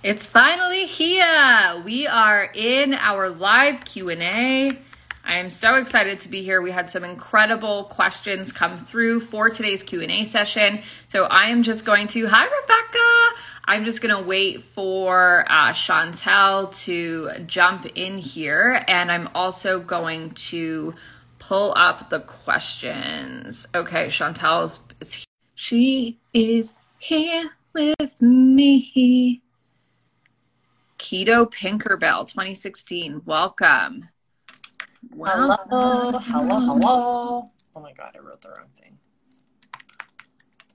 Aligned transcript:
It's 0.00 0.28
finally 0.28 0.86
here. 0.86 1.82
We 1.84 2.06
are 2.06 2.48
in 2.54 2.94
our 2.94 3.28
live 3.28 3.84
Q&A. 3.84 4.78
I 5.24 5.34
am 5.34 5.50
so 5.50 5.74
excited 5.74 6.20
to 6.20 6.28
be 6.28 6.44
here. 6.44 6.62
We 6.62 6.70
had 6.70 6.88
some 6.88 7.02
incredible 7.02 7.82
questions 7.90 8.52
come 8.52 8.78
through 8.78 9.18
for 9.18 9.50
today's 9.50 9.82
Q&A 9.82 10.24
session. 10.24 10.82
So 11.08 11.24
I 11.24 11.48
am 11.48 11.64
just 11.64 11.84
going 11.84 12.06
to 12.08 12.28
Hi 12.28 12.44
Rebecca. 12.44 13.42
I'm 13.64 13.84
just 13.84 14.00
going 14.00 14.14
to 14.16 14.22
wait 14.22 14.62
for 14.62 15.44
uh, 15.48 15.72
Chantel 15.72 16.72
to 16.84 17.30
jump 17.46 17.86
in 17.96 18.18
here 18.18 18.80
and 18.86 19.10
I'm 19.10 19.28
also 19.34 19.80
going 19.80 20.30
to 20.30 20.94
pull 21.40 21.74
up 21.76 22.08
the 22.08 22.20
questions. 22.20 23.66
Okay, 23.74 24.06
Chantel 24.06 24.64
is, 25.00 25.26
she 25.56 26.20
is 26.32 26.72
here 26.98 27.50
with 27.74 28.22
me. 28.22 29.42
Keto 30.98 31.50
Pinkerbell 31.50 32.26
2016. 32.26 33.22
Welcome. 33.24 34.08
Hello, 35.24 35.56
hello, 35.70 36.18
hello. 36.18 37.44
Oh 37.74 37.80
my 37.80 37.92
god, 37.92 38.16
I 38.16 38.18
wrote 38.18 38.40
the 38.40 38.50
wrong 38.50 38.66
thing. 38.74 38.98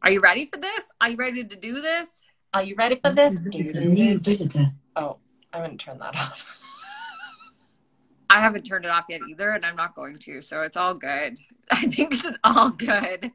Are 0.02 0.10
you 0.10 0.22
ready 0.22 0.46
for 0.46 0.58
this? 0.58 0.86
Are 1.02 1.10
you 1.10 1.18
ready 1.18 1.44
to 1.46 1.56
do 1.56 1.82
this? 1.82 2.24
Are 2.54 2.64
you 2.64 2.76
ready 2.76 3.00
for 3.04 3.12
this? 3.12 3.42
New 3.42 4.18
visitor. 4.20 4.72
Oh, 4.96 5.18
I 5.52 5.58
haven't 5.58 5.80
turn 5.80 6.00
that 6.00 6.16
off. 6.16 6.46
I 8.30 8.40
haven't 8.40 8.64
turned 8.64 8.86
it 8.86 8.92
off 8.92 9.06
yet 9.10 9.22
either, 9.30 9.52
and 9.52 9.66
I'm 9.66 9.76
not 9.76 9.94
going 9.96 10.18
to, 10.20 10.42
so 10.42 10.62
it's 10.62 10.78
all 10.78 10.94
good. 10.94 11.38
I 11.72 11.82
think 11.82 12.24
it's 12.26 12.40
all 12.44 12.72
good. 12.72 13.32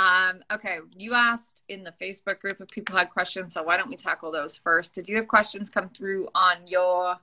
Um, 0.00 0.42
okay, 0.50 0.78
you 0.96 1.12
asked 1.12 1.62
in 1.68 1.84
the 1.84 1.92
Facebook 2.00 2.40
group 2.40 2.58
if 2.58 2.68
people 2.68 2.96
had 2.96 3.10
questions, 3.10 3.52
so 3.52 3.62
why 3.62 3.76
don't 3.76 3.90
we 3.90 3.96
tackle 3.96 4.32
those 4.32 4.56
first? 4.56 4.94
Did 4.94 5.10
you 5.10 5.16
have 5.16 5.28
questions 5.28 5.68
come 5.68 5.90
through 5.90 6.26
on 6.34 6.66
your? 6.66 7.16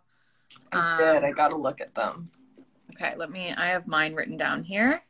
I 0.71 0.97
did. 0.97 1.23
I 1.23 1.31
got 1.31 1.47
to 1.47 1.55
look 1.55 1.81
at 1.81 1.95
them. 1.95 2.25
Okay, 2.93 3.15
let 3.17 3.31
me. 3.31 3.51
I 3.51 3.69
have 3.69 3.87
mine 3.87 4.13
written 4.13 4.37
down 4.37 4.61
here. 4.61 5.01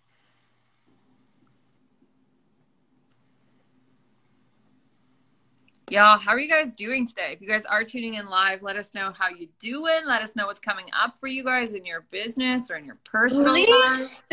Y'all, 5.90 6.18
how 6.18 6.32
are 6.32 6.40
you 6.40 6.50
guys 6.50 6.74
doing 6.74 7.06
today? 7.06 7.32
If 7.34 7.42
you 7.42 7.50
guys 7.50 7.66
are 7.66 7.84
tuning 7.84 8.14
in 8.14 8.30
live, 8.30 8.62
let 8.62 8.78
us 8.78 8.94
know 8.94 9.12
how 9.12 9.28
you're 9.28 9.50
doing. 9.60 10.06
Let 10.06 10.22
us 10.22 10.38
know 10.38 10.46
what's 10.46 10.62
coming 10.62 10.86
up 10.98 11.20
for 11.20 11.28
you 11.28 11.44
guys 11.44 11.74
in 11.74 11.86
your 11.86 12.06
business 12.12 12.72
or 12.72 12.78
in 12.78 12.86
your 12.86 12.98
personal 13.04 13.52
life. 13.54 14.24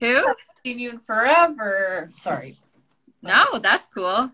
Who? 0.00 0.24
Seen 0.64 0.78
you 0.78 0.90
in 0.90 0.98
forever. 0.98 2.10
Sorry. 2.14 2.58
No, 3.22 3.58
that's 3.58 3.86
cool. 3.86 4.30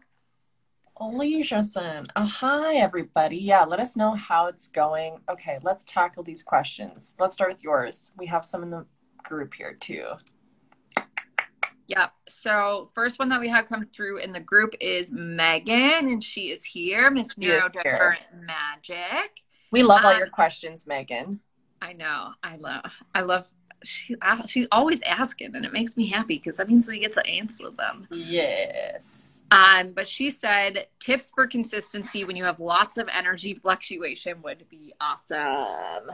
Aliciason. 1.01 2.07
Uh, 2.15 2.27
hi, 2.27 2.77
everybody. 2.77 3.37
Yeah, 3.37 3.65
let 3.65 3.81
us 3.81 3.97
know 3.97 4.15
how 4.15 4.47
it's 4.47 4.69
going. 4.69 5.19
Okay, 5.29 5.59
let's 5.63 5.85
tackle 5.85 6.23
these 6.23 6.43
questions. 6.43 7.17
Let's 7.19 7.35
start 7.35 7.51
with 7.53 7.65
yours. 7.65 8.13
We 8.17 8.27
have 8.27 8.45
some 8.45 8.63
in 8.63 8.71
the 8.71 8.87
group 9.25 9.55
here 9.55 9.75
too. 9.75 10.07
Yep. 11.89 12.13
So 12.29 12.91
first 12.95 13.19
one 13.19 13.29
that 13.31 13.41
we 13.41 13.49
have 13.49 13.67
come 13.67 13.87
through 13.95 14.19
in 14.19 14.33
the 14.33 14.41
group 14.41 14.75
is 14.81 15.13
Megan, 15.13 16.09
and 16.09 16.23
she 16.23 16.51
is 16.51 16.65
here, 16.65 17.11
Miss 17.11 17.35
Neurodivergent 17.35 18.41
Magic. 18.41 19.31
We 19.71 19.83
love 19.83 20.05
all 20.05 20.13
Um, 20.13 20.19
your 20.19 20.29
questions, 20.29 20.87
Megan. 20.87 21.41
I 21.83 21.93
know. 21.93 22.31
I 22.43 22.57
love. 22.57 22.85
I 23.15 23.23
love. 23.23 23.51
She 23.85 24.17
she 24.47 24.67
always 24.73 25.03
asking, 25.03 25.55
and 25.55 25.65
it 25.65 25.73
makes 25.73 25.97
me 25.97 26.07
happy 26.07 26.39
because 26.39 26.57
that 26.57 26.69
means 26.69 26.89
we 26.89 26.99
get 26.99 27.13
to 27.13 27.27
answer 27.27 27.71
them. 27.71 28.07
Yes. 28.11 29.43
Um, 29.51 29.93
but 29.93 30.09
she 30.09 30.31
said 30.31 30.89
tips 30.99 31.31
for 31.35 31.47
consistency 31.47 32.25
when 32.25 32.35
you 32.35 32.45
have 32.45 32.61
lots 32.61 32.97
of 32.97 33.09
energy 33.09 33.55
fluctuation 33.55 34.43
would 34.43 34.65
be 34.69 34.93
awesome. 35.01 36.11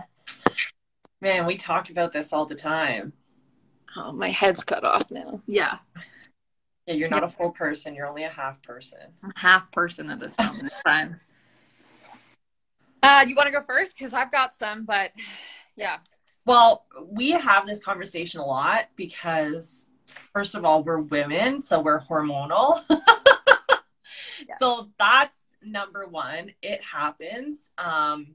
Man, 1.20 1.46
we 1.46 1.56
talked 1.56 1.90
about 1.90 2.12
this 2.12 2.32
all 2.32 2.44
the 2.44 2.54
time. 2.54 3.12
Oh, 3.96 4.12
my 4.12 4.28
head's 4.28 4.64
cut 4.64 4.84
off 4.84 5.10
now. 5.10 5.40
Yeah, 5.46 5.78
Yeah, 6.86 6.94
you're 6.94 7.08
not 7.08 7.24
a 7.24 7.28
full 7.28 7.50
person. 7.50 7.94
You're 7.94 8.06
only 8.06 8.24
a 8.24 8.28
half 8.28 8.62
person. 8.62 9.00
I'm 9.22 9.32
half 9.36 9.70
person 9.72 10.10
at 10.10 10.20
this 10.20 10.36
moment 10.38 10.64
in 10.64 10.70
time. 10.90 11.20
Uh, 13.02 13.24
you 13.26 13.34
want 13.34 13.46
to 13.46 13.50
go 13.50 13.62
first? 13.62 13.96
Because 13.96 14.12
I've 14.12 14.30
got 14.30 14.54
some, 14.54 14.84
but 14.84 15.12
yeah. 15.74 16.00
Well, 16.46 16.86
we 17.04 17.32
have 17.32 17.66
this 17.66 17.82
conversation 17.82 18.40
a 18.40 18.46
lot 18.46 18.86
because, 18.96 19.86
first 20.32 20.54
of 20.54 20.64
all, 20.64 20.82
we're 20.82 21.00
women, 21.00 21.60
so 21.60 21.80
we're 21.80 22.00
hormonal. 22.00 22.82
So 24.58 24.86
that's 24.98 25.56
number 25.62 26.06
one. 26.06 26.52
It 26.62 26.82
happens. 26.82 27.70
Um, 27.78 28.34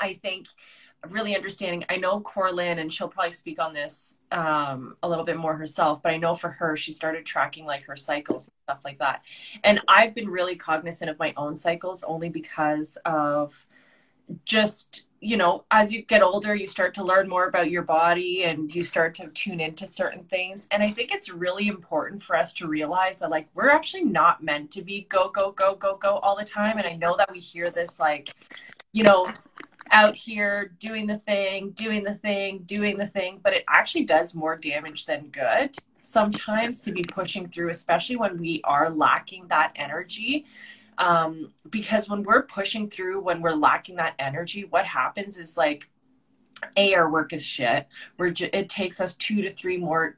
I 0.00 0.14
think 0.14 0.46
really 1.10 1.36
understanding. 1.36 1.84
I 1.88 1.96
know 1.96 2.20
Corlin, 2.20 2.80
and 2.80 2.92
she'll 2.92 3.08
probably 3.08 3.30
speak 3.30 3.60
on 3.60 3.72
this 3.72 4.16
um, 4.32 4.96
a 5.02 5.08
little 5.08 5.24
bit 5.24 5.36
more 5.36 5.54
herself, 5.54 6.00
but 6.02 6.12
I 6.12 6.16
know 6.16 6.34
for 6.34 6.50
her, 6.50 6.76
she 6.76 6.92
started 6.92 7.24
tracking 7.24 7.64
like 7.64 7.84
her 7.84 7.96
cycles 7.96 8.48
and 8.48 8.54
stuff 8.64 8.84
like 8.84 8.98
that. 8.98 9.22
And 9.64 9.80
I've 9.86 10.14
been 10.14 10.28
really 10.28 10.56
cognizant 10.56 11.10
of 11.10 11.18
my 11.18 11.32
own 11.36 11.56
cycles 11.56 12.02
only 12.02 12.28
because 12.28 12.98
of 13.04 13.66
just 14.44 15.04
you 15.20 15.36
know 15.36 15.64
as 15.70 15.92
you 15.92 16.02
get 16.02 16.22
older 16.22 16.54
you 16.54 16.66
start 16.66 16.94
to 16.94 17.02
learn 17.02 17.28
more 17.28 17.48
about 17.48 17.70
your 17.70 17.82
body 17.82 18.44
and 18.44 18.72
you 18.74 18.84
start 18.84 19.14
to 19.16 19.28
tune 19.28 19.60
into 19.60 19.86
certain 19.86 20.24
things. 20.24 20.68
And 20.70 20.82
i 20.82 20.90
think 20.90 21.12
it's 21.12 21.28
really 21.30 21.68
important 21.68 22.22
for 22.22 22.36
us 22.36 22.52
to 22.54 22.68
realize 22.68 23.18
that 23.18 23.30
like 23.30 23.48
we're 23.54 23.70
actually 23.70 24.04
not 24.04 24.42
meant 24.42 24.70
to 24.72 24.82
be 24.82 25.06
go 25.08 25.28
go 25.28 25.50
go 25.52 25.74
go 25.74 25.96
go 25.96 26.18
all 26.18 26.36
the 26.36 26.44
time. 26.44 26.78
And 26.78 26.86
i 26.86 26.94
know 26.94 27.16
that 27.16 27.32
we 27.32 27.40
hear 27.40 27.70
this 27.70 27.98
like 27.98 28.34
you 28.92 29.04
know 29.04 29.30
out 29.90 30.14
here 30.14 30.72
doing 30.78 31.06
the 31.06 31.18
thing 31.18 31.70
doing 31.70 32.04
the 32.04 32.14
thing 32.14 32.58
doing 32.66 32.98
the 32.98 33.06
thing 33.06 33.40
but 33.42 33.54
it 33.54 33.64
actually 33.68 34.04
does 34.04 34.34
more 34.34 34.56
damage 34.56 35.06
than 35.06 35.28
good 35.28 35.74
sometimes 36.00 36.80
to 36.80 36.92
be 36.92 37.02
pushing 37.02 37.48
through 37.48 37.70
especially 37.70 38.16
when 38.16 38.38
we 38.38 38.60
are 38.64 38.90
lacking 38.90 39.46
that 39.48 39.72
energy 39.76 40.44
um, 40.98 41.52
because 41.70 42.08
when 42.08 42.22
we're 42.22 42.42
pushing 42.42 42.90
through 42.90 43.20
when 43.20 43.40
we're 43.40 43.54
lacking 43.54 43.96
that 43.96 44.14
energy 44.18 44.64
what 44.64 44.84
happens 44.84 45.38
is 45.38 45.56
like 45.56 45.88
a 46.76 46.94
our 46.94 47.10
work 47.10 47.32
is 47.32 47.44
shit. 47.44 47.86
We're 48.16 48.30
ju- 48.30 48.50
it 48.52 48.68
takes 48.68 49.00
us 49.00 49.14
two 49.16 49.42
to 49.42 49.50
three 49.50 49.78
more 49.78 50.16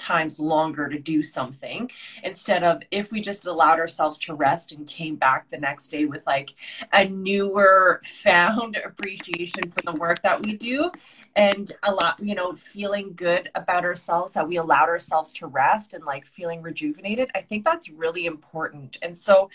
times 0.00 0.40
longer 0.40 0.88
to 0.88 0.98
do 0.98 1.22
something 1.22 1.90
instead 2.24 2.64
of 2.64 2.82
if 2.90 3.12
we 3.12 3.20
just 3.20 3.44
allowed 3.44 3.78
ourselves 3.78 4.18
to 4.18 4.34
rest 4.34 4.72
and 4.72 4.86
came 4.86 5.14
back 5.14 5.48
the 5.50 5.58
next 5.58 5.88
day 5.88 6.06
with 6.06 6.26
like 6.26 6.54
a 6.92 7.04
newer 7.04 8.00
found 8.04 8.76
appreciation 8.84 9.70
for 9.70 9.82
the 9.84 9.92
work 9.92 10.22
that 10.22 10.44
we 10.44 10.54
do 10.54 10.90
and 11.36 11.72
a 11.82 11.92
lot 11.92 12.18
you 12.18 12.34
know 12.34 12.54
feeling 12.54 13.12
good 13.14 13.50
about 13.54 13.84
ourselves 13.84 14.32
that 14.32 14.48
we 14.48 14.56
allowed 14.56 14.88
ourselves 14.88 15.32
to 15.32 15.46
rest 15.46 15.92
and 15.92 16.04
like 16.04 16.24
feeling 16.24 16.62
rejuvenated 16.62 17.30
i 17.34 17.40
think 17.40 17.62
that's 17.64 17.90
really 17.90 18.26
important. 18.26 18.96
And 19.02 19.16
so 19.16 19.50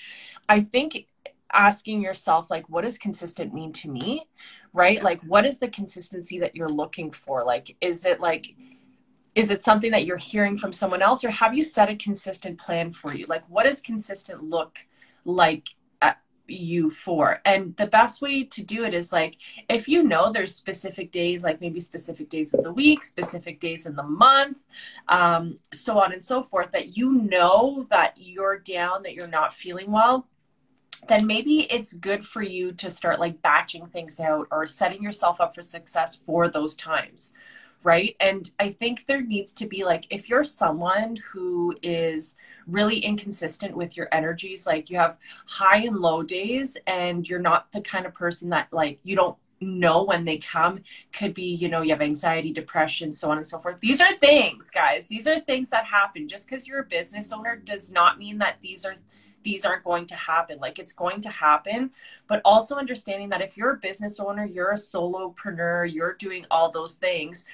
i 0.48 0.60
think 0.62 1.08
asking 1.54 2.02
yourself 2.02 2.52
like 2.52 2.70
what 2.70 2.84
does 2.84 2.98
consistent 2.98 3.54
mean 3.54 3.72
to 3.72 3.90
me 3.90 4.28
right? 4.76 5.02
Like 5.02 5.22
what 5.22 5.46
is 5.46 5.58
the 5.58 5.70
consistency 5.70 6.38
that 6.40 6.54
you're 6.54 6.68
looking 6.68 7.10
for? 7.10 7.44
Like 7.46 7.76
is 7.80 8.06
it 8.06 8.20
like 8.20 8.54
is 9.36 9.50
it 9.50 9.62
something 9.62 9.92
that 9.92 10.06
you're 10.06 10.18
hearing 10.18 10.58
from 10.58 10.72
someone 10.72 11.02
else 11.02 11.24
or 11.24 11.30
have 11.30 11.54
you 11.54 11.64
set 11.64 11.90
a 11.90 11.96
consistent 11.96 12.58
plan 12.58 12.94
for 12.94 13.14
you? 13.14 13.26
Like 13.28 13.44
what 13.50 13.64
does 13.64 13.82
consistent 13.82 14.44
look 14.44 14.80
like 15.26 15.70
at 16.02 16.20
you 16.48 16.90
for? 16.90 17.40
And 17.44 17.76
the 17.76 17.86
best 17.86 18.22
way 18.22 18.46
to 18.46 18.64
do 18.64 18.86
it 18.86 18.94
is 18.94 19.12
like 19.12 19.36
if 19.68 19.90
you 19.90 20.04
know 20.04 20.32
there's 20.32 20.56
specific 20.56 21.12
days 21.12 21.44
like 21.44 21.60
maybe 21.60 21.82
specific 21.82 22.30
days 22.30 22.54
of 22.54 22.64
the 22.64 22.72
week 22.72 23.04
specific 23.04 23.60
days 23.60 23.86
in 23.86 23.98
the 23.98 24.04
month 24.04 24.64
um, 25.10 25.60
so 25.74 26.00
on 26.00 26.14
and 26.14 26.24
so 26.24 26.42
forth 26.42 26.72
that 26.72 26.96
you 26.96 27.12
know 27.12 27.86
that 27.90 28.14
you're 28.16 28.58
down 28.58 29.04
that 29.04 29.16
you're 29.16 29.28
not 29.28 29.54
feeling 29.54 29.92
well 29.92 30.28
then 31.08 31.28
maybe 31.28 31.72
it's 31.72 31.94
good 31.94 32.26
for 32.26 32.42
you 32.42 32.72
to 32.72 32.90
start 32.90 33.20
like 33.20 33.42
batching 33.42 33.86
things 33.88 34.20
out 34.20 34.48
or 34.50 34.66
setting 34.66 35.04
yourself 35.04 35.40
up 35.42 35.54
for 35.54 35.62
success 35.62 36.16
for 36.16 36.48
those 36.48 36.74
times 36.74 37.34
right? 37.86 38.16
And 38.20 38.50
i 38.60 38.70
think 38.70 39.06
there 39.06 39.22
needs 39.22 39.54
to 39.54 39.68
be 39.68 39.86
like 39.86 40.06
if 40.10 40.28
you're 40.28 40.44
someone 40.44 41.18
who 41.32 41.76
is 41.84 42.36
really 42.68 43.00
inconsistent 43.00 43.78
with 43.78 43.96
your 43.96 44.08
energies 44.12 44.66
like 44.66 44.90
you 44.90 44.98
have 44.98 45.18
high 45.46 45.78
and 45.78 45.98
low 45.98 46.24
days 46.24 46.78
and 46.88 47.30
you're 47.30 47.40
not 47.40 47.72
the 47.72 47.82
kind 47.82 48.06
of 48.06 48.14
person 48.14 48.50
that 48.50 48.68
like 48.72 49.00
you 49.04 49.16
don't 49.16 49.38
know 49.62 50.04
when 50.04 50.26
they 50.26 50.38
come. 50.38 50.82
Could 51.14 51.34
be 51.34 51.54
you 51.56 51.70
know 51.70 51.82
you 51.82 51.92
have 51.92 52.02
anxiety 52.02 52.52
depression 52.52 53.12
so 53.12 53.30
on 53.30 53.38
and 53.38 53.48
so 53.48 53.60
forth. 53.60 53.80
These 53.80 54.02
are 54.02 54.16
things 54.18 54.70
guys. 54.70 55.08
These 55.08 55.28
are 55.28 55.40
things 55.40 55.70
that 55.70 55.86
happen. 55.86 56.28
Just 56.28 56.48
because 56.48 56.68
you're 56.68 56.82
a 56.82 56.86
business 56.86 57.32
owner 57.32 57.56
does 57.56 57.92
not 57.92 58.18
mean 58.18 58.38
that 58.40 58.58
these 58.62 58.86
are 58.86 58.96
these 59.44 59.64
aren't 59.64 59.84
going 59.84 60.08
to 60.08 60.16
happen. 60.16 60.60
Like 60.60 60.80
it's 60.80 60.94
going 60.94 61.22
to 61.22 61.30
happen. 61.30 61.92
But 62.28 62.42
also 62.44 62.76
understanding 62.76 63.30
that 63.30 63.42
if 63.42 63.56
you're 63.56 63.72
a 63.72 63.78
business 63.78 64.20
owner 64.20 64.46
you're 64.46 64.72
a 64.72 64.76
solopreneur 64.76 65.92
you're 65.92 66.14
doing 66.14 66.46
all 66.52 66.72
those 66.72 66.96
things 66.96 67.46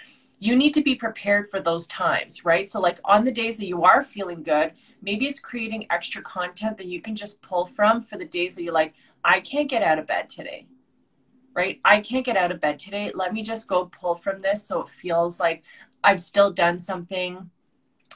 you 0.42 0.56
need 0.56 0.74
to 0.74 0.82
be 0.82 0.96
prepared 0.96 1.52
for 1.52 1.62
those 1.62 1.86
times, 1.86 2.44
right? 2.44 2.68
So, 2.68 2.82
like 2.82 3.00
on 3.06 3.24
the 3.24 3.32
days 3.32 3.60
that 3.60 3.68
you 3.68 3.84
are 3.84 4.04
feeling 4.04 4.42
good, 4.42 4.72
maybe 5.00 5.28
it's 5.28 5.40
creating 5.40 5.86
extra 5.92 6.24
content 6.24 6.78
that 6.78 6.88
you 6.88 7.00
can 7.00 7.16
just 7.16 7.44
pull 7.44 7.68
from 7.68 8.02
for 8.02 8.18
the 8.18 8.26
days 8.26 8.56
that 8.56 8.64
you're 8.64 8.74
like, 8.74 8.96
I 9.24 9.40
can't 9.40 9.70
get 9.70 9.84
out 9.84 10.00
of 10.00 10.08
bed 10.08 10.30
today, 10.30 10.66
right? 11.54 11.80
I 11.86 12.02
can't 12.02 12.26
get 12.26 12.38
out 12.38 12.52
of 12.52 12.60
bed 12.60 12.80
today. 12.80 13.12
Let 13.14 13.34
me 13.34 13.44
just 13.44 13.68
go 13.68 13.86
pull 13.86 14.16
from 14.16 14.42
this 14.42 14.64
so 14.64 14.82
it 14.82 14.90
feels 14.90 15.40
like 15.40 15.62
I've 16.04 16.20
still 16.20 16.52
done 16.52 16.80
something. 16.80 17.52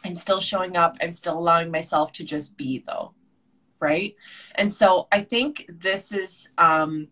I'm 0.04 0.16
still 0.16 0.42
showing 0.42 0.76
up. 0.76 0.98
I'm 1.00 1.12
still 1.12 1.38
allowing 1.38 1.70
myself 1.70 2.12
to 2.14 2.24
just 2.24 2.58
be, 2.58 2.84
though, 2.88 3.14
right? 3.80 4.16
And 4.56 4.74
so 4.74 5.08
I 5.12 5.22
think 5.22 5.68
this 5.70 6.12
is 6.12 6.50
um, 6.58 7.10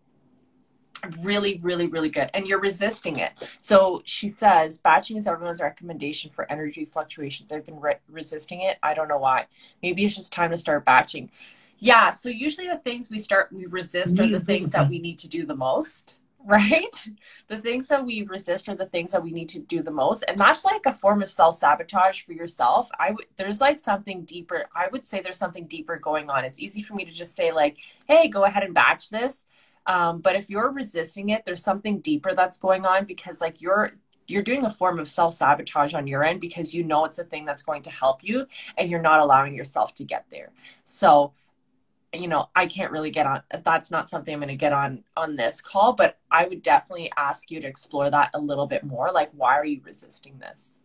really, 1.20 1.58
really, 1.62 1.86
really 1.86 2.08
good. 2.08 2.30
And 2.34 2.46
you're 2.46 2.60
resisting 2.60 3.18
it. 3.18 3.32
So 3.58 4.02
she 4.04 4.28
says, 4.28 4.78
batching 4.78 5.16
is 5.16 5.26
everyone's 5.26 5.60
recommendation 5.60 6.30
for 6.30 6.50
energy 6.50 6.84
fluctuations. 6.84 7.52
I've 7.52 7.66
been 7.66 7.80
re- 7.80 7.98
resisting 8.08 8.60
it. 8.60 8.78
I 8.82 8.94
don't 8.94 9.08
know 9.08 9.18
why. 9.18 9.46
Maybe 9.82 10.04
it's 10.04 10.16
just 10.16 10.32
time 10.32 10.50
to 10.50 10.58
start 10.58 10.84
batching. 10.84 11.30
Yeah. 11.78 12.10
So 12.10 12.28
usually 12.28 12.68
the 12.68 12.78
things 12.78 13.10
we 13.10 13.18
start, 13.18 13.52
we 13.52 13.66
resist 13.66 14.18
are 14.18 14.26
the 14.26 14.40
things 14.40 14.70
that 14.70 14.88
we 14.88 14.98
need 14.98 15.18
to 15.18 15.28
do 15.28 15.44
the 15.44 15.56
most. 15.56 16.16
Right? 16.46 17.08
The 17.48 17.56
things 17.56 17.88
that 17.88 18.04
we 18.04 18.20
resist 18.20 18.68
are 18.68 18.74
the 18.74 18.84
things 18.84 19.12
that 19.12 19.22
we 19.22 19.30
need 19.30 19.48
to 19.48 19.60
do 19.60 19.82
the 19.82 19.90
most. 19.90 20.26
And 20.28 20.36
that's 20.36 20.62
like 20.62 20.82
a 20.84 20.92
form 20.92 21.22
of 21.22 21.30
self 21.30 21.56
sabotage 21.56 22.20
for 22.20 22.34
yourself. 22.34 22.90
I 22.98 23.12
would, 23.12 23.24
there's 23.36 23.62
like 23.62 23.78
something 23.78 24.26
deeper. 24.26 24.66
I 24.76 24.88
would 24.92 25.06
say 25.06 25.22
there's 25.22 25.38
something 25.38 25.66
deeper 25.66 25.96
going 25.96 26.28
on. 26.28 26.44
It's 26.44 26.60
easy 26.60 26.82
for 26.82 26.92
me 26.96 27.06
to 27.06 27.10
just 27.10 27.34
say, 27.34 27.50
like, 27.50 27.78
hey, 28.08 28.28
go 28.28 28.44
ahead 28.44 28.62
and 28.62 28.74
batch 28.74 29.08
this 29.08 29.46
um, 29.86 30.20
but 30.20 30.36
if 30.36 30.48
you're 30.48 30.70
resisting 30.70 31.30
it, 31.30 31.44
there's 31.44 31.62
something 31.62 32.00
deeper 32.00 32.34
that's 32.34 32.58
going 32.58 32.86
on 32.86 33.04
because 33.04 33.40
like 33.40 33.60
you're 33.60 33.92
you're 34.26 34.42
doing 34.42 34.64
a 34.64 34.70
form 34.70 34.98
of 34.98 35.08
self-sabotage 35.08 35.92
on 35.92 36.06
your 36.06 36.24
end 36.24 36.40
because 36.40 36.72
you 36.72 36.82
know 36.82 37.04
it's 37.04 37.18
a 37.18 37.24
thing 37.24 37.44
that's 37.44 37.62
going 37.62 37.82
to 37.82 37.90
help 37.90 38.24
you 38.24 38.46
and 38.78 38.90
you're 38.90 39.02
not 39.02 39.20
allowing 39.20 39.54
yourself 39.54 39.92
to 39.94 40.04
get 40.04 40.24
there. 40.30 40.50
So 40.82 41.34
you 42.14 42.28
know 42.28 42.48
i 42.54 42.66
can't 42.66 42.92
really 42.92 43.10
get 43.10 43.26
on 43.26 43.42
that's 43.64 43.90
not 43.90 44.08
something 44.08 44.34
i'm 44.34 44.40
going 44.40 44.48
to 44.48 44.54
get 44.54 44.72
on 44.72 45.02
on 45.16 45.36
this 45.36 45.60
call 45.60 45.92
but 45.92 46.18
i 46.30 46.46
would 46.46 46.62
definitely 46.62 47.10
ask 47.16 47.50
you 47.50 47.60
to 47.60 47.66
explore 47.66 48.10
that 48.10 48.30
a 48.34 48.40
little 48.40 48.66
bit 48.66 48.84
more 48.84 49.10
like 49.12 49.30
why 49.36 49.54
are 49.54 49.64
you 49.64 49.80
resisting 49.84 50.38
this 50.38 50.80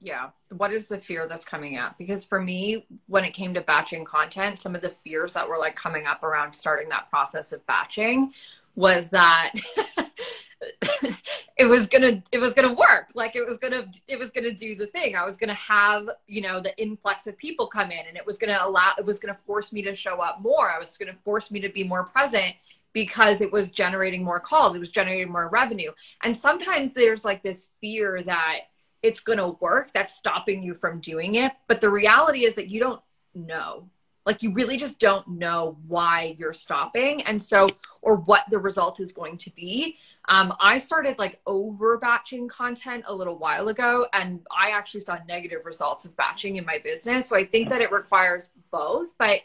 yeah. 0.00 0.30
What 0.56 0.72
is 0.72 0.88
the 0.88 0.98
fear 0.98 1.26
that's 1.26 1.44
coming 1.44 1.76
up? 1.76 1.98
Because 1.98 2.24
for 2.24 2.40
me 2.40 2.86
when 3.06 3.24
it 3.24 3.34
came 3.34 3.54
to 3.54 3.60
batching 3.60 4.04
content 4.04 4.58
some 4.58 4.74
of 4.74 4.82
the 4.82 4.88
fears 4.88 5.34
that 5.34 5.48
were 5.48 5.58
like 5.58 5.76
coming 5.76 6.06
up 6.06 6.22
around 6.22 6.52
starting 6.52 6.88
that 6.90 7.10
process 7.10 7.52
of 7.52 7.66
batching 7.66 8.32
was 8.76 9.10
that 9.10 9.52
it 11.56 11.66
was 11.66 11.88
gonna 11.88 12.22
it 12.32 12.38
was 12.38 12.54
gonna 12.54 12.72
work. 12.72 13.08
Like 13.14 13.36
it 13.36 13.46
was 13.46 13.58
gonna 13.58 13.86
it 14.06 14.18
was 14.18 14.30
gonna 14.30 14.52
do 14.52 14.74
the 14.74 14.86
thing. 14.86 15.16
I 15.16 15.24
was 15.24 15.36
gonna 15.36 15.54
have 15.54 16.08
you 16.26 16.40
know 16.40 16.60
the 16.60 16.76
influx 16.80 17.26
of 17.26 17.36
people 17.36 17.66
come 17.66 17.90
in 17.90 18.06
and 18.06 18.16
it 18.16 18.26
was 18.26 18.38
gonna 18.38 18.58
allow 18.60 18.92
it 18.98 19.04
was 19.04 19.18
gonna 19.18 19.34
force 19.34 19.72
me 19.72 19.82
to 19.82 19.94
show 19.94 20.20
up 20.20 20.40
more. 20.40 20.70
I 20.70 20.78
was 20.78 20.96
gonna 20.96 21.16
force 21.24 21.50
me 21.50 21.60
to 21.60 21.68
be 21.68 21.84
more 21.84 22.04
present 22.04 22.54
because 22.92 23.40
it 23.40 23.52
was 23.52 23.70
generating 23.70 24.24
more 24.24 24.40
calls. 24.40 24.74
It 24.74 24.78
was 24.80 24.88
generating 24.88 25.30
more 25.30 25.48
revenue. 25.48 25.92
And 26.22 26.36
sometimes 26.36 26.94
there's 26.94 27.24
like 27.24 27.42
this 27.42 27.70
fear 27.80 28.22
that 28.22 28.60
it's 29.02 29.20
going 29.20 29.38
to 29.38 29.56
work 29.60 29.92
that's 29.92 30.16
stopping 30.16 30.62
you 30.62 30.74
from 30.74 31.00
doing 31.00 31.36
it. 31.36 31.52
But 31.66 31.80
the 31.80 31.90
reality 31.90 32.44
is 32.44 32.54
that 32.56 32.68
you 32.68 32.80
don't 32.80 33.00
know. 33.34 33.88
Like 34.26 34.42
you 34.42 34.52
really 34.52 34.76
just 34.76 34.98
don't 34.98 35.26
know 35.26 35.78
why 35.86 36.36
you're 36.38 36.52
stopping 36.52 37.22
and 37.22 37.40
so 37.40 37.66
or 38.02 38.16
what 38.16 38.44
the 38.50 38.58
result 38.58 39.00
is 39.00 39.10
going 39.10 39.38
to 39.38 39.50
be. 39.50 39.96
Um, 40.28 40.52
i 40.60 40.76
started 40.76 41.18
like 41.18 41.40
over 41.46 41.96
batching 41.96 42.46
content 42.46 43.04
a 43.06 43.14
little 43.14 43.38
while 43.38 43.68
ago 43.68 44.06
and 44.12 44.40
i 44.54 44.70
actually 44.70 45.00
saw 45.00 45.16
negative 45.26 45.64
results 45.64 46.04
of 46.04 46.14
batching 46.18 46.56
in 46.56 46.66
my 46.66 46.76
business. 46.76 47.26
So 47.26 47.36
i 47.36 47.44
think 47.44 47.70
that 47.70 47.80
it 47.80 47.90
requires 47.90 48.50
both 48.70 49.16
but 49.16 49.40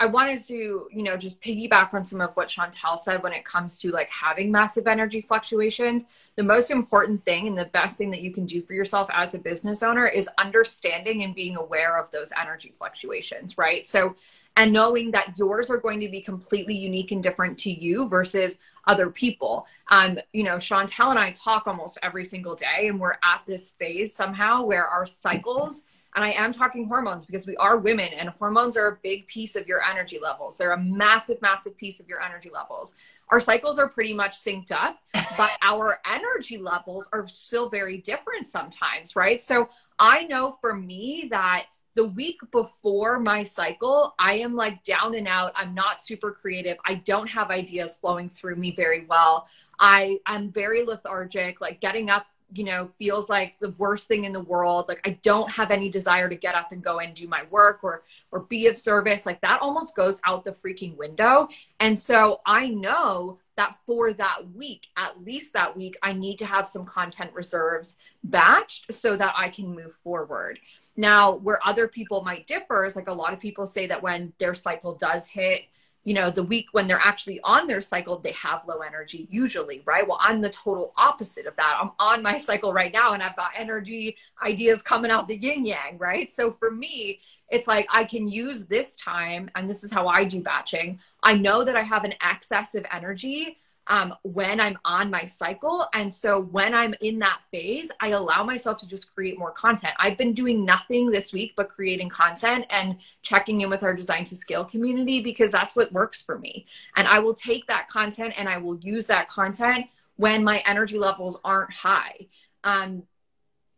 I 0.00 0.06
wanted 0.06 0.42
to, 0.46 0.88
you 0.90 1.02
know, 1.02 1.18
just 1.18 1.42
piggyback 1.42 1.92
on 1.92 2.02
some 2.02 2.22
of 2.22 2.34
what 2.34 2.48
Chantel 2.48 2.98
said 2.98 3.22
when 3.22 3.34
it 3.34 3.44
comes 3.44 3.78
to 3.80 3.90
like 3.90 4.08
having 4.08 4.50
massive 4.50 4.86
energy 4.86 5.20
fluctuations. 5.20 6.30
The 6.36 6.42
most 6.42 6.70
important 6.70 7.22
thing 7.26 7.46
and 7.46 7.58
the 7.58 7.66
best 7.66 7.98
thing 7.98 8.10
that 8.12 8.22
you 8.22 8.32
can 8.32 8.46
do 8.46 8.62
for 8.62 8.72
yourself 8.72 9.10
as 9.12 9.34
a 9.34 9.38
business 9.38 9.82
owner 9.82 10.06
is 10.06 10.26
understanding 10.38 11.22
and 11.22 11.34
being 11.34 11.58
aware 11.58 11.98
of 11.98 12.10
those 12.12 12.32
energy 12.40 12.70
fluctuations, 12.70 13.58
right? 13.58 13.86
So, 13.86 14.16
and 14.56 14.72
knowing 14.72 15.10
that 15.10 15.34
yours 15.36 15.68
are 15.68 15.76
going 15.76 16.00
to 16.00 16.08
be 16.08 16.22
completely 16.22 16.76
unique 16.76 17.12
and 17.12 17.22
different 17.22 17.58
to 17.58 17.70
you 17.70 18.08
versus 18.08 18.56
other 18.86 19.10
people. 19.10 19.66
Um, 19.88 20.18
you 20.32 20.44
know, 20.44 20.56
Chantel 20.56 21.10
and 21.10 21.18
I 21.18 21.32
talk 21.32 21.66
almost 21.66 21.98
every 22.02 22.24
single 22.24 22.54
day, 22.54 22.88
and 22.88 22.98
we're 22.98 23.18
at 23.22 23.42
this 23.46 23.72
phase 23.72 24.14
somehow 24.14 24.64
where 24.64 24.86
our 24.86 25.04
cycles 25.04 25.82
and 26.16 26.24
I 26.24 26.32
am 26.32 26.52
talking 26.52 26.86
hormones 26.86 27.24
because 27.24 27.46
we 27.46 27.56
are 27.56 27.76
women 27.76 28.08
and 28.12 28.30
hormones 28.30 28.76
are 28.76 28.88
a 28.88 28.98
big 29.02 29.26
piece 29.28 29.54
of 29.54 29.68
your 29.68 29.82
energy 29.84 30.18
levels. 30.20 30.58
They're 30.58 30.72
a 30.72 30.82
massive, 30.82 31.40
massive 31.40 31.76
piece 31.76 32.00
of 32.00 32.08
your 32.08 32.20
energy 32.20 32.50
levels. 32.52 32.94
Our 33.28 33.40
cycles 33.40 33.78
are 33.78 33.88
pretty 33.88 34.12
much 34.12 34.32
synced 34.32 34.72
up, 34.72 34.98
but 35.36 35.50
our 35.62 36.00
energy 36.10 36.58
levels 36.58 37.08
are 37.12 37.28
still 37.28 37.68
very 37.68 37.98
different 37.98 38.48
sometimes, 38.48 39.14
right? 39.14 39.40
So 39.40 39.68
I 39.98 40.24
know 40.24 40.56
for 40.60 40.74
me 40.74 41.28
that 41.30 41.66
the 41.94 42.06
week 42.06 42.38
before 42.52 43.20
my 43.20 43.42
cycle, 43.42 44.14
I 44.18 44.34
am 44.34 44.54
like 44.54 44.82
down 44.84 45.14
and 45.14 45.26
out. 45.26 45.52
I'm 45.56 45.74
not 45.74 46.02
super 46.02 46.32
creative. 46.32 46.76
I 46.84 46.94
don't 46.94 47.28
have 47.28 47.50
ideas 47.50 47.96
flowing 48.00 48.28
through 48.28 48.56
me 48.56 48.74
very 48.74 49.06
well. 49.06 49.48
I 49.78 50.18
am 50.26 50.50
very 50.50 50.84
lethargic, 50.84 51.60
like 51.60 51.80
getting 51.80 52.08
up 52.08 52.26
you 52.52 52.64
know 52.64 52.86
feels 52.86 53.28
like 53.28 53.58
the 53.60 53.70
worst 53.72 54.08
thing 54.08 54.24
in 54.24 54.32
the 54.32 54.40
world. 54.40 54.86
Like 54.88 55.00
i 55.06 55.18
don't 55.22 55.50
have 55.50 55.70
any 55.70 55.88
desire 55.88 56.28
to 56.28 56.36
get 56.36 56.54
up 56.54 56.72
and 56.72 56.82
go 56.82 56.98
and 56.98 57.14
do 57.14 57.28
my 57.28 57.44
work 57.50 57.82
or 57.82 58.02
or 58.30 58.40
be 58.40 58.66
of 58.66 58.76
service. 58.76 59.26
Like 59.26 59.40
that 59.42 59.60
almost 59.62 59.94
goes 59.96 60.20
out 60.26 60.44
the 60.44 60.52
freaking 60.52 60.96
window. 60.96 61.48
And 61.78 61.98
so 61.98 62.40
i 62.46 62.68
know 62.68 63.38
that 63.56 63.76
for 63.84 64.12
that 64.14 64.42
week 64.54 64.86
at 64.96 65.22
least 65.22 65.52
that 65.52 65.76
week 65.76 65.96
i 66.02 66.12
need 66.12 66.38
to 66.38 66.46
have 66.46 66.66
some 66.66 66.86
content 66.86 67.30
reserves 67.34 67.96
batched 68.26 68.92
so 68.92 69.16
that 69.16 69.34
i 69.36 69.48
can 69.48 69.74
move 69.74 69.92
forward. 69.92 70.58
Now 70.96 71.36
where 71.36 71.60
other 71.66 71.88
people 71.88 72.22
might 72.22 72.46
differ 72.46 72.84
is 72.84 72.96
like 72.96 73.08
a 73.08 73.12
lot 73.12 73.32
of 73.32 73.40
people 73.40 73.66
say 73.66 73.86
that 73.86 74.02
when 74.02 74.32
their 74.38 74.54
cycle 74.54 74.94
does 74.94 75.26
hit 75.26 75.62
you 76.04 76.14
know, 76.14 76.30
the 76.30 76.42
week 76.42 76.68
when 76.72 76.86
they're 76.86 77.00
actually 77.02 77.40
on 77.42 77.66
their 77.66 77.80
cycle, 77.80 78.18
they 78.18 78.32
have 78.32 78.66
low 78.66 78.78
energy 78.78 79.28
usually, 79.30 79.82
right? 79.84 80.06
Well, 80.06 80.18
I'm 80.20 80.40
the 80.40 80.48
total 80.48 80.94
opposite 80.96 81.46
of 81.46 81.54
that. 81.56 81.78
I'm 81.80 81.90
on 81.98 82.22
my 82.22 82.38
cycle 82.38 82.72
right 82.72 82.92
now 82.92 83.12
and 83.12 83.22
I've 83.22 83.36
got 83.36 83.50
energy 83.54 84.16
ideas 84.42 84.82
coming 84.82 85.10
out 85.10 85.28
the 85.28 85.36
yin 85.36 85.66
yang, 85.66 85.98
right? 85.98 86.30
So 86.30 86.52
for 86.52 86.70
me, 86.70 87.20
it's 87.50 87.66
like 87.66 87.86
I 87.90 88.04
can 88.04 88.28
use 88.28 88.64
this 88.66 88.96
time, 88.96 89.50
and 89.56 89.68
this 89.68 89.82
is 89.82 89.90
how 89.90 90.06
I 90.06 90.24
do 90.24 90.40
batching. 90.40 91.00
I 91.22 91.34
know 91.34 91.64
that 91.64 91.76
I 91.76 91.82
have 91.82 92.04
an 92.04 92.14
excess 92.22 92.74
of 92.74 92.86
energy 92.92 93.58
um, 93.86 94.14
when 94.22 94.60
I'm 94.60 94.78
on 94.84 95.10
my 95.10 95.24
cycle. 95.24 95.86
And 95.94 96.12
so 96.12 96.40
when 96.40 96.74
I'm 96.74 96.94
in 97.00 97.18
that 97.20 97.40
phase, 97.50 97.90
I 98.00 98.08
allow 98.08 98.44
myself 98.44 98.78
to 98.78 98.86
just 98.86 99.12
create 99.14 99.38
more 99.38 99.50
content. 99.50 99.94
I've 99.98 100.16
been 100.16 100.32
doing 100.32 100.64
nothing 100.64 101.10
this 101.10 101.32
week 101.32 101.54
but 101.56 101.68
creating 101.68 102.08
content 102.08 102.66
and 102.70 102.96
checking 103.22 103.62
in 103.62 103.70
with 103.70 103.82
our 103.82 103.94
design 103.94 104.24
to 104.26 104.36
scale 104.36 104.64
community 104.64 105.20
because 105.20 105.50
that's 105.50 105.74
what 105.74 105.92
works 105.92 106.22
for 106.22 106.38
me. 106.38 106.66
And 106.96 107.08
I 107.08 107.18
will 107.18 107.34
take 107.34 107.66
that 107.66 107.88
content 107.88 108.34
and 108.36 108.48
I 108.48 108.58
will 108.58 108.78
use 108.78 109.06
that 109.08 109.28
content 109.28 109.86
when 110.16 110.44
my 110.44 110.62
energy 110.66 110.98
levels 110.98 111.38
aren't 111.44 111.72
high. 111.72 112.26
Um, 112.62 113.04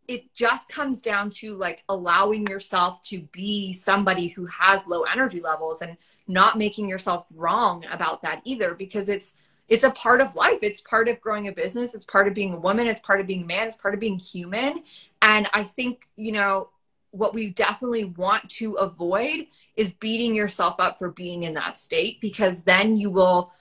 it 0.07 0.33
just 0.33 0.67
comes 0.67 1.01
down 1.01 1.29
to 1.29 1.55
like 1.55 1.83
allowing 1.87 2.45
yourself 2.47 3.01
to 3.03 3.21
be 3.31 3.71
somebody 3.71 4.27
who 4.27 4.45
has 4.47 4.85
low 4.85 5.03
energy 5.03 5.39
levels 5.39 5.81
and 5.81 5.95
not 6.27 6.57
making 6.57 6.89
yourself 6.89 7.31
wrong 7.35 7.85
about 7.89 8.21
that 8.21 8.41
either 8.43 8.73
because 8.73 9.07
it's 9.07 9.33
it's 9.69 9.83
a 9.83 9.91
part 9.91 10.21
of 10.21 10.35
life. 10.35 10.59
It's 10.61 10.81
part 10.81 11.07
of 11.07 11.19
growing 11.21 11.47
a 11.47 11.51
business. 11.51 11.95
It's 11.95 12.05
part 12.05 12.27
of 12.27 12.33
being 12.33 12.53
a 12.53 12.59
woman. 12.59 12.87
It's 12.87 12.99
part 12.99 13.21
of 13.21 13.27
being 13.27 13.43
a 13.43 13.45
man. 13.45 13.67
It's 13.67 13.75
part 13.75 13.93
of 13.93 13.99
being 13.99 14.19
human. 14.19 14.83
And 15.21 15.47
I 15.53 15.63
think, 15.63 16.07
you 16.15 16.31
know, 16.31 16.69
what 17.11 17.33
we 17.33 17.49
definitely 17.49 18.05
want 18.05 18.49
to 18.49 18.73
avoid 18.73 19.45
is 19.75 19.91
beating 19.91 20.33
yourself 20.33 20.75
up 20.79 20.97
for 20.97 21.09
being 21.09 21.43
in 21.43 21.53
that 21.53 21.77
state 21.77 22.19
because 22.19 22.63
then 22.63 22.97
you 22.97 23.11
will 23.11 23.51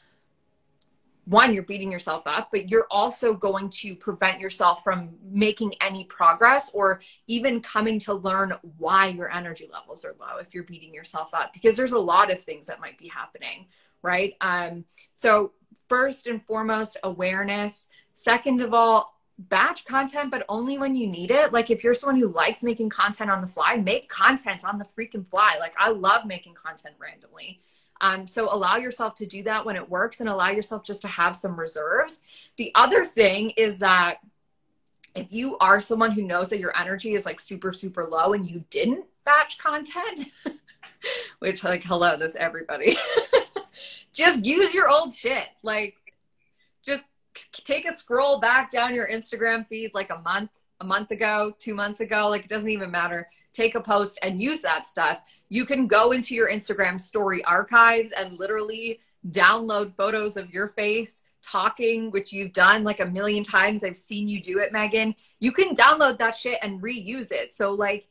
one 1.26 1.54
you're 1.54 1.62
beating 1.62 1.92
yourself 1.92 2.23
up 2.26 2.49
but 2.50 2.68
you're 2.68 2.87
also 2.90 3.32
going 3.35 3.68
to 3.68 3.94
prevent 3.94 4.40
yourself 4.40 4.82
from 4.82 5.11
making 5.23 5.73
any 5.80 6.04
progress 6.04 6.71
or 6.73 7.00
even 7.28 7.61
coming 7.61 7.99
to 7.99 8.14
learn 8.14 8.52
why 8.78 9.06
your 9.06 9.30
energy 9.30 9.68
levels 9.73 10.04
are 10.04 10.16
low 10.18 10.38
if 10.40 10.52
you're 10.52 10.64
beating 10.64 10.92
yourself 10.92 11.32
up 11.32 11.52
because 11.52 11.76
there's 11.76 11.92
a 11.92 11.99
lot 11.99 12.30
of 12.30 12.40
things 12.40 12.66
that 12.66 12.80
might 12.80 12.99
be 12.99 13.06
happening 13.06 13.66
right 14.02 14.35
um 14.40 14.85
so 15.14 15.52
first 15.92 16.26
and 16.26 16.42
foremost 16.42 16.96
awareness. 17.04 17.87
Second 18.14 18.62
of 18.62 18.72
all, 18.72 19.20
batch 19.37 19.84
content, 19.84 20.30
but 20.30 20.42
only 20.49 20.78
when 20.78 20.96
you 20.96 21.06
need 21.06 21.30
it. 21.30 21.52
Like 21.52 21.70
if 21.70 21.84
you're 21.84 21.92
someone 21.92 22.18
who 22.18 22.28
likes 22.28 22.62
making 22.62 22.88
content 22.88 23.30
on 23.30 23.42
the 23.42 23.46
fly, 23.46 23.76
make 23.76 24.08
content 24.08 24.64
on 24.64 24.78
the 24.78 24.87
freaking 24.87 25.28
fly. 25.28 25.56
Like 25.61 25.75
I 25.78 25.90
love 25.90 26.25
making 26.25 26.54
content 26.54 26.94
randomly. 26.99 27.61
Um, 28.00 28.26
so 28.26 28.49
allow 28.50 28.76
yourself 28.78 29.14
to 29.16 29.26
do 29.26 29.42
that 29.42 29.66
when 29.66 29.76
it 29.76 29.87
works 29.87 30.20
and 30.20 30.30
allow 30.30 30.49
yourself 30.49 30.82
just 30.82 31.02
to 31.02 31.08
have 31.08 31.37
some 31.37 31.61
reserves. 31.61 32.20
The 32.56 32.72
other 32.75 33.04
thing 33.04 33.50
is 33.58 33.80
that 33.80 34.16
if 35.14 35.30
you 35.30 35.58
are 35.58 35.78
someone 35.78 36.12
who 36.12 36.22
knows 36.22 36.49
that 36.49 36.58
your 36.58 36.75
energy 36.75 37.12
is 37.12 37.26
like 37.26 37.38
super, 37.38 37.70
super 37.70 38.06
low 38.06 38.32
and 38.32 38.50
you 38.50 38.64
didn't 38.70 39.04
batch 39.26 39.58
content, 39.58 40.30
which 41.40 41.62
like, 41.62 41.84
hello, 41.84 42.16
that's 42.16 42.37
everybody. 42.37 42.96
just 44.12 44.45
use 44.45 44.75
your 44.75 44.88
old 44.88 45.14
shit. 45.14 45.49
Like, 45.62 45.97
just 46.85 47.04
take 47.64 47.88
a 47.88 47.92
scroll 47.92 48.40
back 48.40 48.71
down 48.71 48.95
your 48.95 49.09
Instagram 49.09 49.66
feed 49.66 49.92
like 49.95 50.11
a 50.11 50.19
month, 50.21 50.50
a 50.81 50.85
month 50.85 51.11
ago, 51.11 51.54
two 51.59 51.75
months 51.75 52.00
ago. 52.00 52.28
Like, 52.28 52.45
it 52.45 52.50
doesn't 52.50 52.71
even 52.71 52.90
matter. 52.90 53.28
Take 53.52 53.75
a 53.75 53.81
post 53.81 54.19
and 54.23 54.40
use 54.40 54.62
that 54.62 54.87
stuff. 54.87 55.40
You 55.49 55.66
can 55.66 55.87
go 55.87 56.12
into 56.12 56.35
your 56.35 56.50
Instagram 56.50 57.00
story 57.00 57.45
archives 57.45 58.12
and 58.12 58.38
literally 58.38 59.00
download 59.31 59.95
photos 59.95 60.37
of 60.37 60.52
your 60.52 60.69
face 60.69 61.23
talking, 61.42 62.11
which 62.11 62.33
you've 62.33 62.52
done 62.52 62.85
like 62.85 63.00
a 63.00 63.07
million 63.07 63.45
times. 63.45 63.85
I've 63.85 63.97
seen 63.97 64.28
you 64.28 64.40
do 64.40 64.59
it, 64.59 64.73
Megan. 64.73 65.14
You 65.40 65.52
can 65.52 65.75
download 65.75 66.19
that 66.19 66.37
shit 66.37 66.59
and 66.62 66.81
reuse 66.81 67.33
it. 67.33 67.52
So, 67.52 67.73
like, 67.73 68.09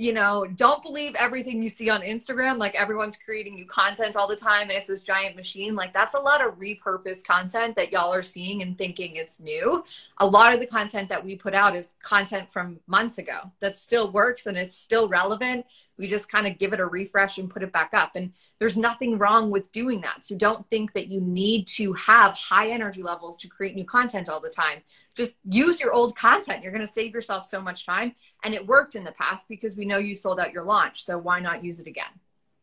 you 0.00 0.14
know, 0.14 0.46
don't 0.54 0.82
believe 0.82 1.14
everything 1.16 1.62
you 1.62 1.68
see 1.68 1.90
on 1.90 2.00
Instagram. 2.00 2.56
Like 2.56 2.74
everyone's 2.74 3.18
creating 3.18 3.56
new 3.56 3.66
content 3.66 4.16
all 4.16 4.26
the 4.26 4.34
time 4.34 4.62
and 4.62 4.70
it's 4.70 4.86
this 4.86 5.02
giant 5.02 5.36
machine. 5.36 5.74
Like 5.74 5.92
that's 5.92 6.14
a 6.14 6.18
lot 6.18 6.40
of 6.40 6.58
repurposed 6.58 7.26
content 7.26 7.76
that 7.76 7.92
y'all 7.92 8.10
are 8.10 8.22
seeing 8.22 8.62
and 8.62 8.78
thinking 8.78 9.16
it's 9.16 9.40
new. 9.40 9.84
A 10.16 10.26
lot 10.26 10.54
of 10.54 10.60
the 10.60 10.66
content 10.66 11.10
that 11.10 11.22
we 11.22 11.36
put 11.36 11.52
out 11.52 11.76
is 11.76 11.96
content 12.02 12.50
from 12.50 12.80
months 12.86 13.18
ago 13.18 13.52
that 13.60 13.76
still 13.76 14.10
works 14.10 14.46
and 14.46 14.56
it's 14.56 14.74
still 14.74 15.06
relevant. 15.06 15.66
We 15.98 16.08
just 16.08 16.32
kind 16.32 16.46
of 16.46 16.56
give 16.56 16.72
it 16.72 16.80
a 16.80 16.86
refresh 16.86 17.36
and 17.36 17.50
put 17.50 17.62
it 17.62 17.72
back 17.72 17.90
up. 17.92 18.12
And 18.14 18.32
there's 18.58 18.78
nothing 18.78 19.18
wrong 19.18 19.50
with 19.50 19.70
doing 19.70 20.00
that. 20.00 20.22
So 20.22 20.34
don't 20.34 20.66
think 20.70 20.94
that 20.94 21.08
you 21.08 21.20
need 21.20 21.66
to 21.76 21.92
have 21.92 22.32
high 22.32 22.70
energy 22.70 23.02
levels 23.02 23.36
to 23.36 23.48
create 23.48 23.74
new 23.74 23.84
content 23.84 24.30
all 24.30 24.40
the 24.40 24.48
time. 24.48 24.80
Just 25.14 25.36
use 25.50 25.78
your 25.78 25.92
old 25.92 26.16
content. 26.16 26.62
You're 26.62 26.72
going 26.72 26.86
to 26.86 26.90
save 26.90 27.12
yourself 27.12 27.44
so 27.44 27.60
much 27.60 27.84
time. 27.84 28.14
And 28.42 28.54
it 28.54 28.66
worked 28.66 28.94
in 28.94 29.04
the 29.04 29.12
past 29.12 29.46
because 29.46 29.76
we 29.76 29.84
know 29.90 29.98
you 29.98 30.14
sold 30.14 30.40
out 30.40 30.52
your 30.52 30.64
launch. 30.64 31.04
So 31.04 31.18
why 31.18 31.40
not 31.40 31.62
use 31.62 31.80
it 31.80 31.86
again? 31.86 32.12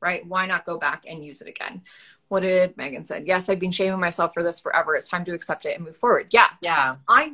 Right? 0.01 0.25
Why 0.25 0.45
not 0.45 0.65
go 0.65 0.77
back 0.77 1.03
and 1.07 1.23
use 1.23 1.41
it 1.41 1.47
again? 1.47 1.81
What 2.29 2.41
did 2.41 2.75
Megan 2.75 3.03
said? 3.03 3.27
Yes, 3.27 3.49
I've 3.49 3.59
been 3.59 3.71
shaming 3.71 3.99
myself 3.99 4.33
for 4.33 4.43
this 4.43 4.59
forever. 4.59 4.95
It's 4.95 5.09
time 5.09 5.25
to 5.25 5.33
accept 5.33 5.65
it 5.65 5.75
and 5.75 5.85
move 5.85 5.95
forward. 5.95 6.27
Yeah. 6.31 6.49
Yeah. 6.61 6.97
I 7.07 7.33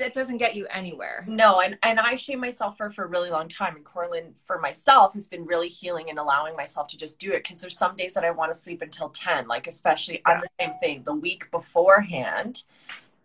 that 0.00 0.14
doesn't 0.14 0.38
get 0.38 0.56
you 0.56 0.66
anywhere. 0.66 1.24
No, 1.28 1.60
and 1.60 1.78
and 1.82 2.00
I 2.00 2.16
shame 2.16 2.40
myself 2.40 2.76
for 2.76 2.90
for 2.90 3.04
a 3.04 3.06
really 3.06 3.30
long 3.30 3.48
time. 3.48 3.76
And 3.76 3.84
Corlin, 3.84 4.32
for 4.44 4.58
myself, 4.58 5.12
has 5.14 5.28
been 5.28 5.44
really 5.44 5.68
healing 5.68 6.10
and 6.10 6.18
allowing 6.18 6.56
myself 6.56 6.88
to 6.88 6.96
just 6.96 7.18
do 7.18 7.32
it 7.32 7.44
because 7.44 7.60
there's 7.60 7.78
some 7.78 7.96
days 7.96 8.14
that 8.14 8.24
I 8.24 8.30
want 8.30 8.50
to 8.52 8.58
sleep 8.58 8.82
until 8.82 9.10
ten. 9.10 9.46
Like 9.46 9.66
especially, 9.66 10.22
yeah. 10.26 10.34
I'm 10.34 10.40
the 10.40 10.48
same 10.58 10.72
thing. 10.80 11.02
The 11.04 11.14
week 11.14 11.50
beforehand, 11.50 12.64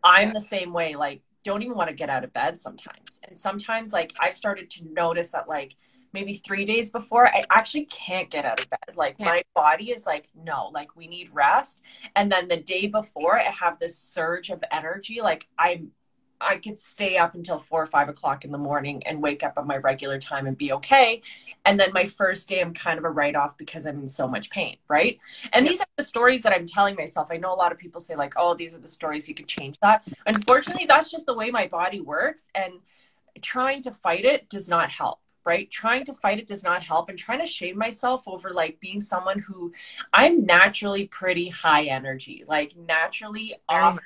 I'm 0.04 0.27
yeah. 0.27 0.34
the 0.34 0.42
same 0.42 0.74
way. 0.74 0.96
Like 0.96 1.22
don't 1.46 1.62
even 1.62 1.78
want 1.78 1.90
to 1.90 1.96
get 1.96 2.10
out 2.10 2.25
of 2.25 2.34
bed 2.34 2.58
sometimes. 2.58 3.22
And 3.24 3.38
sometimes, 3.38 3.94
like 3.94 4.12
I've 4.20 4.36
started 4.36 4.70
to 4.72 4.84
notice 4.92 5.32
that 5.32 5.48
like 5.48 5.78
maybe 6.12 6.34
three 6.34 6.66
days 6.66 6.92
before, 6.92 7.28
I 7.28 7.44
actually 7.50 7.86
can't 7.86 8.30
get 8.30 8.44
out 8.44 8.60
of 8.60 8.70
bed. 8.70 8.96
Like 8.96 9.16
yeah. 9.20 9.25
my 9.25 9.44
body 9.54 9.92
is 9.92 10.06
like, 10.06 10.30
no, 10.36 10.72
like 10.74 10.96
we 10.96 11.08
need 11.08 11.30
rest. 11.32 11.82
And 12.16 12.32
then 12.32 12.48
the 12.48 12.58
day 12.58 12.88
before, 12.88 13.40
I 13.40 13.44
have 13.52 13.80
this 13.80 13.98
surge 13.98 14.50
of 14.50 14.64
energy. 14.72 15.22
Like 15.22 15.48
I'm 15.58 15.92
I 16.46 16.58
could 16.58 16.80
stay 16.80 17.18
up 17.18 17.36
until 17.36 17.60
four 17.60 17.82
or 17.82 17.88
five 17.88 18.10
o'clock 18.10 18.46
in 18.46 18.52
the 18.52 18.58
morning 18.58 19.06
and 19.06 19.22
wake 19.22 19.44
up 19.44 19.54
at 19.58 19.66
my 19.66 19.78
regular 19.78 20.20
time 20.20 20.48
and 20.48 20.58
be 20.58 20.72
okay. 20.74 21.22
And 21.66 21.80
then 21.80 21.92
my 21.94 22.06
first 22.06 22.48
day, 22.48 22.62
I'm 22.62 22.74
kind 22.74 23.00
of 23.00 23.06
a 23.06 23.10
write 23.10 23.36
off 23.36 23.58
because 23.58 23.86
I'm 23.86 23.98
in 23.98 24.10
so 24.10 24.28
much 24.28 24.50
pain, 24.50 24.78
right? 24.88 25.20
And 25.54 25.66
these 25.66 25.82
are 25.82 25.88
the 25.98 26.04
stories 26.04 26.44
that 26.44 26.54
I'm 26.54 26.68
telling 26.68 26.96
myself. 26.96 27.28
I 27.32 27.38
know 27.38 27.54
a 27.54 27.56
lot 27.56 27.72
of 27.72 27.78
people 27.78 28.00
say, 28.00 28.16
like, 28.16 28.34
oh, 28.38 28.54
these 28.54 28.75
are 28.75 28.80
the 28.80 28.88
stories, 28.88 29.28
you 29.28 29.36
could 29.36 29.48
change 29.48 29.80
that. 29.80 30.08
Unfortunately, 30.25 30.86
that's 30.86 31.12
just 31.12 31.25
the 31.25 31.34
way 31.34 31.50
my 31.52 31.68
body 31.68 32.00
works. 32.00 32.50
And 32.54 32.74
trying 33.42 33.82
to 33.84 33.92
fight 33.92 34.25
it 34.25 34.48
does 34.50 34.70
not 34.70 34.90
help 34.90 35.20
right? 35.46 35.70
Trying 35.70 36.06
to 36.06 36.14
fight 36.16 36.40
it 36.40 36.48
does 36.48 36.64
not 36.64 36.82
help 36.82 37.08
and 37.08 37.20
trying 37.20 37.40
to 37.40 37.46
shame 37.46 37.78
myself 37.78 38.24
over 38.28 38.50
like 38.50 38.80
being 38.80 39.00
someone 39.00 39.38
who 39.38 39.72
I'm 40.12 40.44
naturally 40.44 41.06
pretty 41.06 41.50
high 41.50 41.84
energy, 41.84 42.44
like 42.48 42.75
naturally 42.75 43.54
off 43.70 44.00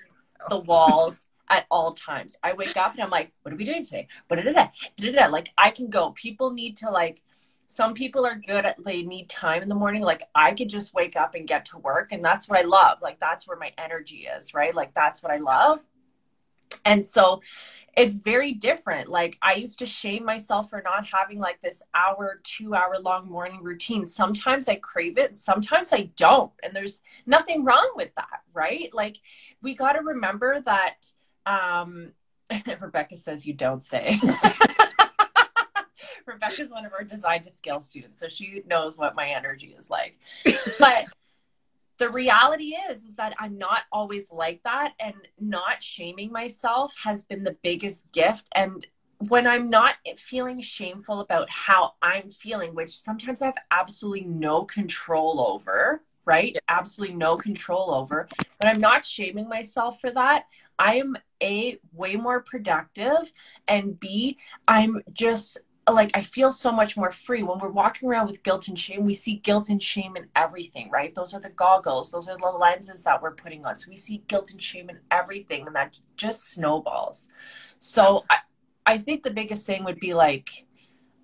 the 0.50 0.58
walls 0.58 1.27
at 1.50 1.65
all 1.70 1.94
times. 1.94 2.38
I 2.44 2.53
wake 2.53 2.77
up 2.77 2.94
and 2.94 3.01
I'm 3.01 3.10
like, 3.10 3.32
what 3.41 3.53
are 3.53 3.58
we 3.58 3.65
doing 3.65 3.84
today? 3.84 4.08
Like 4.29 5.50
I 5.58 5.72
can 5.72 5.89
go. 5.89 6.12
People 6.12 6.51
need 6.51 6.77
to 6.77 6.89
like 6.89 7.24
some 7.72 7.94
people 7.94 8.25
are 8.25 8.36
good 8.36 8.65
at 8.65 8.84
they 8.84 9.03
need 9.03 9.29
time 9.29 9.62
in 9.62 9.70
the 9.70 9.75
morning. 9.75 10.01
Like 10.01 10.24
i 10.34 10.51
could 10.51 10.70
just 10.70 10.94
wake 10.94 11.15
up 11.15 11.36
and 11.36 11.48
get 11.48 11.65
to 11.65 11.77
work 11.77 12.12
and 12.12 12.24
that's 12.24 12.50
what 12.50 12.60
i 12.60 12.63
love. 12.63 12.98
Like 13.01 13.20
that's 13.20 13.48
where 13.48 13.58
my 13.58 13.72
energy 13.77 14.27
is 14.27 14.53
right? 14.53 14.74
Like 14.74 14.94
that's 14.94 15.22
what 15.22 15.32
i 15.32 15.38
love. 15.38 15.79
And 16.86 17.06
so 17.06 17.41
it's 17.96 18.18
very 18.18 18.53
different. 18.53 19.10
Like 19.10 19.38
i 19.41 19.53
used 19.53 19.79
to 19.79 19.86
shame 19.86 20.25
myself 20.25 20.72
for 20.72 20.82
not 20.84 21.06
having 21.06 21.39
like 21.39 21.62
this 21.62 21.84
hour 21.94 22.41
two 22.44 22.74
hour 22.74 22.98
long 23.00 23.29
morning 23.29 23.62
routine. 23.62 24.06
Sometimes 24.06 24.68
i 24.68 24.75
crave 24.75 25.20
it 25.20 25.38
sometimes 25.38 25.94
i 25.94 26.10
don't. 26.15 26.51
And 26.63 26.75
there's 26.75 27.01
nothing 27.27 27.63
wrong 27.63 27.91
with 27.96 28.10
that 28.15 28.41
right? 28.53 28.89
Like 28.94 29.18
we 29.62 29.75
got 29.75 29.94
to 29.94 30.01
remember 30.01 30.62
that 30.62 31.13
um, 31.50 32.12
Rebecca 32.79 33.18
says 33.18 33.46
you 33.46 33.53
don't 33.53 33.84
say. 33.84 34.20
Rebecca's 36.25 36.70
one 36.70 36.86
of 36.86 36.94
our 36.94 37.03
design 37.03 37.44
to 37.44 37.51
scale 37.51 37.82
students, 37.82 38.20
so 38.20 38.27
she 38.27 38.62
knows 38.68 38.98
what 38.98 39.15
my 39.15 39.29
energy 39.29 39.75
is 39.77 39.89
like. 39.89 40.20
but 40.79 41.06
the 41.98 42.10
reality 42.10 42.75
is 42.89 43.03
is 43.03 43.15
that 43.15 43.36
I'm 43.39 43.58
not 43.58 43.82
always 43.91 44.32
like 44.32 44.62
that 44.63 44.94
and 45.00 45.15
not 45.39 45.84
shaming 45.84 46.32
myself 46.32 46.96
has 47.03 47.25
been 47.25 47.44
the 47.44 47.58
biggest 47.62 48.12
gift 48.13 48.48
and 48.56 48.86
when 49.27 49.48
I'm 49.48 49.70
not 49.70 49.96
feeling 50.15 50.62
shameful 50.62 51.20
about 51.20 51.50
how 51.50 51.96
I'm 52.01 52.29
feeling, 52.29 52.74
which 52.74 52.98
sometimes 52.98 53.41
I 53.41 53.48
have 53.48 53.58
absolutely 53.70 54.22
no 54.22 54.63
control 54.63 55.41
over, 55.41 56.03
right? 56.29 56.55
Absolutely 56.69 57.15
no 57.15 57.36
control 57.36 57.91
over. 57.91 58.29
But 58.59 58.67
I'm 58.67 58.79
not 58.79 59.03
shaming 59.03 59.50
myself 59.50 60.00
for 60.00 60.12
that. 60.12 60.43
I'm 60.77 61.17
A, 61.41 61.79
way 61.91 62.15
more 62.17 62.41
productive, 62.41 63.33
and 63.67 64.00
B, 64.00 64.38
I'm 64.67 65.01
just 65.12 65.57
like 65.91 66.12
I 66.13 66.21
feel 66.21 66.51
so 66.51 66.71
much 66.71 66.95
more 66.95 67.12
free 67.12 67.41
when 67.41 67.57
we're 67.57 67.71
walking 67.71 68.07
around 68.07 68.27
with 68.27 68.43
guilt 68.43 68.67
and 68.67 68.77
shame. 68.77 69.03
We 69.05 69.15
see 69.15 69.38
guilt 69.38 69.69
and 69.69 69.81
shame 69.81 70.15
in 70.15 70.27
everything, 70.36 70.91
right? 70.91 71.15
Those 71.15 71.33
are 71.33 71.39
the 71.39 71.50
goggles, 71.50 72.12
those 72.12 72.29
are 72.29 72.38
the 72.38 72.45
lenses 72.45 73.01
that 73.03 73.24
we're 73.24 73.33
putting 73.33 73.65
on. 73.65 73.75
So 73.75 73.88
we 73.89 73.98
see 73.98 74.24
guilt 74.27 74.51
and 74.51 74.62
shame 74.62 74.91
in 74.91 75.00
everything, 75.09 75.65
and 75.65 75.75
that 75.75 75.98
just 76.15 76.51
snowballs. 76.51 77.29
So 77.79 78.24
I, 78.29 78.38
I 78.86 78.98
think 79.00 79.24
the 79.24 79.31
biggest 79.31 79.65
thing 79.65 79.83
would 79.83 80.00
be 80.00 80.13
like 80.13 80.67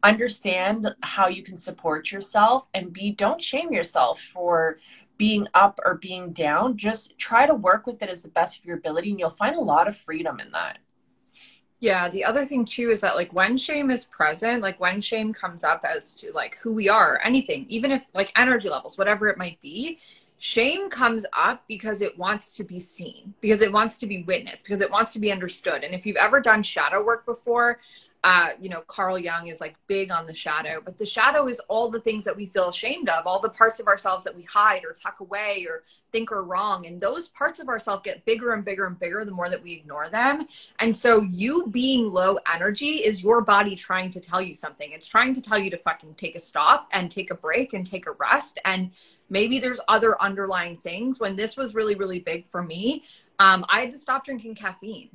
understand 0.09 0.93
how 1.01 1.27
you 1.27 1.43
can 1.43 1.57
support 1.57 2.11
yourself 2.11 2.67
and 2.73 2.93
be 2.93 3.11
don't 3.11 3.41
shame 3.41 3.71
yourself 3.71 4.21
for 4.21 4.77
being 5.17 5.47
up 5.53 5.79
or 5.85 5.95
being 5.95 6.33
down. 6.33 6.77
Just 6.77 7.17
try 7.17 7.45
to 7.45 7.53
work 7.53 7.87
with 7.87 8.01
it 8.01 8.09
as 8.09 8.21
the 8.21 8.29
best 8.29 8.59
of 8.59 8.65
your 8.65 8.77
ability 8.77 9.11
and 9.11 9.19
you'll 9.19 9.29
find 9.29 9.55
a 9.55 9.61
lot 9.61 9.87
of 9.87 9.95
freedom 9.95 10.39
in 10.39 10.51
that. 10.51 10.79
Yeah 11.79 12.09
the 12.09 12.23
other 12.23 12.45
thing 12.45 12.65
too 12.65 12.89
is 12.89 13.01
that 13.01 13.15
like 13.15 13.31
when 13.33 13.57
shame 13.57 13.91
is 13.91 14.05
present 14.05 14.61
like 14.61 14.79
when 14.79 15.01
shame 15.01 15.33
comes 15.33 15.63
up 15.63 15.83
as 15.83 16.15
to 16.15 16.31
like 16.31 16.57
who 16.57 16.73
we 16.73 16.87
are 16.87 17.19
anything 17.23 17.65
even 17.67 17.91
if 17.91 18.05
like 18.13 18.31
energy 18.37 18.69
levels 18.69 18.97
whatever 18.97 19.27
it 19.27 19.37
might 19.37 19.59
be 19.61 19.99
shame 20.37 20.89
comes 20.89 21.25
up 21.33 21.63
because 21.67 22.01
it 22.01 22.17
wants 22.17 22.53
to 22.53 22.63
be 22.63 22.79
seen 22.79 23.33
because 23.41 23.61
it 23.61 23.71
wants 23.71 23.97
to 23.97 24.07
be 24.07 24.23
witnessed 24.23 24.63
because 24.63 24.81
it 24.81 24.91
wants 24.91 25.13
to 25.13 25.19
be 25.19 25.31
understood. 25.31 25.83
And 25.83 25.93
if 25.93 26.05
you've 26.05 26.17
ever 26.17 26.41
done 26.41 26.61
shadow 26.61 27.03
work 27.03 27.25
before 27.25 27.79
uh, 28.25 28.49
you 28.59 28.69
know, 28.69 28.81
Carl 28.87 29.19
Jung 29.19 29.45
is 29.45 29.61
like 29.61 29.75
big 29.85 30.09
on 30.09 30.25
the 30.25 30.33
shadow, 30.33 30.81
but 30.83 30.97
the 30.97 31.05
shadow 31.05 31.47
is 31.47 31.61
all 31.67 31.91
the 31.91 31.99
things 31.99 32.25
that 32.25 32.35
we 32.35 32.47
feel 32.47 32.69
ashamed 32.69 33.07
of, 33.07 33.27
all 33.27 33.39
the 33.39 33.49
parts 33.49 33.79
of 33.79 33.85
ourselves 33.85 34.23
that 34.23 34.35
we 34.35 34.41
hide 34.41 34.83
or 34.83 34.93
tuck 34.93 35.19
away 35.19 35.63
or 35.69 35.83
think 36.11 36.31
are 36.31 36.43
wrong. 36.43 36.87
And 36.87 36.99
those 36.99 37.29
parts 37.29 37.59
of 37.59 37.69
ourselves 37.69 38.01
get 38.03 38.25
bigger 38.25 38.53
and 38.53 38.65
bigger 38.65 38.87
and 38.87 38.97
bigger 38.97 39.25
the 39.25 39.31
more 39.31 39.47
that 39.47 39.61
we 39.61 39.73
ignore 39.73 40.09
them. 40.09 40.47
And 40.79 40.95
so, 40.95 41.21
you 41.21 41.67
being 41.67 42.11
low 42.11 42.39
energy 42.51 43.03
is 43.05 43.21
your 43.21 43.41
body 43.41 43.75
trying 43.75 44.09
to 44.09 44.19
tell 44.19 44.41
you 44.41 44.55
something. 44.55 44.91
It's 44.91 45.07
trying 45.07 45.35
to 45.35 45.41
tell 45.41 45.59
you 45.59 45.69
to 45.69 45.77
fucking 45.77 46.15
take 46.15 46.35
a 46.35 46.39
stop 46.39 46.87
and 46.93 47.11
take 47.11 47.29
a 47.29 47.35
break 47.35 47.73
and 47.73 47.85
take 47.85 48.07
a 48.07 48.13
rest. 48.13 48.57
And 48.65 48.89
maybe 49.29 49.59
there's 49.59 49.79
other 49.87 50.19
underlying 50.19 50.77
things. 50.77 51.19
When 51.19 51.35
this 51.35 51.55
was 51.55 51.75
really, 51.75 51.93
really 51.93 52.21
big 52.21 52.47
for 52.47 52.63
me, 52.63 53.03
um, 53.37 53.63
I 53.69 53.81
had 53.81 53.91
to 53.91 53.99
stop 53.99 54.25
drinking 54.25 54.55
caffeine 54.55 55.11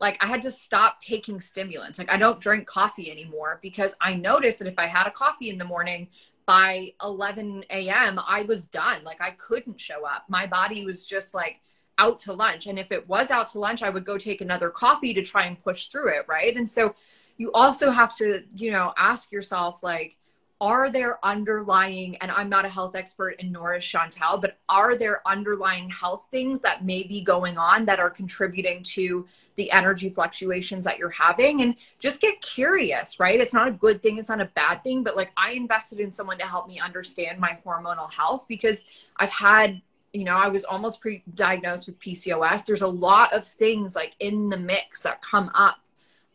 like 0.00 0.22
I 0.22 0.26
had 0.26 0.42
to 0.42 0.50
stop 0.50 1.00
taking 1.00 1.40
stimulants. 1.40 1.98
Like 1.98 2.12
I 2.12 2.16
don't 2.16 2.40
drink 2.40 2.66
coffee 2.66 3.10
anymore 3.10 3.58
because 3.62 3.94
I 4.00 4.14
noticed 4.14 4.60
that 4.60 4.68
if 4.68 4.78
I 4.78 4.86
had 4.86 5.06
a 5.06 5.10
coffee 5.10 5.50
in 5.50 5.58
the 5.58 5.64
morning 5.64 6.08
by 6.46 6.94
11 7.02 7.64
a.m., 7.70 8.20
I 8.26 8.42
was 8.42 8.66
done. 8.66 9.04
Like 9.04 9.20
I 9.20 9.30
couldn't 9.32 9.80
show 9.80 10.04
up. 10.06 10.24
My 10.28 10.46
body 10.46 10.84
was 10.84 11.06
just 11.06 11.34
like 11.34 11.60
out 11.98 12.20
to 12.20 12.32
lunch. 12.32 12.66
And 12.66 12.78
if 12.78 12.92
it 12.92 13.08
was 13.08 13.30
out 13.30 13.48
to 13.48 13.58
lunch, 13.58 13.82
I 13.82 13.90
would 13.90 14.04
go 14.04 14.18
take 14.18 14.40
another 14.40 14.70
coffee 14.70 15.12
to 15.14 15.22
try 15.22 15.44
and 15.46 15.58
push 15.58 15.88
through 15.88 16.08
it. 16.08 16.24
Right. 16.28 16.56
And 16.56 16.68
so 16.68 16.94
you 17.36 17.52
also 17.52 17.90
have 17.90 18.16
to, 18.16 18.44
you 18.54 18.70
know, 18.70 18.92
ask 18.96 19.32
yourself, 19.32 19.82
like, 19.82 20.17
are 20.60 20.90
there 20.90 21.24
underlying, 21.24 22.16
and 22.16 22.30
I'm 22.32 22.48
not 22.48 22.64
a 22.64 22.68
health 22.68 22.96
expert 22.96 23.36
and 23.38 23.52
nor 23.52 23.74
is 23.74 23.84
Chantel, 23.84 24.40
but 24.40 24.58
are 24.68 24.96
there 24.96 25.22
underlying 25.26 25.88
health 25.88 26.26
things 26.32 26.58
that 26.60 26.84
may 26.84 27.04
be 27.04 27.22
going 27.22 27.58
on 27.58 27.84
that 27.84 28.00
are 28.00 28.10
contributing 28.10 28.82
to 28.94 29.26
the 29.54 29.70
energy 29.70 30.08
fluctuations 30.08 30.84
that 30.84 30.98
you're 30.98 31.10
having? 31.10 31.62
And 31.62 31.76
just 32.00 32.20
get 32.20 32.40
curious, 32.40 33.20
right? 33.20 33.40
It's 33.40 33.54
not 33.54 33.68
a 33.68 33.72
good 33.72 34.02
thing, 34.02 34.18
it's 34.18 34.28
not 34.28 34.40
a 34.40 34.46
bad 34.46 34.82
thing, 34.82 35.04
but 35.04 35.16
like 35.16 35.30
I 35.36 35.52
invested 35.52 36.00
in 36.00 36.10
someone 36.10 36.38
to 36.38 36.46
help 36.46 36.66
me 36.66 36.80
understand 36.80 37.38
my 37.38 37.56
hormonal 37.64 38.12
health 38.12 38.46
because 38.48 38.82
I've 39.16 39.30
had 39.30 39.80
you 40.12 40.24
know, 40.24 40.36
I 40.36 40.48
was 40.48 40.64
almost 40.64 41.00
pre 41.00 41.22
diagnosed 41.34 41.86
with 41.86 41.98
PCOS. 42.00 42.64
There's 42.64 42.82
a 42.82 42.88
lot 42.88 43.32
of 43.32 43.46
things 43.46 43.94
like 43.94 44.14
in 44.20 44.48
the 44.48 44.56
mix 44.56 45.02
that 45.02 45.20
come 45.22 45.50
up 45.54 45.76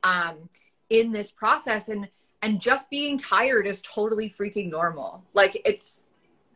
um, 0.03 0.49
in 0.89 1.11
this 1.11 1.31
process. 1.31 1.89
And 1.89 2.07
and 2.43 2.59
just 2.59 2.89
being 2.89 3.17
tired 3.17 3.65
is 3.65 3.81
totally 3.81 4.29
freaking 4.29 4.69
normal. 4.69 5.23
Like 5.33 5.59
it's 5.65 6.07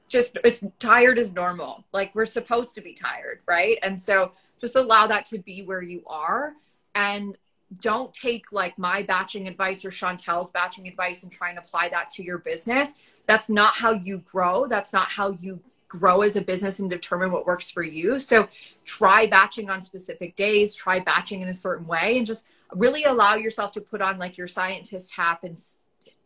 just 0.10 0.38
it's 0.44 0.63
tired 0.79 1.17
is 1.17 1.34
normal. 1.34 1.86
Like 1.94 2.13
we're 2.13 2.25
supposed 2.25 2.75
to 2.75 2.82
be 2.82 2.94
tired 2.94 3.39
right? 3.48 3.79
And 3.82 4.00
so 4.00 4.34
just 4.60 4.75
allow 4.75 5.08
that 5.08 5.25
to 5.27 5.39
be 5.39 5.63
where 5.63 5.82
you 5.82 6.03
are 6.06 6.53
and 6.94 7.38
don't 7.82 8.13
take 8.13 8.51
like 8.51 8.77
my 8.77 9.01
batching 9.01 9.48
advice 9.48 9.84
or 9.86 9.89
chantel's 9.89 10.50
batching 10.50 10.88
advice 10.88 11.24
and 11.24 11.32
try 11.32 11.50
and 11.50 11.58
apply 11.58 11.89
that 11.89 12.10
to 12.10 12.24
your 12.24 12.38
business. 12.38 12.94
That's 13.25 13.50
not 13.50 13.74
how 13.74 13.94
you 13.94 14.20
grow. 14.20 14.67
That's 14.67 14.91
not 14.91 15.08
how 15.08 15.38
you 15.41 15.62
grow 15.88 16.22
as 16.22 16.36
a 16.36 16.41
business 16.41 16.79
and 16.79 16.89
determine 16.89 17.32
what 17.32 17.46
works 17.46 17.70
for 17.70 17.84
you. 17.84 18.20
So 18.20 18.48
try 18.86 19.27
batching 19.27 19.70
on 19.70 19.82
specific 19.82 20.36
days 20.36 20.75
try 20.75 21.00
batching 21.00 21.41
in 21.41 21.50
a 21.50 21.53
certain 21.53 21.88
way 21.88 22.17
and 22.17 22.25
just 22.25 22.46
really 22.74 23.03
allow 23.03 23.36
yourself 23.36 23.72
to 23.74 23.82
put 23.82 24.01
on 24.01 24.17
like 24.17 24.38
your 24.38 24.48
scientist 24.48 25.12
hat 25.13 25.39
and 25.44 25.58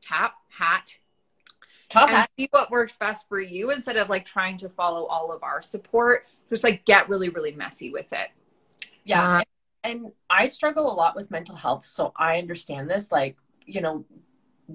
tap 0.01 0.33
hat 0.49 0.97
Top 1.89 2.09
and 2.09 2.17
hat. 2.19 2.29
see 2.37 2.47
what 2.51 2.71
works 2.71 2.97
best 2.97 3.27
for 3.27 3.39
you 3.39 3.71
instead 3.71 3.97
of 3.97 4.09
like 4.09 4.25
trying 4.25 4.57
to 4.57 4.69
follow 4.69 5.05
all 5.05 5.31
of 5.31 5.43
our 5.43 5.61
support. 5.61 6.27
Just 6.49 6.63
like 6.63 6.85
get 6.85 7.09
really 7.09 7.29
really 7.29 7.51
messy 7.51 7.91
with 7.91 8.11
it. 8.13 8.29
Yeah 9.03 9.37
uh, 9.37 9.41
and 9.83 10.11
i 10.29 10.45
struggle 10.45 10.91
a 10.91 10.93
lot 10.93 11.15
with 11.15 11.31
mental 11.31 11.55
health 11.55 11.85
so 11.85 12.13
i 12.15 12.37
understand 12.37 12.89
this 12.89 13.11
like 13.11 13.35
you 13.65 13.81
know 13.81 14.05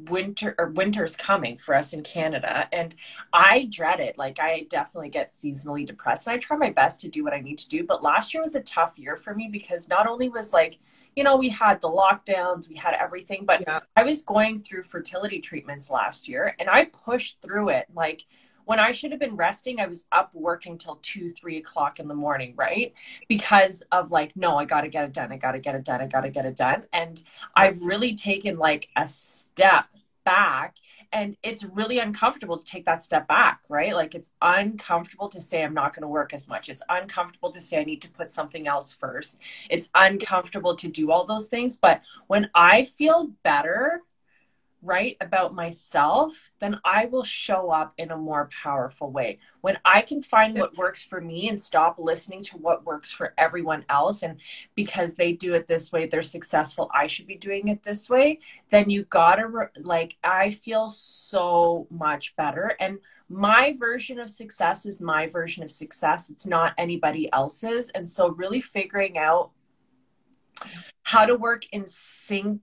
winter 0.09 0.55
or 0.59 0.69
winter's 0.71 1.17
coming 1.17 1.57
for 1.57 1.75
us 1.75 1.93
in 1.93 2.03
Canada 2.03 2.69
and 2.73 2.95
I 3.33 3.69
dread 3.71 4.01
it. 4.01 4.19
Like 4.19 4.39
I 4.41 4.67
definitely 4.71 5.11
get 5.11 5.29
seasonally 5.29 5.87
depressed 5.87 6.27
and 6.27 6.35
I 6.35 6.39
try 6.39 6.57
my 6.57 6.71
best 6.71 7.01
to 7.03 7.09
do 7.09 7.25
what 7.25 7.33
I 7.33 7.41
need 7.41 7.59
to 7.59 7.69
do. 7.69 7.85
But 7.85 8.03
last 8.03 8.33
year 8.33 8.43
was 8.43 8.55
a 8.55 8.61
tough 8.61 8.99
year 8.99 9.17
for 9.17 9.35
me 9.35 9.49
because 9.51 9.89
not 9.89 10.07
only 10.07 10.29
was 10.29 10.53
like, 10.53 10.79
you 11.15 11.25
know, 11.25 11.37
we 11.37 11.49
had 11.49 11.81
the 11.81 11.89
lockdowns, 11.89 12.69
we 12.69 12.77
had 12.77 12.95
everything, 12.95 13.45
but 13.47 13.63
yeah. 13.63 13.81
I 13.97 14.03
was 14.03 14.23
going 14.23 14.59
through 14.59 14.83
fertility 14.83 15.41
treatments 15.41 15.91
last 15.91 16.29
year 16.29 16.55
and 16.59 16.69
I 16.69 16.87
pushed 16.87 17.41
through 17.43 17.71
it. 17.71 17.87
Like 17.95 18.27
when 18.67 18.81
I 18.81 18.93
should 18.93 19.13
have 19.13 19.21
been 19.21 19.37
resting, 19.37 19.81
I 19.81 19.87
was 19.87 20.07
up 20.13 20.35
working 20.35 20.77
till 20.77 20.97
two, 20.97 21.31
three 21.31 21.57
o'clock 21.57 21.99
in 22.01 22.09
the 22.09 22.15
morning, 22.15 22.53
right? 22.57 22.93
Because 23.29 23.83
of 23.93 24.11
like, 24.11 24.37
no, 24.37 24.59
I 24.59 24.65
got 24.65 24.83
to 24.83 24.89
get 24.89 25.05
it 25.05 25.13
done. 25.13 25.33
I 25.33 25.37
got 25.37 25.53
to 25.53 25.61
get 25.61 25.77
it 25.77 25.85
done. 25.85 26.01
I 26.01 26.09
got 26.09 26.23
to 26.23 26.31
get 26.31 26.45
it 26.45 26.57
done. 26.57 26.85
And 26.93 27.23
I've 27.55 27.81
really 27.81 28.17
taken 28.17 28.59
like 28.59 28.89
a 28.97 29.07
step 29.07 29.87
back 30.25 30.75
and 31.13 31.37
it's 31.45 31.63
really 31.63 32.01
uncomfortable 32.01 32.59
to 32.59 32.65
take 32.65 32.85
that 32.85 33.01
step 33.01 33.29
back 33.29 33.61
right 33.69 33.95
like 33.95 34.13
it's 34.13 34.33
uncomfortable 34.43 35.29
to 35.29 35.41
say 35.41 35.63
i'm 35.63 35.73
not 35.73 35.95
going 35.95 36.03
to 36.03 36.09
work 36.09 36.35
as 36.35 36.49
much 36.49 36.69
it's 36.69 36.83
uncomfortable 36.89 37.53
to 37.53 37.61
say 37.61 37.79
i 37.79 37.85
need 37.85 38.03
to 38.03 38.11
put 38.11 38.33
something 38.33 38.67
else 38.67 38.93
first 38.93 39.39
it's 39.71 39.89
uncomfortable 39.95 40.75
to 40.75 40.89
do 40.89 41.13
all 41.13 41.25
those 41.25 41.47
things 41.47 41.77
but 41.77 42.01
when 42.27 42.51
i 42.57 42.83
feel 42.83 43.31
better 43.45 44.03
right 44.83 45.17
about 45.21 45.55
myself, 45.55 46.51
then 46.61 46.81
I 46.85 47.07
will 47.07 47.25
show 47.25 47.71
up 47.71 47.95
in 47.99 48.11
a 48.11 48.17
more 48.17 48.49
powerful 48.63 49.11
way. 49.11 49.39
When 49.61 49.79
I 49.85 50.03
can 50.03 50.23
find 50.23 50.59
what 50.59 50.77
works 50.77 51.05
for 51.05 51.21
me 51.21 51.49
and 51.49 51.61
stop 51.61 51.97
listening 51.99 52.43
to 52.45 52.59
what 52.59 52.85
works 52.85 53.11
for 53.11 53.35
everyone 53.37 53.85
else, 53.89 54.23
and 54.23 54.41
because 54.75 55.15
they 55.15 55.33
do 55.33 55.55
it 55.55 55.67
this 55.67 55.93
way, 55.93 56.07
they're 56.07 56.23
successful, 56.23 56.91
I 56.95 57.07
should 57.07 57.27
be 57.27 57.37
doing 57.37 57.69
it 57.69 57.83
this 57.83 58.09
way, 58.09 58.39
then 58.71 58.91
you 58.91 59.05
gotta, 59.05 59.47
re- 59.47 59.67
like, 59.81 60.17
I 60.23 60.51
feel 60.51 60.89
so 60.89 61.87
much 61.91 62.37
better. 62.37 62.77
And 62.79 62.99
my 63.29 63.75
version 63.77 64.21
of 64.21 64.31
success 64.31 64.87
is 64.87 65.01
my 65.01 65.27
version 65.27 65.63
of 65.65 65.71
success, 65.71 66.31
it's 66.31 66.47
not 66.47 66.75
anybody 66.79 67.29
else's. 67.33 67.91
And 67.91 68.09
so, 68.09 68.29
really 68.29 68.61
figuring 68.61 69.19
out 69.19 69.51
how 71.03 71.27
to 71.27 71.37
work 71.37 71.67
in 71.73 71.85
sync 71.87 72.61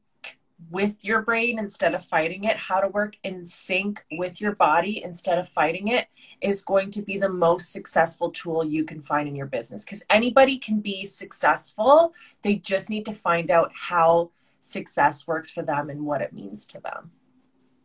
with 0.69 1.03
your 1.03 1.21
brain 1.21 1.59
instead 1.59 1.93
of 1.93 2.05
fighting 2.05 2.43
it, 2.45 2.57
how 2.57 2.79
to 2.79 2.87
work 2.87 3.17
in 3.23 3.43
sync 3.43 4.03
with 4.13 4.41
your 4.41 4.53
body 4.53 5.03
instead 5.03 5.37
of 5.37 5.49
fighting 5.49 5.89
it 5.89 6.07
is 6.41 6.63
going 6.63 6.91
to 6.91 7.01
be 7.01 7.17
the 7.17 7.29
most 7.29 7.71
successful 7.71 8.29
tool 8.31 8.63
you 8.63 8.83
can 8.83 9.01
find 9.01 9.27
in 9.27 9.35
your 9.35 9.45
business. 9.45 9.83
Because 9.83 10.03
anybody 10.09 10.57
can 10.57 10.79
be 10.79 11.05
successful, 11.05 12.13
they 12.41 12.55
just 12.55 12.89
need 12.89 13.05
to 13.05 13.13
find 13.13 13.51
out 13.51 13.71
how 13.73 14.31
success 14.59 15.27
works 15.27 15.49
for 15.49 15.61
them 15.61 15.89
and 15.89 16.05
what 16.05 16.21
it 16.21 16.33
means 16.33 16.65
to 16.65 16.79
them. 16.79 17.11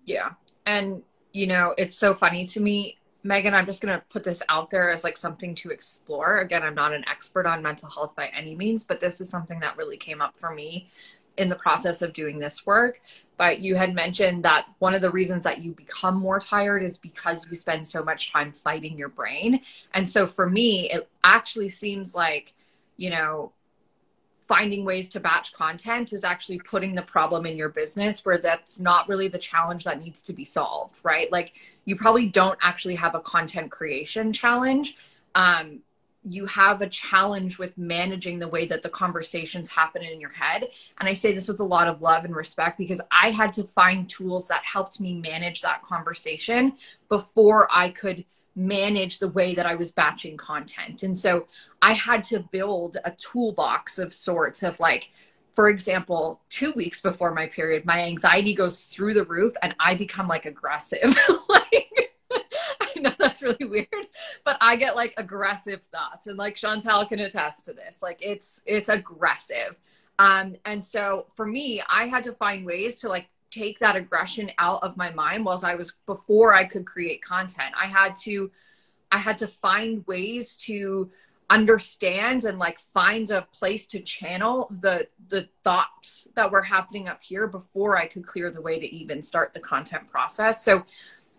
Yeah. 0.04 0.32
And, 0.66 1.02
you 1.32 1.46
know, 1.46 1.74
it's 1.76 1.94
so 1.94 2.14
funny 2.14 2.46
to 2.46 2.60
me. 2.60 2.98
Megan, 3.24 3.52
I'm 3.52 3.66
just 3.66 3.82
going 3.82 3.98
to 3.98 4.04
put 4.08 4.22
this 4.22 4.42
out 4.48 4.70
there 4.70 4.90
as 4.90 5.02
like 5.02 5.18
something 5.18 5.54
to 5.56 5.70
explore. 5.70 6.38
Again, 6.38 6.62
I'm 6.62 6.74
not 6.74 6.94
an 6.94 7.04
expert 7.08 7.46
on 7.46 7.62
mental 7.62 7.90
health 7.90 8.14
by 8.14 8.28
any 8.28 8.54
means, 8.54 8.84
but 8.84 9.00
this 9.00 9.20
is 9.20 9.28
something 9.28 9.58
that 9.60 9.76
really 9.76 9.96
came 9.96 10.22
up 10.22 10.36
for 10.36 10.54
me 10.54 10.88
in 11.38 11.48
the 11.48 11.56
process 11.56 12.02
of 12.02 12.12
doing 12.12 12.38
this 12.38 12.66
work. 12.66 13.00
But 13.36 13.60
you 13.60 13.76
had 13.76 13.94
mentioned 13.94 14.44
that 14.44 14.66
one 14.80 14.94
of 14.94 15.00
the 15.00 15.10
reasons 15.10 15.44
that 15.44 15.62
you 15.62 15.72
become 15.72 16.16
more 16.16 16.40
tired 16.40 16.82
is 16.82 16.98
because 16.98 17.46
you 17.48 17.56
spend 17.56 17.86
so 17.86 18.02
much 18.02 18.32
time 18.32 18.52
fighting 18.52 18.98
your 18.98 19.08
brain. 19.08 19.60
And 19.94 20.08
so 20.08 20.26
for 20.26 20.48
me, 20.48 20.90
it 20.90 21.08
actually 21.22 21.68
seems 21.68 22.14
like, 22.14 22.54
you 22.96 23.10
know, 23.10 23.52
finding 24.48 24.84
ways 24.84 25.10
to 25.10 25.20
batch 25.20 25.52
content 25.52 26.14
is 26.14 26.24
actually 26.24 26.58
putting 26.60 26.94
the 26.94 27.02
problem 27.02 27.44
in 27.44 27.58
your 27.58 27.68
business 27.68 28.24
where 28.24 28.38
that's 28.38 28.80
not 28.80 29.06
really 29.06 29.28
the 29.28 29.38
challenge 29.38 29.84
that 29.84 30.02
needs 30.02 30.22
to 30.22 30.32
be 30.32 30.44
solved, 30.44 30.98
right? 31.02 31.30
Like 31.30 31.52
you 31.84 31.96
probably 31.96 32.26
don't 32.26 32.58
actually 32.62 32.94
have 32.94 33.14
a 33.14 33.20
content 33.20 33.70
creation 33.70 34.32
challenge. 34.32 34.96
Um, 35.34 35.80
you 36.32 36.46
have 36.46 36.82
a 36.82 36.88
challenge 36.88 37.58
with 37.58 37.76
managing 37.78 38.38
the 38.38 38.48
way 38.48 38.66
that 38.66 38.82
the 38.82 38.88
conversations 38.88 39.68
happen 39.68 40.02
in 40.02 40.20
your 40.20 40.30
head. 40.30 40.68
And 40.98 41.08
I 41.08 41.14
say 41.14 41.32
this 41.32 41.48
with 41.48 41.60
a 41.60 41.64
lot 41.64 41.88
of 41.88 42.02
love 42.02 42.24
and 42.24 42.34
respect 42.34 42.78
because 42.78 43.00
I 43.10 43.30
had 43.30 43.52
to 43.54 43.64
find 43.64 44.08
tools 44.08 44.48
that 44.48 44.62
helped 44.64 45.00
me 45.00 45.20
manage 45.20 45.62
that 45.62 45.82
conversation 45.82 46.74
before 47.08 47.68
I 47.70 47.90
could 47.90 48.24
manage 48.58 49.20
the 49.20 49.28
way 49.28 49.54
that 49.54 49.66
I 49.66 49.76
was 49.76 49.92
batching 49.92 50.36
content. 50.36 51.02
And 51.02 51.16
so 51.16 51.46
I 51.80 51.92
had 51.92 52.24
to 52.24 52.40
build 52.40 52.96
a 53.04 53.12
toolbox 53.12 53.98
of 53.98 54.12
sorts 54.12 54.62
of 54.62 54.80
like, 54.80 55.10
for 55.52 55.68
example, 55.68 56.40
two 56.50 56.72
weeks 56.72 57.00
before 57.00 57.32
my 57.34 57.46
period, 57.46 57.84
my 57.84 58.02
anxiety 58.02 58.54
goes 58.54 58.84
through 58.84 59.14
the 59.14 59.24
roof 59.24 59.54
and 59.62 59.74
I 59.80 59.94
become 59.94 60.28
like 60.28 60.44
aggressive. 60.44 61.16
like, 61.48 61.87
that's 63.40 63.60
really 63.60 63.70
weird, 63.70 64.06
but 64.44 64.56
I 64.60 64.76
get 64.76 64.96
like 64.96 65.14
aggressive 65.16 65.82
thoughts, 65.82 66.26
and 66.26 66.38
like 66.38 66.56
Chantel 66.56 67.08
can 67.08 67.20
attest 67.20 67.66
to 67.66 67.72
this. 67.72 68.02
Like 68.02 68.18
it's 68.20 68.62
it's 68.66 68.88
aggressive, 68.88 69.76
um, 70.18 70.54
and 70.64 70.84
so 70.84 71.26
for 71.34 71.46
me, 71.46 71.82
I 71.90 72.06
had 72.06 72.24
to 72.24 72.32
find 72.32 72.64
ways 72.64 72.98
to 73.00 73.08
like 73.08 73.28
take 73.50 73.78
that 73.78 73.96
aggression 73.96 74.50
out 74.58 74.82
of 74.82 74.96
my 74.96 75.10
mind 75.10 75.44
whilst 75.44 75.64
I 75.64 75.74
was 75.74 75.94
before 76.06 76.54
I 76.54 76.64
could 76.64 76.86
create 76.86 77.22
content. 77.22 77.74
I 77.80 77.86
had 77.86 78.16
to 78.22 78.50
I 79.10 79.18
had 79.18 79.38
to 79.38 79.46
find 79.46 80.06
ways 80.06 80.56
to 80.58 81.10
understand 81.50 82.44
and 82.44 82.58
like 82.58 82.78
find 82.78 83.30
a 83.30 83.42
place 83.52 83.86
to 83.86 84.00
channel 84.00 84.70
the 84.82 85.08
the 85.28 85.48
thoughts 85.64 86.26
that 86.34 86.50
were 86.50 86.62
happening 86.62 87.08
up 87.08 87.22
here 87.22 87.46
before 87.46 87.96
I 87.96 88.06
could 88.06 88.26
clear 88.26 88.50
the 88.50 88.60
way 88.60 88.78
to 88.78 88.86
even 88.94 89.22
start 89.22 89.52
the 89.52 89.60
content 89.60 90.08
process. 90.08 90.64
So 90.64 90.84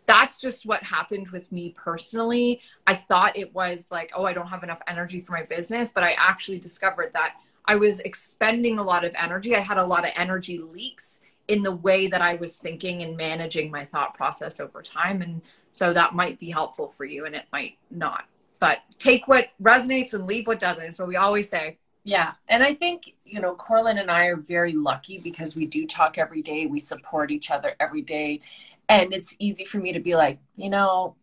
that's 0.10 0.42
just 0.42 0.66
what 0.66 0.82
happened 0.82 1.28
with 1.28 1.52
me 1.52 1.72
personally. 1.78 2.62
I 2.88 2.96
thought 2.96 3.38
it 3.38 3.54
was 3.54 3.92
like, 3.92 4.12
oh, 4.16 4.26
I 4.26 4.34
don't 4.34 4.48
have 4.48 4.64
enough 4.64 4.82
energy 4.88 5.20
for 5.22 5.34
my 5.34 5.44
business, 5.44 5.92
but 5.92 6.04
I 6.04 6.14
actually 6.18 6.58
discovered 6.58 7.14
that 7.14 7.36
I 7.66 7.76
was 7.76 8.00
expending 8.00 8.80
a 8.80 8.84
lot 8.84 9.06
of 9.06 9.14
energy. 9.14 9.56
I 9.56 9.60
had 9.60 9.78
a 9.78 9.86
lot 9.86 10.06
of 10.06 10.12
energy 10.16 10.58
leaks 10.58 11.20
in 11.48 11.62
the 11.62 11.76
way 11.76 12.08
that 12.08 12.24
I 12.24 12.34
was 12.34 12.58
thinking 12.58 13.04
and 13.04 13.16
managing 13.16 13.70
my 13.70 13.86
thought 13.86 14.16
process 14.16 14.60
over 14.60 14.82
time. 14.82 15.22
And 15.22 15.44
so 15.74 15.94
that 15.94 16.16
might 16.16 16.40
be 16.40 16.50
helpful 16.50 16.88
for 16.88 17.06
you 17.06 17.28
and 17.28 17.36
it 17.36 17.46
might 17.52 17.78
not. 17.92 18.26
But 18.58 18.80
take 18.98 19.28
what 19.28 19.50
resonates 19.62 20.16
and 20.16 20.26
leave 20.26 20.48
what 20.48 20.60
doesn't. 20.60 20.86
Is 20.86 20.98
what 20.98 21.08
we 21.08 21.18
always 21.18 21.48
say. 21.48 21.78
Yeah. 22.04 22.34
And 22.48 22.64
I 22.64 22.74
think, 22.74 23.14
you 23.26 23.40
know, 23.42 23.54
Corlin 23.56 24.02
and 24.02 24.10
I 24.10 24.26
are 24.26 24.38
very 24.38 24.74
lucky 24.74 25.20
because 25.20 25.56
we 25.56 25.68
do 25.68 25.86
talk 25.86 26.18
every 26.18 26.42
day. 26.42 26.66
We 26.66 26.80
support 26.80 27.30
each 27.30 27.52
other 27.52 27.74
every 27.80 28.02
day. 28.02 28.42
And 28.90 29.14
it's 29.14 29.36
easy 29.40 29.66
for 29.66 29.78
me 29.78 29.94
to 29.94 30.00
be 30.00 30.16
like, 30.16 30.40
you 30.56 30.70
know, 30.70 31.16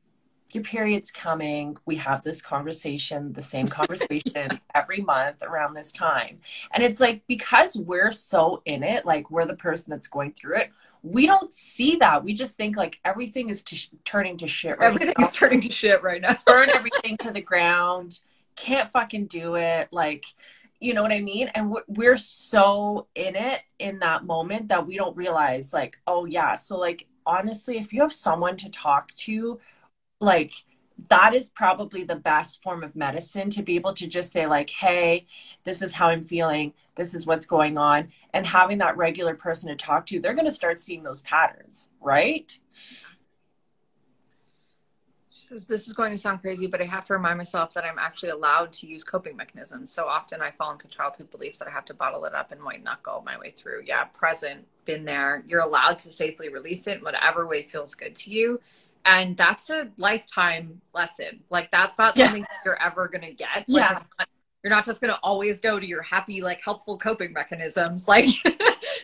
your 0.53 0.63
period's 0.65 1.11
coming. 1.11 1.77
We 1.87 1.97
have 1.97 2.23
this 2.23 2.41
conversation, 2.41 3.33
the 3.33 3.43
same 3.43 3.67
conversation 3.67 4.61
every 4.75 5.01
month 5.01 5.43
around 5.43 5.75
this 5.75 5.93
time. 5.93 6.41
And 6.73 6.83
it's 6.83 7.01
like, 7.01 7.23
because 7.27 7.77
we're 7.77 8.13
so 8.13 8.63
in 8.65 8.83
it, 8.83 9.05
like 9.05 9.31
we're 9.31 9.45
the 9.45 9.55
person 9.55 9.91
that's 9.91 10.07
going 10.07 10.33
through 10.33 10.59
it, 10.59 10.71
we 11.03 11.27
don't 11.27 11.53
see 11.53 11.97
that. 11.97 12.25
We 12.25 12.33
just 12.33 12.57
think 12.57 12.77
like 12.77 12.99
everything 13.05 13.51
is 13.51 13.63
to 13.65 13.77
sh- 13.77 13.91
turning 14.05 14.37
to 14.39 14.49
shit. 14.49 14.79
Right 14.79 14.87
everything 14.87 15.15
now. 15.19 15.27
is 15.27 15.35
turning 15.35 15.61
to 15.61 15.71
shit 15.71 16.03
right 16.03 16.21
now. 16.21 16.37
Burn 16.47 16.71
everything 16.75 17.17
to 17.19 17.33
the 17.33 17.43
ground. 17.43 18.21
Can't 18.57 18.89
fucking 18.89 19.27
do 19.27 19.57
it. 19.57 19.89
Like, 19.91 20.25
you 20.81 20.95
know 20.95 21.03
what 21.03 21.13
I 21.13 21.21
mean? 21.21 21.49
And 21.55 21.71
we're, 21.71 21.85
we're 21.89 22.17
so 22.17 23.09
in 23.15 23.35
it 23.35 23.61
in 23.79 23.99
that 24.01 24.25
moment 24.25 24.69
that 24.69 24.87
we 24.87 24.97
don't 24.97 25.17
realize, 25.17 25.73
like, 25.73 25.99
oh, 26.07 26.25
yeah. 26.27 26.55
So, 26.55 26.79
like, 26.79 27.07
honestly, 27.27 27.79
if 27.79 27.93
you 27.93 28.01
have 28.03 28.13
someone 28.13 28.57
to 28.59 28.71
talk 28.71 29.15
to, 29.17 29.61
like, 30.21 30.53
that 31.11 31.35
is 31.35 31.51
probably 31.51 32.05
the 32.05 32.17
best 32.17 32.63
form 32.63 32.83
of 32.83 32.97
medicine 32.97 33.51
to 33.51 33.63
be 33.63 33.77
able 33.77 33.93
to 33.93 34.07
just 34.07 34.33
say 34.33 34.47
like 34.47 34.71
hey 34.71 35.27
this 35.65 35.83
is 35.83 35.93
how 35.93 36.09
i'm 36.09 36.25
feeling. 36.25 36.73
This 36.97 37.15
is 37.15 37.27
what's 37.27 37.45
going 37.45 37.77
on. 37.77 38.09
And 38.33 38.47
having 38.47 38.79
that 38.79 38.97
regular 38.97 39.35
person 39.35 39.69
to 39.69 39.77
talk 39.77 40.07
to 40.07 40.21
they're 40.21 40.35
going 40.35 40.47
to 40.47 40.51
start 40.51 40.81
seeing 40.81 41.03
those 41.03 41.21
patterns 41.21 41.91
right 42.01 42.59
this 45.49 45.87
is 45.87 45.93
going 45.93 46.11
to 46.11 46.19
sound 46.19 46.41
crazy 46.41 46.67
but 46.67 46.81
i 46.81 46.85
have 46.85 47.05
to 47.05 47.13
remind 47.13 47.39
myself 47.39 47.73
that 47.75 47.85
i'm 47.85 47.99
actually 47.99 48.31
allowed 48.31 48.73
to 48.73 48.87
use 48.87 49.05
coping 49.05 49.37
mechanisms. 49.37 49.93
So 49.93 50.07
often 50.07 50.41
i 50.41 50.51
fall 50.51 50.73
into 50.73 50.89
childhood 50.89 51.31
beliefs 51.31 51.59
that 51.59 51.69
i 51.69 51.71
have 51.71 51.85
to 51.87 51.95
bottle 51.95 52.25
it 52.25 52.35
up 52.35 52.53
and 52.53 52.61
might 52.61 52.83
not 52.83 53.03
go 53.03 53.23
my 53.25 53.39
way 53.39 53.51
through. 53.51 53.83
Yeah 53.85 54.05
present 54.05 54.67
been 54.87 55.05
there. 55.05 55.43
You're 55.47 55.61
allowed 55.61 55.99
to 55.99 56.11
safely 56.11 56.49
release 56.49 56.87
it 56.87 56.99
in 56.99 57.05
whatever 57.05 57.47
way 57.47 57.63
feels 57.63 57.95
good 57.95 58.15
to 58.17 58.31
you. 58.31 58.61
And 59.05 59.37
that's 59.37 59.69
a 59.69 59.91
lifetime 59.99 60.81
lesson. 60.95 61.41
Like 61.51 61.71
that's 61.71 61.99
not 61.99 62.17
something 62.17 62.43
that 62.43 62.61
you're 62.65 62.81
ever 62.83 63.09
gonna 63.09 63.33
get. 63.33 63.49
Like, 63.57 63.65
yeah. 63.69 64.03
not, 64.19 64.29
you're 64.65 64.71
not 64.71 64.85
just 64.85 65.01
gonna 65.01 65.19
always 65.23 65.61
go 65.61 65.79
to 65.79 65.87
your 65.87 66.03
happy 66.03 66.41
like 66.41 66.63
helpful 66.65 66.97
coping 66.97 67.33
mechanisms. 67.33 68.09
Like 68.09 68.29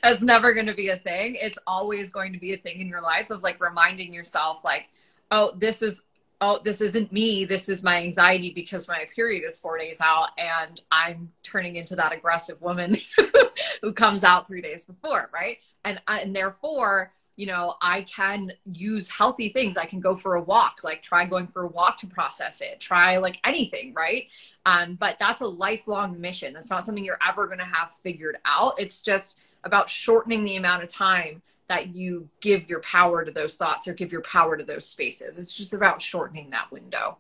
that's 0.02 0.22
never 0.22 0.54
gonna 0.54 0.74
be 0.74 0.88
a 0.88 0.96
thing. 0.96 1.36
It's 1.40 1.58
always 1.66 2.10
going 2.10 2.32
to 2.32 2.38
be 2.38 2.54
a 2.54 2.56
thing 2.56 2.80
in 2.80 2.88
your 2.88 3.02
life 3.02 3.30
of 3.30 3.42
like 3.42 3.60
reminding 3.60 4.12
yourself 4.12 4.64
like 4.64 4.88
oh 5.30 5.52
this 5.56 5.82
is 5.82 6.02
oh 6.42 6.60
this 6.62 6.82
isn't 6.82 7.10
me 7.12 7.46
this 7.46 7.68
is 7.68 7.82
my 7.82 8.02
anxiety 8.02 8.50
because 8.50 8.86
my 8.88 9.06
period 9.14 9.42
is 9.46 9.58
four 9.58 9.78
days 9.78 10.00
out 10.00 10.28
and 10.36 10.82
i'm 10.90 11.28
turning 11.42 11.76
into 11.76 11.96
that 11.96 12.12
aggressive 12.12 12.60
woman 12.60 12.96
who 13.82 13.92
comes 13.92 14.24
out 14.24 14.46
three 14.46 14.60
days 14.60 14.84
before 14.84 15.30
right 15.32 15.58
and 15.84 16.02
and 16.08 16.36
therefore 16.36 17.12
you 17.36 17.46
know, 17.46 17.74
I 17.80 18.02
can 18.02 18.52
use 18.72 19.08
healthy 19.08 19.48
things. 19.48 19.76
I 19.76 19.86
can 19.86 20.00
go 20.00 20.14
for 20.14 20.34
a 20.34 20.42
walk, 20.42 20.80
like 20.84 21.02
try 21.02 21.24
going 21.24 21.46
for 21.46 21.62
a 21.62 21.66
walk 21.66 21.96
to 21.98 22.06
process 22.06 22.60
it, 22.60 22.78
try 22.78 23.16
like 23.16 23.38
anything, 23.44 23.94
right? 23.94 24.26
Um, 24.66 24.96
but 24.96 25.18
that's 25.18 25.40
a 25.40 25.46
lifelong 25.46 26.20
mission. 26.20 26.52
That's 26.52 26.70
not 26.70 26.84
something 26.84 27.04
you're 27.04 27.18
ever 27.26 27.46
going 27.46 27.58
to 27.58 27.64
have 27.64 27.92
figured 27.94 28.36
out. 28.44 28.74
It's 28.78 29.00
just 29.00 29.38
about 29.64 29.88
shortening 29.88 30.44
the 30.44 30.56
amount 30.56 30.82
of 30.82 30.92
time 30.92 31.40
that 31.72 31.94
you 31.96 32.28
give 32.40 32.68
your 32.68 32.80
power 32.80 33.24
to 33.24 33.30
those 33.30 33.54
thoughts 33.54 33.88
or 33.88 33.94
give 33.94 34.12
your 34.12 34.20
power 34.20 34.58
to 34.58 34.64
those 34.64 34.86
spaces. 34.86 35.38
It's 35.38 35.56
just 35.56 35.72
about 35.72 36.02
shortening 36.02 36.50
that 36.50 36.70
window. 36.70 37.16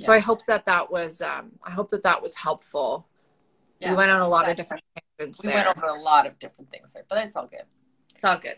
Yeah. 0.00 0.06
So 0.06 0.12
I 0.12 0.18
hope 0.18 0.44
that 0.46 0.66
that 0.66 0.90
was, 0.90 1.22
um, 1.22 1.52
I 1.62 1.70
hope 1.70 1.90
that 1.90 2.02
that 2.02 2.20
was 2.20 2.34
helpful. 2.34 3.06
Yeah. 3.78 3.90
We 3.90 3.96
went 3.96 4.10
on 4.10 4.20
a 4.20 4.28
lot 4.28 4.48
of 4.48 4.56
different 4.56 4.82
tangents. 5.16 5.44
We 5.44 5.50
there. 5.50 5.64
went 5.64 5.78
over 5.78 5.86
a 5.86 6.02
lot 6.02 6.26
of 6.26 6.36
different 6.40 6.72
things 6.72 6.92
there, 6.92 7.04
but 7.08 7.18
it's 7.24 7.36
all 7.36 7.46
good. 7.46 7.62
It's 8.16 8.24
all 8.24 8.36
good. 8.36 8.56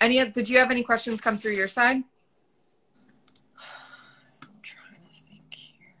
Any? 0.00 0.24
Did 0.30 0.48
you 0.48 0.56
have 0.56 0.70
any 0.70 0.84
questions 0.84 1.20
come 1.20 1.36
through 1.36 1.52
your 1.52 1.68
side? 1.68 2.02
I'm 4.42 4.48
trying 4.62 5.04
to 5.06 5.12
think 5.12 5.52
here. 5.52 5.96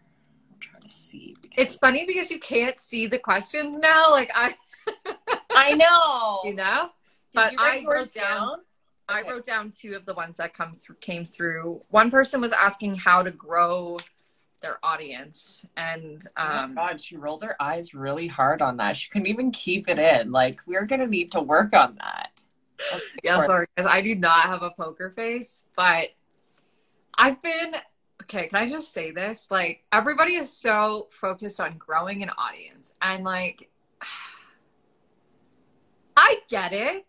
I'm 0.50 0.60
trying 0.60 0.82
to 0.82 0.88
see. 0.88 1.36
It's 1.58 1.76
funny 1.76 2.06
because 2.06 2.30
you 2.30 2.40
can't 2.40 2.80
see 2.80 3.06
the 3.06 3.18
questions 3.18 3.76
now. 3.76 4.10
Like 4.10 4.30
I. 4.34 4.54
I 5.54 5.74
know. 5.74 6.40
You 6.48 6.54
know. 6.54 6.90
Did 7.32 7.34
but 7.34 7.54
I 7.58 7.84
wrote 7.86 8.12
down. 8.12 8.24
down? 8.24 8.58
I 9.08 9.22
wrote 9.22 9.44
down 9.44 9.70
two 9.70 9.94
of 9.94 10.04
the 10.04 10.14
ones 10.14 10.36
that 10.36 10.52
come 10.52 10.72
through 10.72 10.96
came 10.96 11.24
through. 11.24 11.82
One 11.88 12.10
person 12.10 12.40
was 12.40 12.52
asking 12.52 12.96
how 12.96 13.22
to 13.22 13.30
grow 13.30 13.98
their 14.60 14.78
audience 14.82 15.64
and 15.76 16.26
um 16.36 16.72
oh 16.72 16.74
god 16.74 17.00
she 17.00 17.16
rolled 17.16 17.44
her 17.44 17.54
eyes 17.62 17.94
really 17.94 18.26
hard 18.26 18.60
on 18.60 18.76
that 18.76 18.96
she 18.96 19.08
couldn't 19.08 19.28
even 19.28 19.52
keep 19.52 19.88
it 19.88 20.00
in 20.00 20.32
like 20.32 20.58
we're 20.66 20.84
gonna 20.84 21.06
need 21.06 21.30
to 21.30 21.40
work 21.40 21.72
on 21.72 21.94
that 21.94 22.42
yeah, 23.22 23.44
sorry, 23.44 23.66
because 23.74 23.90
I 23.90 24.02
do 24.02 24.14
not 24.14 24.44
have 24.44 24.62
a 24.62 24.70
poker 24.70 25.10
face, 25.10 25.64
but 25.76 26.08
I've 27.14 27.40
been 27.42 27.74
okay. 28.22 28.48
Can 28.48 28.58
I 28.58 28.68
just 28.68 28.92
say 28.92 29.10
this? 29.10 29.48
Like, 29.50 29.84
everybody 29.92 30.34
is 30.34 30.52
so 30.52 31.08
focused 31.10 31.60
on 31.60 31.78
growing 31.78 32.22
an 32.22 32.30
audience, 32.30 32.94
and 33.02 33.24
like, 33.24 33.68
I 36.16 36.38
get 36.48 36.72
it. 36.72 37.06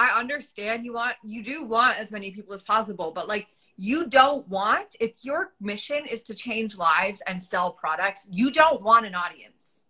I 0.00 0.18
understand 0.18 0.86
you 0.86 0.94
want, 0.94 1.16
you 1.22 1.44
do 1.44 1.62
want 1.62 1.98
as 1.98 2.10
many 2.10 2.30
people 2.30 2.54
as 2.54 2.62
possible, 2.62 3.12
but 3.14 3.28
like, 3.28 3.48
you 3.76 4.06
don't 4.06 4.48
want, 4.48 4.96
if 4.98 5.12
your 5.20 5.52
mission 5.60 6.06
is 6.06 6.22
to 6.22 6.34
change 6.34 6.78
lives 6.78 7.22
and 7.26 7.42
sell 7.42 7.70
products, 7.72 8.26
you 8.30 8.50
don't 8.50 8.80
want 8.80 9.04
an 9.04 9.14
audience. 9.14 9.82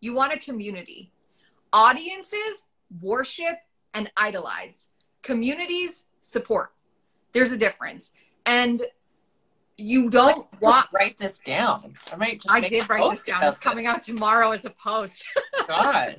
You 0.00 0.14
want 0.14 0.32
a 0.32 0.38
community. 0.38 1.12
Audiences 1.72 2.64
worship 3.00 3.56
and 3.94 4.10
idolize. 4.16 4.88
Communities 5.22 6.02
support. 6.22 6.72
There's 7.32 7.52
a 7.52 7.56
difference. 7.56 8.10
And 8.46 8.82
you 9.76 10.10
don't 10.10 10.48
want 10.60 10.88
write 10.92 11.18
this 11.18 11.38
down. 11.38 11.94
I 12.12 12.16
might 12.16 12.40
just 12.40 12.52
I 12.52 12.60
did 12.60 12.90
write 12.90 13.08
this 13.12 13.22
down. 13.22 13.44
It's 13.44 13.58
coming 13.58 13.84
this. 13.84 13.94
out 13.94 14.02
tomorrow 14.02 14.50
as 14.50 14.64
a 14.64 14.70
post. 14.70 15.24
God. 15.68 16.16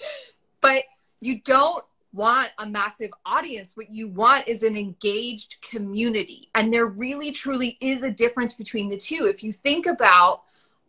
but 0.60 0.82
you 1.20 1.40
don't 1.42 1.84
want 2.12 2.50
a 2.58 2.66
massive 2.66 3.10
audience. 3.24 3.76
What 3.76 3.90
you 3.90 4.08
want 4.08 4.46
is 4.46 4.62
an 4.62 4.76
engaged 4.76 5.56
community. 5.62 6.50
And 6.54 6.72
there 6.72 6.86
really 6.86 7.30
truly 7.30 7.78
is 7.80 8.02
a 8.02 8.10
difference 8.10 8.54
between 8.54 8.88
the 8.88 8.98
two. 8.98 9.26
If 9.26 9.42
you 9.42 9.52
think 9.52 9.86
about 9.86 10.42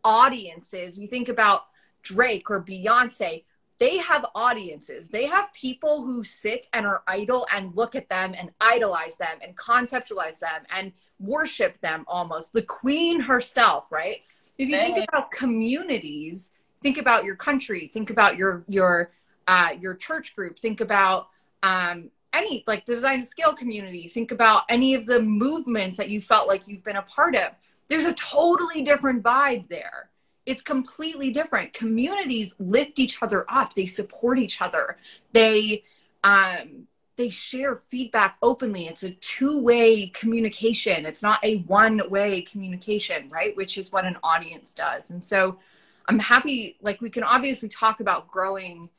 audiences, 0.03 0.97
you 0.97 1.07
think 1.07 1.29
about 1.29 1.65
Drake 2.01 2.49
or 2.49 2.62
Beyonce, 2.62 3.43
they 3.79 3.97
have 3.97 4.25
audiences. 4.36 5.09
They 5.09 5.25
have 5.25 5.51
people 5.53 6.03
who 6.03 6.23
sit 6.23 6.67
and 6.73 6.86
are 6.86 7.03
idle 7.07 7.47
and 7.53 7.75
look 7.75 7.95
at 7.95 8.09
them 8.09 8.33
and 8.38 8.51
idolize 8.62 9.15
them 9.15 9.39
and 9.41 9.55
conceptualize 9.57 10.39
them 10.39 10.63
and 10.69 10.91
worship 11.19 11.79
them 11.81 12.05
almost. 12.07 12.53
The 12.53 12.62
queen 12.62 13.19
herself, 13.19 13.91
right? 13.91 14.21
If 14.57 14.69
you 14.69 14.77
think 14.77 15.07
about 15.09 15.31
communities, 15.31 16.51
think 16.81 16.97
about 16.97 17.23
your 17.23 17.36
country, 17.36 17.89
think 17.91 18.09
about 18.09 18.38
your 18.38 18.63
your 18.67 19.12
uh, 19.47 19.75
your 19.79 19.95
church 19.95 20.36
group, 20.36 20.60
think 20.60 20.82
about 20.82 21.27
um, 21.62 22.10
any 22.34 22.63
like 22.67 22.86
the 22.86 22.95
design 22.95 23.19
to 23.19 23.25
scale 23.25 23.53
community, 23.53 24.08
think 24.08 24.32
about 24.32 24.63
any 24.69 24.95
of 24.95 25.06
the 25.06 25.21
movements 25.21 25.97
that 25.97 26.10
you 26.10 26.21
felt 26.21 26.47
like 26.47 26.67
you've 26.67 26.84
been 26.84 26.97
a 26.97 27.03
part 27.03 27.36
of. 27.36 27.51
There's 27.88 28.06
a 28.06 28.13
totally 28.13 28.82
different 28.82 29.23
vibe 29.23 29.67
there. 29.67 30.10
It's 30.45 30.62
completely 30.62 31.32
different. 31.32 31.73
Communities 31.73 32.53
lift 32.60 32.99
each 32.99 33.21
other 33.21 33.45
up. 33.47 33.73
They 33.73 33.86
support 33.86 34.39
each 34.39 34.62
other. 34.62 34.97
They 35.32 35.84
um 36.23 36.88
they 37.15 37.29
share 37.29 37.75
feedback 37.75 38.38
openly. 38.41 38.88
It's 38.88 39.03
a 39.03 39.12
two-way 39.12 40.08
communication. 40.08 41.06
It's 41.06 41.21
not 41.21 41.39
a 41.43 41.58
one-way 41.58 42.41
communication 42.41 43.29
right? 43.29 43.56
Which 43.56 43.77
is 43.77 43.91
what 43.91 44.06
an 44.06 44.17
audience 44.23 44.73
does. 44.73 45.12
And 45.12 45.23
so 45.23 45.60
i'm 46.08 46.19
happy 46.19 46.75
like 46.82 46.99
we 46.99 47.10
can 47.10 47.23
obviously 47.23 47.69
talk 47.69 48.01
about 48.01 48.27
growing 48.27 48.89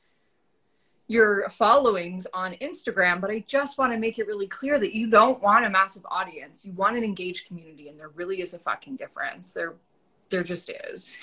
your 1.07 1.49
followings 1.51 2.27
on 2.33 2.55
Instagram, 2.55 3.21
but 3.21 3.31
I 3.31 3.45
just 3.47 3.77
want 3.77 3.93
to 3.93 3.99
make 3.99 4.19
it 4.19 4.27
really 4.27 4.47
clear 4.47 4.79
that 4.79 4.95
you 4.95 5.09
don't 5.09 5.43
want 5.43 5.65
a 5.65 5.71
massive 5.71 6.07
audience. 6.11 6.65
You 6.65 6.73
want 6.73 6.97
an 6.97 7.05
engaged 7.05 7.47
community, 7.47 7.89
and 7.89 7.99
there 7.99 8.09
really 8.09 8.41
is 8.41 8.55
a 8.55 8.59
fucking 8.59 8.97
difference. 8.97 9.53
There 9.53 9.75
there 10.31 10.43
just 10.43 10.71
is. 10.91 11.17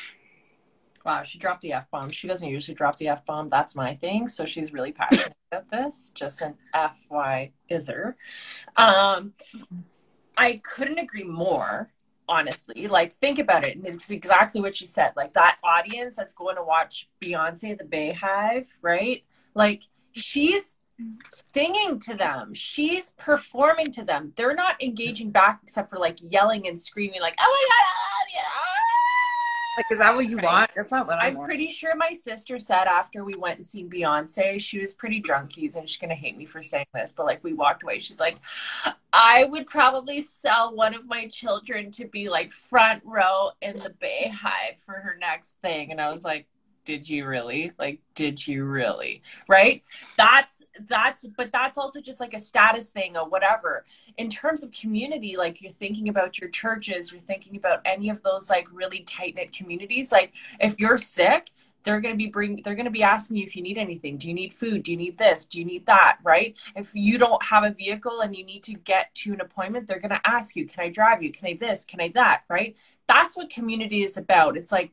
Wow, 1.03 1.23
she 1.23 1.39
dropped 1.39 1.61
the 1.61 1.73
F 1.73 1.89
bomb. 1.89 2.11
She 2.11 2.27
doesn't 2.27 2.47
usually 2.47 2.75
drop 2.75 2.97
the 2.97 3.07
F 3.07 3.25
bomb. 3.25 3.47
That's 3.47 3.75
my 3.75 3.95
thing. 3.95 4.27
So 4.27 4.45
she's 4.45 4.71
really 4.71 4.91
passionate 4.91 5.33
about 5.51 5.69
this. 5.69 6.11
Just 6.13 6.41
an 6.41 6.55
FY 6.73 7.51
iser. 7.71 8.15
Um, 8.77 9.33
I 10.37 10.61
couldn't 10.63 10.99
agree 10.99 11.23
more, 11.23 11.91
honestly. 12.29 12.87
Like, 12.87 13.11
think 13.11 13.39
about 13.39 13.63
it. 13.63 13.77
And 13.77 13.85
it's 13.87 14.11
exactly 14.11 14.61
what 14.61 14.75
she 14.75 14.85
said. 14.85 15.13
Like, 15.15 15.33
that 15.33 15.57
audience 15.63 16.15
that's 16.15 16.33
going 16.33 16.55
to 16.55 16.63
watch 16.63 17.09
Beyonce, 17.19 17.77
the 17.77 17.83
BeyHive, 17.83 18.67
right? 18.83 19.23
Like, 19.53 19.83
she's 20.13 20.77
singing 21.53 21.99
to 21.99 22.15
them. 22.15 22.53
She's 22.53 23.11
performing 23.11 23.91
to 23.93 24.03
them. 24.03 24.33
They're 24.35 24.55
not 24.55 24.81
engaging 24.81 25.31
back 25.31 25.61
except 25.63 25.89
for 25.89 25.97
like 25.97 26.17
yelling 26.21 26.67
and 26.67 26.79
screaming, 26.79 27.21
like, 27.21 27.35
oh 27.39 27.43
my 27.43 27.75
God, 27.75 27.85
I 27.85 27.93
love 28.11 28.27
you 28.33 29.77
Like, 29.77 29.85
is 29.91 29.99
that 29.99 30.15
what 30.15 30.27
you 30.27 30.37
right. 30.37 30.45
want? 30.45 30.71
That's 30.75 30.91
not 30.91 31.07
what 31.07 31.17
I 31.17 31.23
want. 31.23 31.27
I'm 31.27 31.35
want. 31.37 31.47
pretty 31.47 31.69
sure 31.69 31.95
my 31.95 32.13
sister 32.13 32.59
said 32.59 32.85
after 32.85 33.23
we 33.23 33.35
went 33.35 33.57
and 33.57 33.65
seen 33.65 33.89
Beyonce, 33.89 34.59
she 34.59 34.79
was 34.79 34.93
pretty 34.93 35.21
drunkies 35.21 35.75
and 35.75 35.89
she's 35.89 35.97
gonna 35.97 36.13
hate 36.13 36.37
me 36.37 36.45
for 36.45 36.61
saying 36.61 36.85
this, 36.93 37.13
but 37.15 37.25
like 37.25 37.43
we 37.43 37.53
walked 37.53 37.83
away. 37.83 37.99
She's 37.99 38.19
like, 38.19 38.37
I 39.13 39.45
would 39.45 39.67
probably 39.67 40.21
sell 40.21 40.75
one 40.75 40.93
of 40.93 41.07
my 41.07 41.27
children 41.27 41.91
to 41.91 42.05
be 42.05 42.29
like 42.29 42.51
front 42.51 43.01
row 43.05 43.51
in 43.61 43.79
the 43.79 43.93
BeyHive 44.01 44.77
for 44.85 44.93
her 44.93 45.17
next 45.19 45.55
thing. 45.61 45.91
And 45.91 45.99
I 45.99 46.11
was 46.11 46.23
like, 46.23 46.47
did 46.85 47.07
you 47.07 47.25
really? 47.25 47.71
Like 47.77 47.99
did 48.15 48.45
you 48.45 48.65
really? 48.65 49.21
Right? 49.47 49.83
That's 50.17 50.63
that's 50.87 51.25
but 51.37 51.51
that's 51.51 51.77
also 51.77 52.01
just 52.01 52.19
like 52.19 52.33
a 52.33 52.39
status 52.39 52.89
thing 52.89 53.17
or 53.17 53.27
whatever. 53.27 53.85
In 54.17 54.29
terms 54.29 54.63
of 54.63 54.71
community 54.71 55.37
like 55.37 55.61
you're 55.61 55.71
thinking 55.71 56.09
about 56.09 56.39
your 56.39 56.49
churches 56.49 57.11
you're 57.11 57.21
thinking 57.21 57.55
about 57.55 57.81
any 57.85 58.09
of 58.09 58.21
those 58.23 58.49
like 58.49 58.67
really 58.71 59.01
tight 59.01 59.35
knit 59.35 59.53
communities 59.53 60.11
like 60.11 60.33
if 60.59 60.79
you're 60.79 60.97
sick 60.97 61.51
they're 61.83 62.01
going 62.01 62.13
to 62.13 62.17
be 62.17 62.27
bring 62.27 62.61
they're 62.63 62.75
going 62.75 62.85
to 62.85 62.91
be 62.91 63.03
asking 63.03 63.37
you 63.37 63.43
if 63.43 63.55
you 63.55 63.63
need 63.63 63.77
anything. 63.77 64.17
Do 64.17 64.27
you 64.27 64.33
need 64.33 64.53
food? 64.53 64.83
Do 64.83 64.91
you 64.91 64.97
need 64.97 65.17
this? 65.17 65.45
Do 65.45 65.59
you 65.59 65.65
need 65.65 65.85
that? 65.85 66.17
Right? 66.23 66.57
If 66.75 66.91
you 66.93 67.17
don't 67.17 67.43
have 67.43 67.63
a 67.63 67.71
vehicle 67.71 68.21
and 68.21 68.35
you 68.35 68.43
need 68.43 68.63
to 68.63 68.73
get 68.73 69.13
to 69.15 69.33
an 69.33 69.41
appointment 69.41 69.87
they're 69.87 69.99
going 69.99 70.09
to 70.09 70.21
ask 70.27 70.55
you 70.55 70.65
can 70.67 70.83
i 70.83 70.89
drive 70.89 71.23
you? 71.23 71.31
Can 71.31 71.47
i 71.47 71.57
this? 71.59 71.85
Can 71.85 72.01
i 72.01 72.09
that? 72.09 72.43
Right? 72.49 72.77
That's 73.07 73.35
what 73.35 73.49
community 73.49 74.03
is 74.03 74.17
about. 74.17 74.57
It's 74.57 74.71
like 74.71 74.91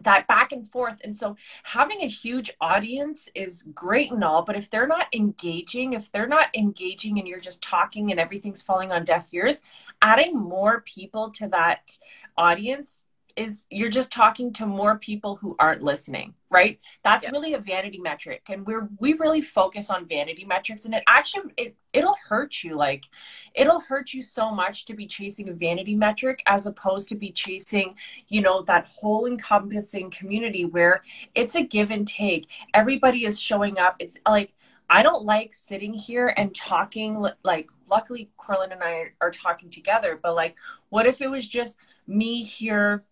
that 0.00 0.26
back 0.26 0.52
and 0.52 0.68
forth. 0.70 0.98
And 1.04 1.14
so 1.14 1.36
having 1.64 2.00
a 2.00 2.08
huge 2.08 2.50
audience 2.60 3.28
is 3.34 3.62
great 3.74 4.10
and 4.10 4.24
all, 4.24 4.42
but 4.42 4.56
if 4.56 4.70
they're 4.70 4.86
not 4.86 5.06
engaging, 5.14 5.92
if 5.92 6.10
they're 6.10 6.26
not 6.26 6.48
engaging 6.56 7.18
and 7.18 7.28
you're 7.28 7.40
just 7.40 7.62
talking 7.62 8.10
and 8.10 8.18
everything's 8.18 8.62
falling 8.62 8.92
on 8.92 9.04
deaf 9.04 9.28
ears, 9.32 9.62
adding 10.00 10.36
more 10.36 10.80
people 10.80 11.30
to 11.30 11.48
that 11.48 11.98
audience 12.36 13.04
is 13.36 13.66
you're 13.70 13.90
just 13.90 14.12
talking 14.12 14.52
to 14.54 14.66
more 14.66 14.98
people 14.98 15.36
who 15.36 15.56
aren't 15.58 15.82
listening 15.82 16.34
right? 16.52 16.78
That's 17.02 17.28
really 17.32 17.54
a 17.54 17.58
vanity 17.58 17.98
metric 17.98 18.42
and 18.50 18.66
we're 18.66 18.88
we 18.98 19.14
really 19.14 19.40
focus 19.40 19.88
on 19.88 20.06
vanity 20.06 20.44
metrics 20.44 20.84
and 20.84 20.94
it 20.94 21.02
actually 21.08 21.50
it, 21.56 21.74
it'll 21.94 22.16
hurt 22.28 22.62
you 22.62 22.76
like 22.76 23.08
it'll 23.54 23.80
hurt 23.80 24.12
you 24.12 24.20
so 24.20 24.50
much 24.50 24.84
to 24.84 24.94
be 24.94 25.06
chasing 25.06 25.48
a 25.48 25.54
vanity 25.54 25.96
metric 25.96 26.42
as 26.46 26.66
opposed 26.66 27.08
to 27.08 27.14
be 27.14 27.32
chasing 27.32 27.94
you 28.28 28.42
know 28.42 28.62
that 28.62 28.86
whole 28.86 29.24
encompassing 29.26 30.10
community 30.10 30.66
where 30.66 31.02
it's 31.34 31.54
a 31.54 31.62
give 31.62 31.90
and 31.90 32.06
take. 32.06 32.48
Everybody 32.74 33.24
is 33.24 33.40
showing 33.40 33.78
up. 33.78 33.96
It's 33.98 34.18
like 34.28 34.52
I 34.90 35.02
don't 35.02 35.24
like 35.24 35.54
sitting 35.54 35.94
here 35.94 36.34
and 36.36 36.54
talking 36.54 37.24
like 37.42 37.68
luckily 37.90 38.30
Corlin 38.38 38.72
and 38.72 38.82
I 38.82 39.12
are 39.22 39.30
talking 39.30 39.70
together, 39.70 40.20
but 40.22 40.34
like 40.34 40.54
what 40.90 41.06
if 41.06 41.22
it 41.22 41.30
was 41.30 41.48
just 41.48 41.78
me 42.06 42.42
here 42.42 43.04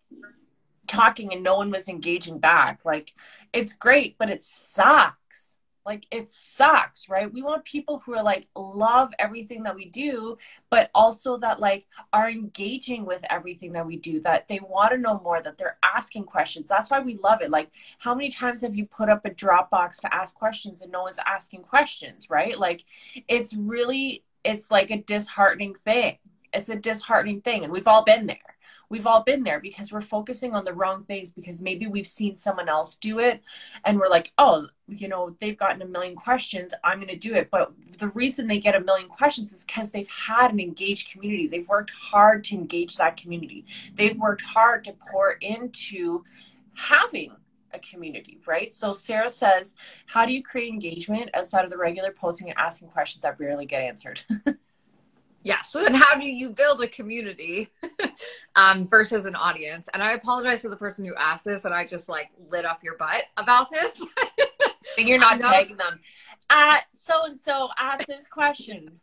talking 0.87 1.31
and 1.33 1.43
no 1.43 1.55
one 1.55 1.71
was 1.71 1.87
engaging 1.87 2.39
back? 2.39 2.81
Like 2.85 3.13
it's 3.53 3.73
great, 3.73 4.17
but 4.17 4.29
it 4.29 4.43
sucks. 4.43 5.17
Like 5.83 6.05
it 6.11 6.29
sucks 6.29 7.09
right? 7.09 7.31
We 7.31 7.41
want 7.41 7.65
people 7.65 8.03
who 8.05 8.13
are 8.15 8.21
like 8.23 8.47
love 8.55 9.13
everything 9.17 9.63
that 9.63 9.75
we 9.75 9.85
do 9.85 10.37
but 10.69 10.91
also 10.93 11.37
that 11.37 11.59
like 11.59 11.87
are 12.13 12.29
engaging 12.29 13.03
with 13.03 13.23
everything 13.31 13.71
that 13.73 13.87
we 13.87 13.97
do 13.97 14.19
that 14.21 14.47
they 14.47 14.59
want 14.59 14.91
to 14.91 14.97
know 14.99 15.19
more 15.23 15.41
that 15.41 15.57
they're 15.57 15.79
asking 15.83 16.25
questions. 16.25 16.69
That's 16.69 16.91
why 16.91 16.99
we 16.99 17.15
love 17.17 17.41
it. 17.41 17.49
Like 17.49 17.71
how 17.97 18.13
many 18.13 18.29
times 18.29 18.61
have 18.61 18.75
you 18.75 18.85
put 18.85 19.09
up 19.09 19.25
a 19.25 19.31
dropbox 19.31 19.99
to 20.01 20.13
ask 20.13 20.35
questions 20.35 20.83
and 20.83 20.91
no 20.91 21.01
one's 21.01 21.19
asking 21.25 21.63
questions 21.63 22.29
right? 22.29 22.59
Like 22.59 22.85
it's 23.27 23.55
really 23.55 24.23
it's 24.43 24.69
like 24.69 24.91
a 24.91 24.97
disheartening 25.01 25.73
thing. 25.73 26.19
It's 26.53 26.69
a 26.69 26.75
disheartening 26.75 27.41
thing 27.41 27.63
and 27.63 27.73
we've 27.73 27.87
all 27.87 28.03
been 28.03 28.27
there 28.27 28.50
we've 28.91 29.07
all 29.07 29.23
been 29.23 29.43
there 29.43 29.61
because 29.61 29.91
we're 29.91 30.01
focusing 30.01 30.53
on 30.53 30.65
the 30.65 30.73
wrong 30.73 31.03
things 31.05 31.31
because 31.31 31.61
maybe 31.61 31.87
we've 31.87 32.05
seen 32.05 32.35
someone 32.35 32.67
else 32.67 32.97
do 32.97 33.19
it 33.19 33.41
and 33.85 33.97
we're 33.97 34.09
like, 34.09 34.33
oh, 34.37 34.67
you 34.89 35.07
know, 35.07 35.35
they've 35.39 35.57
gotten 35.57 35.81
a 35.81 35.85
million 35.85 36.13
questions. 36.13 36.73
I'm 36.83 36.97
going 36.97 37.07
to 37.07 37.15
do 37.15 37.33
it. 37.33 37.49
But 37.49 37.71
the 37.97 38.09
reason 38.09 38.47
they 38.47 38.59
get 38.59 38.75
a 38.75 38.81
million 38.81 39.07
questions 39.07 39.53
is 39.53 39.63
because 39.63 39.91
they've 39.91 40.09
had 40.09 40.51
an 40.51 40.59
engaged 40.59 41.09
community. 41.09 41.47
They've 41.47 41.67
worked 41.69 41.91
hard 41.91 42.43
to 42.45 42.55
engage 42.55 42.97
that 42.97 43.15
community. 43.15 43.63
They've 43.95 44.19
worked 44.19 44.41
hard 44.41 44.83
to 44.83 44.93
pour 45.09 45.31
into 45.39 46.25
having 46.73 47.31
a 47.73 47.79
community, 47.79 48.41
right? 48.45 48.73
So 48.73 48.91
Sarah 48.91 49.29
says, 49.29 49.73
how 50.05 50.25
do 50.25 50.33
you 50.33 50.43
create 50.43 50.67
engagement 50.73 51.29
outside 51.33 51.63
of 51.63 51.71
the 51.71 51.77
regular 51.77 52.11
posting 52.11 52.49
and 52.49 52.59
asking 52.59 52.89
questions 52.89 53.21
that 53.21 53.39
rarely 53.39 53.65
get 53.65 53.81
answered? 53.81 54.21
yeah 55.43 55.61
so 55.61 55.83
then 55.83 55.93
how 55.93 56.15
do 56.15 56.27
you 56.27 56.49
build 56.49 56.81
a 56.81 56.87
community 56.87 57.69
um, 58.55 58.87
versus 58.87 59.25
an 59.25 59.35
audience 59.35 59.89
and 59.93 60.03
i 60.03 60.13
apologize 60.13 60.61
to 60.61 60.69
the 60.69 60.75
person 60.75 61.05
who 61.05 61.15
asked 61.15 61.45
this 61.45 61.65
and 61.65 61.73
i 61.73 61.85
just 61.85 62.09
like 62.09 62.29
lit 62.49 62.65
up 62.65 62.83
your 62.83 62.97
butt 62.97 63.23
about 63.37 63.69
this 63.71 64.01
and 64.97 65.07
you're 65.07 65.19
not 65.19 65.39
tagging 65.39 65.77
them 65.77 65.99
uh 66.49 66.77
so 66.91 67.25
and 67.25 67.39
so 67.39 67.69
asked 67.77 68.07
this 68.07 68.27
question 68.27 68.99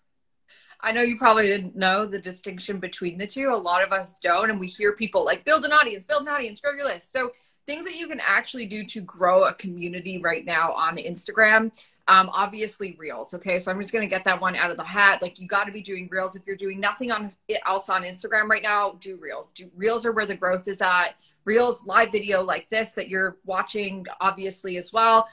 I 0.81 0.93
know 0.93 1.03
you 1.03 1.19
probably 1.19 1.49
didn't 1.49 1.75
know 1.75 2.07
the 2.07 2.21
distinction 2.21 2.79
between 2.79 3.19
the 3.19 3.27
two. 3.27 3.53
A 3.53 3.57
lot 3.57 3.83
of 3.83 3.93
us 3.93 4.17
don't, 4.19 4.49
and 4.49 4.61
we 4.61 4.69
hear 4.69 4.93
people 4.93 5.25
like 5.25 5.45
build 5.45 5.65
an 5.65 5.73
audience, 5.73 6.05
build 6.05 6.23
an 6.23 6.29
audience, 6.29 6.61
grow 6.61 6.73
your 6.73 6.85
list. 6.85 7.11
So 7.11 7.33
things 7.67 7.85
that 7.85 7.97
you 7.97 8.09
can 8.09 8.21
actually 8.21 8.67
do 8.67 8.85
to 8.85 9.01
grow 9.01 9.45
a 9.45 9.55
community 9.55 10.19
right 10.19 10.45
now 10.45 10.73
on 10.73 10.97
Instagram 10.97 11.73
um, 12.09 12.31
obviously 12.33 12.97
reels. 12.99 13.35
Okay. 13.35 13.59
So 13.59 13.71
I'm 13.71 13.79
just 13.79 13.93
to 13.93 14.07
get 14.07 14.25
that 14.25 14.41
one 14.41 14.57
out 14.57 14.71
of 14.71 14.79
the 14.79 14.85
hat. 14.85 15.21
Like 15.21 15.39
you 15.39 15.47
got 15.47 15.65
to 15.65 15.73
be 15.73 15.83
doing 15.83 16.09
reels. 16.11 16.35
If 16.35 16.43
you're 16.47 16.57
doing 16.57 16.81
nothing 16.81 17.13
on 17.13 17.33
else 17.67 17.89
on 17.89 18.03
Instagram 18.03 18.49
right 18.49 18.63
now, 18.63 18.97
do 19.01 19.19
reels. 19.19 19.53
Do 19.53 19.71
reels 19.77 20.07
are 20.07 20.13
where 20.13 20.27
the 20.27 20.35
growth 20.35 20.67
is 20.67 20.81
at. 20.81 21.17
Reels, 21.45 21.85
live 21.85 22.11
video 22.11 22.43
like 22.43 22.69
this 22.71 22.93
that 22.95 23.09
you're 23.09 23.37
watching, 23.45 24.07
obviously 24.21 24.79
as 24.79 24.93
well. 24.93 25.29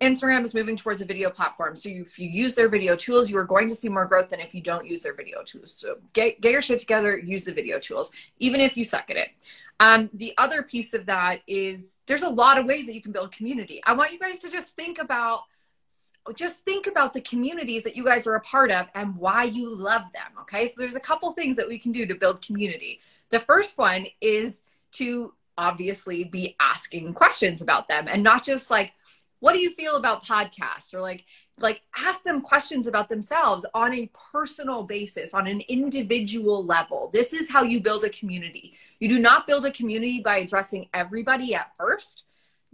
Instagram 0.00 0.44
is 0.44 0.54
moving 0.54 0.76
towards 0.76 1.02
a 1.02 1.04
video 1.04 1.28
platform. 1.28 1.76
So 1.76 1.90
if 1.90 2.18
you 2.18 2.26
use 2.26 2.54
their 2.54 2.70
video 2.70 2.96
tools, 2.96 3.28
you 3.28 3.36
are 3.36 3.44
going 3.44 3.68
to 3.68 3.74
see 3.74 3.90
more 3.90 4.06
growth 4.06 4.30
than 4.30 4.40
if 4.40 4.54
you 4.54 4.62
don't 4.62 4.86
use 4.86 5.02
their 5.02 5.12
video 5.12 5.42
tools. 5.42 5.74
So 5.74 5.96
get, 6.14 6.40
get 6.40 6.52
your 6.52 6.62
shit 6.62 6.80
together, 6.80 7.18
use 7.18 7.44
the 7.44 7.52
video 7.52 7.78
tools, 7.78 8.10
even 8.38 8.62
if 8.62 8.78
you 8.78 8.84
suck 8.84 9.10
at 9.10 9.16
it. 9.16 9.28
Um, 9.80 10.08
the 10.14 10.32
other 10.38 10.62
piece 10.62 10.94
of 10.94 11.04
that 11.04 11.40
is 11.46 11.98
there's 12.06 12.22
a 12.22 12.28
lot 12.28 12.56
of 12.56 12.64
ways 12.64 12.86
that 12.86 12.94
you 12.94 13.02
can 13.02 13.12
build 13.12 13.32
community. 13.32 13.82
I 13.84 13.92
want 13.92 14.12
you 14.12 14.18
guys 14.18 14.38
to 14.38 14.50
just 14.50 14.74
think 14.74 14.98
about 14.98 15.42
just 16.34 16.60
think 16.60 16.86
about 16.86 17.12
the 17.12 17.20
communities 17.20 17.82
that 17.82 17.96
you 17.96 18.04
guys 18.04 18.26
are 18.26 18.34
a 18.34 18.40
part 18.40 18.70
of 18.70 18.86
and 18.94 19.14
why 19.16 19.44
you 19.44 19.74
love 19.74 20.10
them. 20.12 20.32
Okay. 20.42 20.66
So 20.66 20.74
there's 20.78 20.94
a 20.94 21.00
couple 21.00 21.30
things 21.32 21.56
that 21.56 21.68
we 21.68 21.78
can 21.78 21.92
do 21.92 22.06
to 22.06 22.14
build 22.14 22.44
community. 22.44 23.00
The 23.30 23.40
first 23.40 23.76
one 23.76 24.06
is 24.20 24.62
to 24.92 25.34
obviously 25.58 26.24
be 26.24 26.56
asking 26.60 27.14
questions 27.14 27.60
about 27.60 27.88
them 27.88 28.06
and 28.08 28.22
not 28.22 28.44
just 28.44 28.70
like, 28.70 28.92
what 29.40 29.52
do 29.52 29.58
you 29.58 29.70
feel 29.74 29.96
about 29.96 30.24
podcasts 30.24 30.94
or 30.94 31.00
like, 31.00 31.24
like 31.58 31.82
ask 31.96 32.22
them 32.22 32.40
questions 32.40 32.86
about 32.86 33.08
themselves 33.08 33.64
on 33.74 33.92
a 33.92 34.10
personal 34.32 34.82
basis 34.82 35.34
on 35.34 35.46
an 35.46 35.60
individual 35.68 36.64
level 36.64 37.10
this 37.12 37.32
is 37.32 37.48
how 37.48 37.62
you 37.62 37.80
build 37.80 38.02
a 38.02 38.10
community 38.10 38.74
you 38.98 39.08
do 39.08 39.20
not 39.20 39.46
build 39.46 39.64
a 39.64 39.70
community 39.70 40.20
by 40.20 40.38
addressing 40.38 40.88
everybody 40.92 41.54
at 41.54 41.70
first 41.76 42.24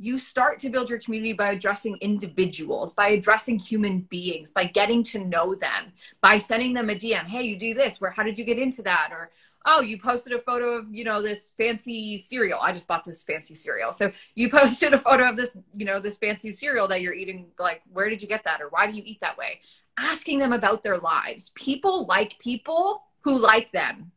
you 0.01 0.19
start 0.19 0.59
to 0.59 0.71
build 0.71 0.89
your 0.89 0.99
community 0.99 1.35
by 1.35 1.51
addressing 1.51 1.95
individuals, 2.01 2.95
by 2.95 3.11
addressing 3.11 3.59
human 3.59 4.01
beings, 4.01 4.51
by 4.51 4.65
getting 4.65 5.03
to 5.03 5.19
know 5.19 5.55
them, 5.55 5.93
by 6.23 6.39
sending 6.39 6.73
them 6.73 6.89
a 6.89 6.95
DM. 6.95 7.27
Hey, 7.27 7.43
you 7.43 7.57
do 7.57 7.75
this. 7.75 8.01
Where? 8.01 8.11
How 8.11 8.23
did 8.23 8.39
you 8.39 8.45
get 8.45 8.59
into 8.59 8.81
that? 8.83 9.11
Or 9.13 9.31
oh, 9.67 9.83
you 9.83 9.99
posted 9.99 10.33
a 10.33 10.39
photo 10.39 10.71
of 10.71 10.87
you 10.91 11.05
know 11.05 11.21
this 11.21 11.53
fancy 11.59 12.17
cereal. 12.17 12.59
I 12.63 12.73
just 12.73 12.89
bought 12.89 13.05
this 13.05 13.23
fancy 13.23 13.55
cereal. 13.55 13.93
So 13.93 14.11
you 14.35 14.49
posted 14.59 14.95
a 14.95 14.99
photo 14.99 15.29
of 15.29 15.37
this 15.37 15.55
you 15.77 15.85
know 15.85 16.01
this 16.01 16.17
fancy 16.17 16.51
cereal 16.51 16.89
that 16.89 17.03
you're 17.03 17.13
eating. 17.13 17.49
Like, 17.59 17.83
where 17.93 18.09
did 18.09 18.23
you 18.23 18.29
get 18.29 18.43
that? 18.45 18.63
Or 18.63 18.71
why 18.71 18.91
do 18.91 18.97
you 18.97 19.03
eat 19.05 19.21
that 19.21 19.37
way? 19.37 19.61
Asking 19.99 20.39
them 20.39 20.55
about 20.55 20.83
their 20.83 20.97
lives. 20.97 21.51
People 21.55 22.07
like 22.07 22.39
people 22.39 23.03
who 23.21 23.39
like 23.39 23.71
them 23.71 24.13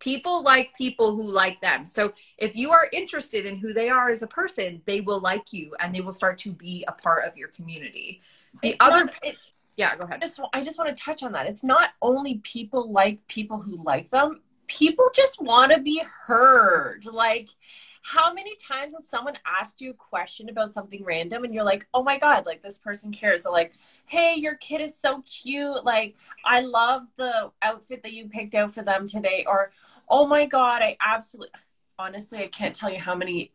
people 0.00 0.42
like 0.42 0.74
people 0.74 1.14
who 1.14 1.30
like 1.30 1.60
them. 1.60 1.86
So 1.86 2.12
if 2.38 2.56
you 2.56 2.72
are 2.72 2.88
interested 2.92 3.46
in 3.46 3.58
who 3.58 3.72
they 3.72 3.88
are 3.88 4.10
as 4.10 4.22
a 4.22 4.26
person, 4.26 4.82
they 4.86 5.00
will 5.00 5.20
like 5.20 5.52
you 5.52 5.74
and 5.78 5.94
they 5.94 6.00
will 6.00 6.12
start 6.12 6.38
to 6.38 6.52
be 6.52 6.84
a 6.88 6.92
part 6.92 7.26
of 7.26 7.36
your 7.36 7.48
community. 7.48 8.22
The 8.62 8.70
it's 8.70 8.78
other 8.80 9.04
not, 9.04 9.14
it, 9.22 9.36
yeah, 9.76 9.94
go 9.96 10.04
ahead. 10.04 10.20
Just, 10.20 10.40
I 10.52 10.62
just 10.62 10.78
want 10.78 10.94
to 10.96 11.00
touch 11.00 11.22
on 11.22 11.32
that. 11.32 11.46
It's 11.46 11.62
not 11.62 11.90
only 12.02 12.38
people 12.38 12.90
like 12.90 13.24
people 13.28 13.58
who 13.58 13.76
like 13.84 14.10
them. 14.10 14.40
People 14.66 15.10
just 15.14 15.40
want 15.40 15.72
to 15.72 15.80
be 15.80 16.02
heard. 16.26 17.04
Like 17.04 17.48
how 18.02 18.32
many 18.32 18.56
times 18.56 18.94
has 18.94 19.06
someone 19.06 19.34
asked 19.44 19.80
you 19.80 19.90
a 19.90 19.94
question 19.94 20.48
about 20.48 20.72
something 20.72 21.04
random 21.04 21.44
and 21.44 21.52
you're 21.52 21.64
like, 21.64 21.86
oh 21.92 22.02
my 22.02 22.18
God, 22.18 22.46
like 22.46 22.62
this 22.62 22.78
person 22.78 23.12
cares? 23.12 23.42
So 23.42 23.52
like, 23.52 23.74
hey, 24.06 24.36
your 24.38 24.54
kid 24.54 24.80
is 24.80 24.96
so 24.96 25.22
cute. 25.22 25.84
Like, 25.84 26.16
I 26.44 26.62
love 26.62 27.14
the 27.16 27.50
outfit 27.60 28.02
that 28.02 28.12
you 28.12 28.28
picked 28.28 28.54
out 28.54 28.72
for 28.72 28.82
them 28.82 29.06
today. 29.06 29.44
Or, 29.46 29.72
oh 30.10 30.26
my 30.26 30.46
God, 30.46 30.82
I 30.82 30.96
absolutely, 31.00 31.52
honestly, 31.98 32.38
I 32.38 32.48
can't 32.48 32.74
tell 32.74 32.90
you 32.90 32.98
how 33.00 33.14
many 33.14 33.52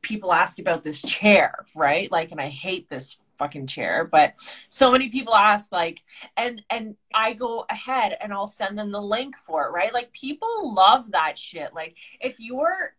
people 0.00 0.32
ask 0.32 0.58
about 0.58 0.82
this 0.82 1.02
chair, 1.02 1.66
right? 1.74 2.10
Like, 2.10 2.32
and 2.32 2.40
I 2.40 2.48
hate 2.48 2.88
this 2.88 3.18
fucking 3.36 3.66
chair 3.66 4.08
but 4.10 4.34
so 4.68 4.90
many 4.90 5.08
people 5.08 5.34
ask 5.34 5.70
like 5.72 6.02
and 6.36 6.62
and 6.70 6.96
i 7.14 7.32
go 7.32 7.66
ahead 7.70 8.16
and 8.20 8.32
i'll 8.32 8.46
send 8.46 8.78
them 8.78 8.90
the 8.90 9.00
link 9.00 9.36
for 9.36 9.66
it 9.66 9.72
right? 9.72 9.92
Like 9.92 10.10
people 10.12 10.74
love 10.74 11.12
that 11.12 11.38
shit. 11.38 11.74
Like 11.74 11.96
if 12.20 12.36
you're 12.38 12.94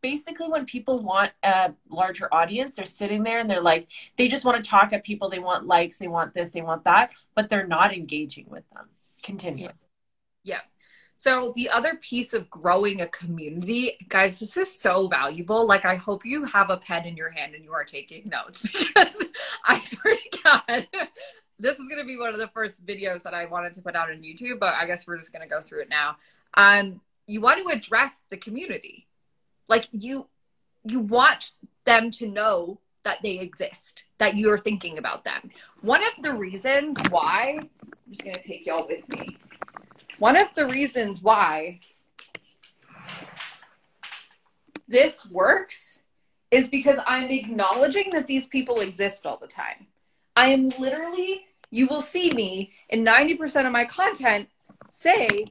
basically 0.00 0.48
when 0.48 0.64
people 0.64 0.98
want 0.98 1.30
a 1.42 1.72
larger 1.90 2.32
audience 2.32 2.74
they're 2.74 2.86
sitting 2.86 3.22
there 3.22 3.38
and 3.38 3.48
they're 3.48 3.60
like 3.60 3.86
they 4.16 4.26
just 4.26 4.44
want 4.44 4.62
to 4.62 4.68
talk 4.68 4.92
at 4.92 5.04
people 5.04 5.28
they 5.28 5.38
want 5.38 5.66
likes 5.66 5.98
they 5.98 6.08
want 6.08 6.32
this 6.32 6.50
they 6.50 6.62
want 6.62 6.84
that 6.84 7.12
but 7.34 7.48
they're 7.48 7.66
not 7.66 7.94
engaging 7.94 8.46
with 8.48 8.64
them. 8.70 8.88
Continue. 9.22 9.68
Yeah 10.42 10.60
so 11.22 11.52
the 11.54 11.70
other 11.70 11.94
piece 11.94 12.34
of 12.34 12.50
growing 12.50 13.00
a 13.00 13.06
community, 13.06 13.96
guys, 14.08 14.40
this 14.40 14.56
is 14.56 14.76
so 14.76 15.06
valuable. 15.06 15.64
Like 15.64 15.84
I 15.84 15.94
hope 15.94 16.26
you 16.26 16.44
have 16.46 16.68
a 16.68 16.76
pen 16.76 17.04
in 17.04 17.16
your 17.16 17.30
hand 17.30 17.54
and 17.54 17.64
you 17.64 17.72
are 17.72 17.84
taking 17.84 18.28
notes 18.28 18.62
because 18.62 19.22
I 19.64 19.78
swear 19.78 20.16
to 20.16 20.38
God, 20.42 20.88
this 21.60 21.78
is 21.78 21.86
gonna 21.88 22.04
be 22.04 22.18
one 22.18 22.30
of 22.30 22.40
the 22.40 22.48
first 22.48 22.84
videos 22.84 23.22
that 23.22 23.34
I 23.34 23.44
wanted 23.44 23.72
to 23.74 23.82
put 23.82 23.94
out 23.94 24.10
on 24.10 24.16
YouTube, 24.16 24.58
but 24.58 24.74
I 24.74 24.84
guess 24.84 25.06
we're 25.06 25.16
just 25.16 25.32
gonna 25.32 25.46
go 25.46 25.60
through 25.60 25.82
it 25.82 25.88
now. 25.88 26.16
Um, 26.54 27.00
you 27.28 27.40
want 27.40 27.64
to 27.64 27.72
address 27.72 28.24
the 28.28 28.36
community. 28.36 29.06
Like 29.68 29.86
you 29.92 30.26
you 30.82 30.98
want 30.98 31.52
them 31.84 32.10
to 32.10 32.26
know 32.26 32.80
that 33.04 33.22
they 33.22 33.38
exist, 33.38 34.06
that 34.18 34.36
you're 34.36 34.58
thinking 34.58 34.98
about 34.98 35.24
them. 35.24 35.52
One 35.82 36.02
of 36.02 36.20
the 36.20 36.32
reasons 36.32 36.96
why 37.10 37.60
I'm 37.60 37.70
just 38.10 38.24
gonna 38.24 38.42
take 38.42 38.66
y'all 38.66 38.88
with 38.88 39.08
me 39.08 39.38
one 40.22 40.36
of 40.36 40.54
the 40.54 40.64
reasons 40.64 41.20
why 41.20 41.80
this 44.86 45.26
works 45.26 45.98
is 46.52 46.68
because 46.68 47.00
I'm 47.08 47.28
acknowledging 47.28 48.10
that 48.10 48.28
these 48.28 48.46
people 48.46 48.82
exist 48.82 49.26
all 49.26 49.36
the 49.36 49.48
time. 49.48 49.88
I 50.36 50.50
am 50.50 50.68
literally, 50.78 51.46
you 51.72 51.88
will 51.88 52.00
see 52.00 52.30
me 52.30 52.70
in 52.90 53.04
90% 53.04 53.66
of 53.66 53.72
my 53.72 53.84
content 53.84 54.48
say, 54.90 55.46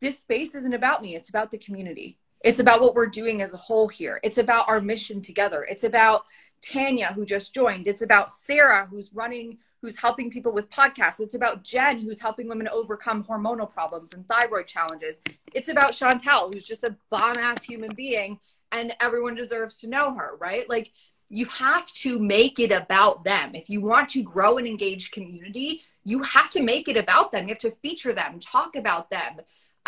this 0.00 0.20
space 0.20 0.54
isn't 0.54 0.72
about 0.72 1.02
me, 1.02 1.16
it's 1.16 1.30
about 1.30 1.50
the 1.50 1.58
community. 1.58 2.16
It's 2.44 2.60
about 2.60 2.80
what 2.80 2.94
we're 2.94 3.06
doing 3.06 3.42
as 3.42 3.54
a 3.54 3.56
whole 3.56 3.88
here. 3.88 4.20
It's 4.22 4.38
about 4.38 4.68
our 4.68 4.80
mission 4.80 5.20
together. 5.20 5.66
It's 5.68 5.82
about 5.82 6.26
Tanya, 6.62 7.12
who 7.12 7.26
just 7.26 7.52
joined. 7.52 7.88
It's 7.88 8.02
about 8.02 8.30
Sarah, 8.30 8.86
who's 8.88 9.12
running 9.12 9.58
who's 9.82 9.96
helping 9.96 10.30
people 10.30 10.52
with 10.52 10.70
podcasts. 10.70 11.20
It's 11.20 11.34
about 11.34 11.62
Jen, 11.64 12.00
who's 12.00 12.20
helping 12.20 12.48
women 12.48 12.68
overcome 12.68 13.24
hormonal 13.24 13.72
problems 13.72 14.12
and 14.12 14.26
thyroid 14.28 14.66
challenges. 14.66 15.20
It's 15.54 15.68
about 15.68 15.92
Chantel, 15.92 16.52
who's 16.52 16.66
just 16.66 16.84
a 16.84 16.96
bomb 17.10 17.38
ass 17.38 17.62
human 17.62 17.94
being 17.94 18.38
and 18.72 18.94
everyone 19.00 19.34
deserves 19.34 19.76
to 19.78 19.88
know 19.88 20.14
her, 20.14 20.36
right? 20.36 20.68
Like, 20.68 20.92
you 21.28 21.46
have 21.46 21.90
to 21.92 22.18
make 22.18 22.58
it 22.58 22.72
about 22.72 23.22
them. 23.22 23.54
If 23.54 23.70
you 23.70 23.80
want 23.80 24.08
to 24.10 24.22
grow 24.22 24.58
an 24.58 24.66
engaged 24.66 25.12
community, 25.12 25.82
you 26.04 26.22
have 26.24 26.50
to 26.50 26.62
make 26.62 26.88
it 26.88 26.96
about 26.96 27.30
them. 27.30 27.44
You 27.46 27.54
have 27.54 27.58
to 27.60 27.70
feature 27.70 28.12
them, 28.12 28.40
talk 28.40 28.74
about 28.74 29.10
them, 29.10 29.40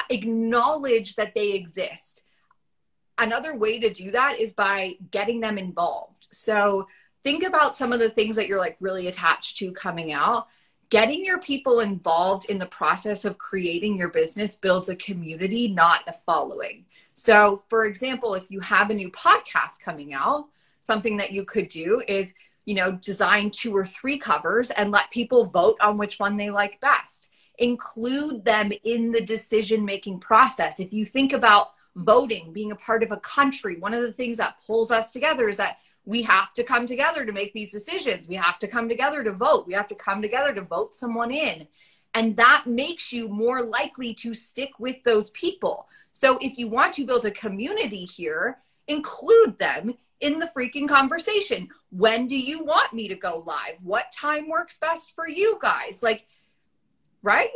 acknowledge 0.08 1.16
that 1.16 1.34
they 1.34 1.52
exist. 1.52 2.22
Another 3.18 3.56
way 3.56 3.80
to 3.80 3.92
do 3.92 4.12
that 4.12 4.38
is 4.38 4.52
by 4.52 4.94
getting 5.10 5.40
them 5.40 5.58
involved. 5.58 6.28
So, 6.32 6.86
think 7.22 7.42
about 7.44 7.76
some 7.76 7.92
of 7.92 8.00
the 8.00 8.08
things 8.08 8.36
that 8.36 8.48
you're 8.48 8.58
like 8.58 8.76
really 8.80 9.08
attached 9.08 9.56
to 9.58 9.72
coming 9.72 10.12
out. 10.12 10.48
Getting 10.90 11.24
your 11.24 11.38
people 11.40 11.80
involved 11.80 12.50
in 12.50 12.58
the 12.58 12.66
process 12.66 13.24
of 13.24 13.38
creating 13.38 13.96
your 13.96 14.10
business 14.10 14.54
builds 14.54 14.90
a 14.90 14.96
community 14.96 15.68
not 15.68 16.02
a 16.06 16.12
following. 16.12 16.84
So 17.14 17.62
for 17.68 17.86
example 17.86 18.34
if 18.34 18.50
you 18.50 18.60
have 18.60 18.90
a 18.90 18.94
new 18.94 19.10
podcast 19.10 19.80
coming 19.80 20.12
out 20.12 20.46
something 20.80 21.16
that 21.16 21.30
you 21.30 21.44
could 21.44 21.68
do 21.68 22.02
is 22.08 22.34
you 22.66 22.74
know 22.74 22.92
design 22.92 23.50
two 23.50 23.74
or 23.74 23.86
three 23.86 24.18
covers 24.18 24.70
and 24.70 24.90
let 24.90 25.10
people 25.10 25.44
vote 25.44 25.76
on 25.80 25.96
which 25.96 26.18
one 26.18 26.36
they 26.36 26.50
like 26.50 26.80
best. 26.80 27.28
Include 27.58 28.44
them 28.44 28.72
in 28.84 29.12
the 29.12 29.20
decision 29.20 29.84
making 29.84 30.18
process. 30.18 30.80
If 30.80 30.92
you 30.92 31.04
think 31.04 31.32
about 31.32 31.68
voting 31.94 32.52
being 32.52 32.72
a 32.72 32.76
part 32.76 33.02
of 33.02 33.12
a 33.12 33.18
country 33.18 33.78
one 33.78 33.92
of 33.92 34.00
the 34.00 34.12
things 34.12 34.38
that 34.38 34.56
pulls 34.66 34.90
us 34.90 35.12
together 35.12 35.46
is 35.50 35.58
that 35.58 35.76
we 36.04 36.22
have 36.22 36.52
to 36.54 36.64
come 36.64 36.86
together 36.86 37.24
to 37.24 37.32
make 37.32 37.52
these 37.52 37.70
decisions. 37.70 38.28
We 38.28 38.34
have 38.34 38.58
to 38.60 38.68
come 38.68 38.88
together 38.88 39.22
to 39.22 39.32
vote. 39.32 39.66
We 39.66 39.74
have 39.74 39.86
to 39.88 39.94
come 39.94 40.20
together 40.20 40.52
to 40.54 40.62
vote 40.62 40.94
someone 40.94 41.30
in. 41.30 41.66
And 42.14 42.36
that 42.36 42.64
makes 42.66 43.12
you 43.12 43.28
more 43.28 43.62
likely 43.62 44.12
to 44.14 44.34
stick 44.34 44.70
with 44.78 45.02
those 45.04 45.30
people. 45.30 45.88
So 46.12 46.38
if 46.42 46.58
you 46.58 46.68
want 46.68 46.92
to 46.94 47.06
build 47.06 47.24
a 47.24 47.30
community 47.30 48.04
here, 48.04 48.58
include 48.88 49.58
them 49.58 49.94
in 50.20 50.38
the 50.38 50.50
freaking 50.56 50.88
conversation. 50.88 51.68
When 51.90 52.26
do 52.26 52.38
you 52.38 52.64
want 52.64 52.92
me 52.92 53.08
to 53.08 53.14
go 53.14 53.42
live? 53.46 53.82
What 53.82 54.12
time 54.12 54.48
works 54.48 54.76
best 54.76 55.14
for 55.14 55.28
you 55.28 55.58
guys? 55.62 56.02
Like, 56.02 56.26
right? 57.22 57.50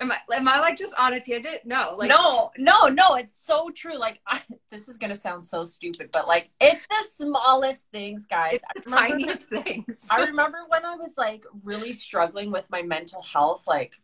Am 0.00 0.12
I 0.12 0.18
am 0.34 0.48
I 0.48 0.60
like 0.60 0.76
just 0.76 0.94
on 0.98 1.12
a 1.12 1.20
tangent? 1.20 1.60
No, 1.64 1.94
like 1.98 2.08
no, 2.08 2.50
no, 2.56 2.88
no. 2.88 3.14
It's 3.14 3.34
so 3.34 3.70
true. 3.70 3.98
Like 3.98 4.20
I, 4.26 4.40
this 4.70 4.88
is 4.88 4.96
gonna 4.96 5.16
sound 5.16 5.44
so 5.44 5.64
stupid, 5.64 6.10
but 6.12 6.26
like 6.26 6.50
it's 6.60 6.86
the 6.86 7.24
smallest 7.24 7.90
things, 7.90 8.26
guys. 8.26 8.60
It's 8.76 8.84
the 8.84 8.90
tiniest 8.90 9.42
things. 9.42 10.06
I 10.10 10.20
remember 10.22 10.58
when 10.68 10.84
I 10.84 10.96
was 10.96 11.14
like 11.16 11.44
really 11.62 11.92
struggling 11.92 12.50
with 12.50 12.68
my 12.70 12.82
mental 12.82 13.22
health, 13.22 13.66
like 13.66 13.94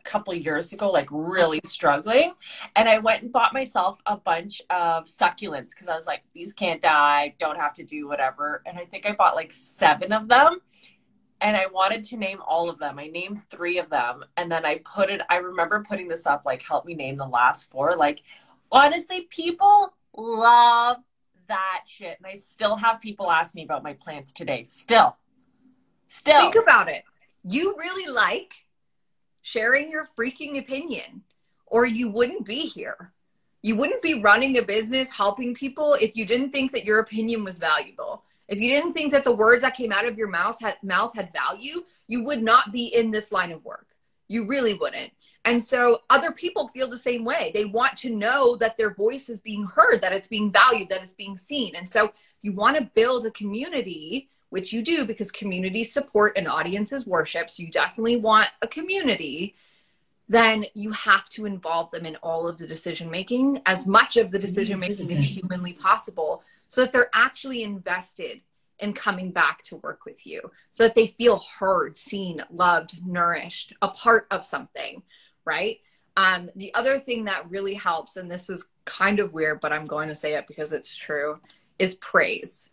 a 0.00 0.02
couple 0.08 0.34
years 0.34 0.72
ago, 0.72 0.90
like 0.90 1.08
really 1.10 1.60
struggling, 1.64 2.32
and 2.74 2.88
I 2.88 2.98
went 2.98 3.22
and 3.22 3.32
bought 3.32 3.52
myself 3.52 4.00
a 4.06 4.16
bunch 4.16 4.62
of 4.70 5.04
succulents 5.04 5.70
because 5.70 5.88
I 5.88 5.96
was 5.96 6.06
like, 6.06 6.22
these 6.32 6.52
can't 6.52 6.80
die, 6.80 7.34
don't 7.38 7.58
have 7.58 7.74
to 7.74 7.84
do 7.84 8.08
whatever. 8.08 8.62
And 8.66 8.78
I 8.78 8.84
think 8.84 9.06
I 9.06 9.12
bought 9.12 9.34
like 9.34 9.52
seven 9.52 10.12
of 10.12 10.28
them 10.28 10.60
and 11.46 11.56
I 11.56 11.66
wanted 11.66 12.02
to 12.02 12.16
name 12.16 12.40
all 12.44 12.68
of 12.68 12.80
them. 12.80 12.98
I 12.98 13.06
named 13.06 13.40
three 13.40 13.78
of 13.78 13.88
them, 13.88 14.24
and 14.36 14.50
then 14.50 14.66
I 14.66 14.78
put 14.78 15.10
it. 15.10 15.20
I 15.30 15.36
remember 15.36 15.84
putting 15.88 16.08
this 16.08 16.26
up, 16.26 16.42
like, 16.44 16.60
help 16.60 16.84
me 16.84 16.94
name 16.94 17.16
the 17.16 17.24
last 17.24 17.70
four. 17.70 17.94
Like, 17.94 18.24
honestly, 18.72 19.28
people 19.30 19.94
love 20.16 20.96
that 21.46 21.82
shit, 21.86 22.18
and 22.18 22.26
I 22.26 22.34
still 22.34 22.74
have 22.74 23.00
people 23.00 23.30
ask 23.30 23.54
me 23.54 23.62
about 23.62 23.84
my 23.84 23.92
plants 23.92 24.32
today. 24.32 24.64
Still, 24.64 25.16
still. 26.08 26.50
Think 26.50 26.56
about 26.60 26.88
it. 26.88 27.04
You 27.44 27.76
really 27.78 28.12
like 28.12 28.52
sharing 29.42 29.88
your 29.88 30.04
freaking 30.18 30.58
opinion, 30.58 31.22
or 31.66 31.86
you 31.86 32.08
wouldn't 32.08 32.44
be 32.44 32.62
here. 32.62 33.12
You 33.62 33.76
wouldn't 33.76 34.02
be 34.02 34.20
running 34.20 34.58
a 34.58 34.62
business 34.62 35.10
helping 35.10 35.54
people 35.54 35.94
if 35.94 36.16
you 36.16 36.26
didn't 36.26 36.50
think 36.50 36.72
that 36.72 36.84
your 36.84 36.98
opinion 36.98 37.44
was 37.44 37.60
valuable. 37.60 38.24
If 38.48 38.60
you 38.60 38.70
didn't 38.70 38.92
think 38.92 39.12
that 39.12 39.24
the 39.24 39.34
words 39.34 39.62
that 39.62 39.76
came 39.76 39.92
out 39.92 40.06
of 40.06 40.16
your 40.16 40.28
mouth 40.28 40.60
had, 40.60 40.76
mouth 40.82 41.14
had 41.14 41.32
value, 41.32 41.82
you 42.06 42.24
would 42.24 42.42
not 42.42 42.72
be 42.72 42.86
in 42.86 43.10
this 43.10 43.32
line 43.32 43.52
of 43.52 43.64
work. 43.64 43.88
You 44.28 44.46
really 44.46 44.74
wouldn't. 44.74 45.12
And 45.44 45.62
so 45.62 46.02
other 46.10 46.32
people 46.32 46.66
feel 46.68 46.88
the 46.88 46.96
same 46.96 47.24
way. 47.24 47.52
They 47.54 47.64
want 47.64 47.96
to 47.98 48.10
know 48.10 48.56
that 48.56 48.76
their 48.76 48.92
voice 48.92 49.28
is 49.28 49.38
being 49.38 49.64
heard, 49.64 50.00
that 50.00 50.12
it's 50.12 50.26
being 50.26 50.50
valued, 50.50 50.88
that 50.88 51.02
it's 51.02 51.12
being 51.12 51.36
seen. 51.36 51.76
And 51.76 51.88
so 51.88 52.12
you 52.42 52.52
want 52.52 52.76
to 52.76 52.90
build 52.94 53.26
a 53.26 53.30
community, 53.30 54.28
which 54.50 54.72
you 54.72 54.82
do 54.82 55.04
because 55.04 55.30
communities 55.30 55.92
support 55.92 56.36
and 56.36 56.48
audiences 56.48 57.06
worship. 57.06 57.48
So 57.48 57.62
you 57.62 57.70
definitely 57.70 58.16
want 58.16 58.48
a 58.60 58.66
community. 58.66 59.54
Then 60.28 60.66
you 60.74 60.90
have 60.90 61.28
to 61.30 61.46
involve 61.46 61.90
them 61.90 62.04
in 62.04 62.16
all 62.16 62.48
of 62.48 62.58
the 62.58 62.66
decision 62.66 63.10
making, 63.10 63.60
as 63.66 63.86
much 63.86 64.16
of 64.16 64.30
the 64.30 64.38
decision 64.38 64.78
making 64.80 65.12
as 65.12 65.22
humanly 65.22 65.72
possible, 65.74 66.42
so 66.68 66.80
that 66.80 66.92
they're 66.92 67.10
actually 67.14 67.62
invested 67.62 68.40
in 68.80 68.92
coming 68.92 69.30
back 69.30 69.62
to 69.62 69.76
work 69.76 70.04
with 70.04 70.26
you 70.26 70.40
so 70.70 70.82
that 70.82 70.94
they 70.94 71.06
feel 71.06 71.42
heard, 71.58 71.96
seen, 71.96 72.42
loved, 72.50 72.98
nourished, 73.06 73.72
a 73.82 73.88
part 73.88 74.26
of 74.30 74.44
something, 74.44 75.02
right? 75.44 75.78
Um, 76.16 76.50
the 76.56 76.74
other 76.74 76.98
thing 76.98 77.24
that 77.24 77.48
really 77.50 77.74
helps, 77.74 78.16
and 78.16 78.30
this 78.30 78.50
is 78.50 78.66
kind 78.84 79.18
of 79.18 79.32
weird, 79.32 79.60
but 79.60 79.72
I'm 79.72 79.86
going 79.86 80.08
to 80.08 80.14
say 80.14 80.34
it 80.34 80.46
because 80.46 80.72
it's 80.72 80.96
true, 80.96 81.38
is 81.78 81.94
praise. 81.96 82.70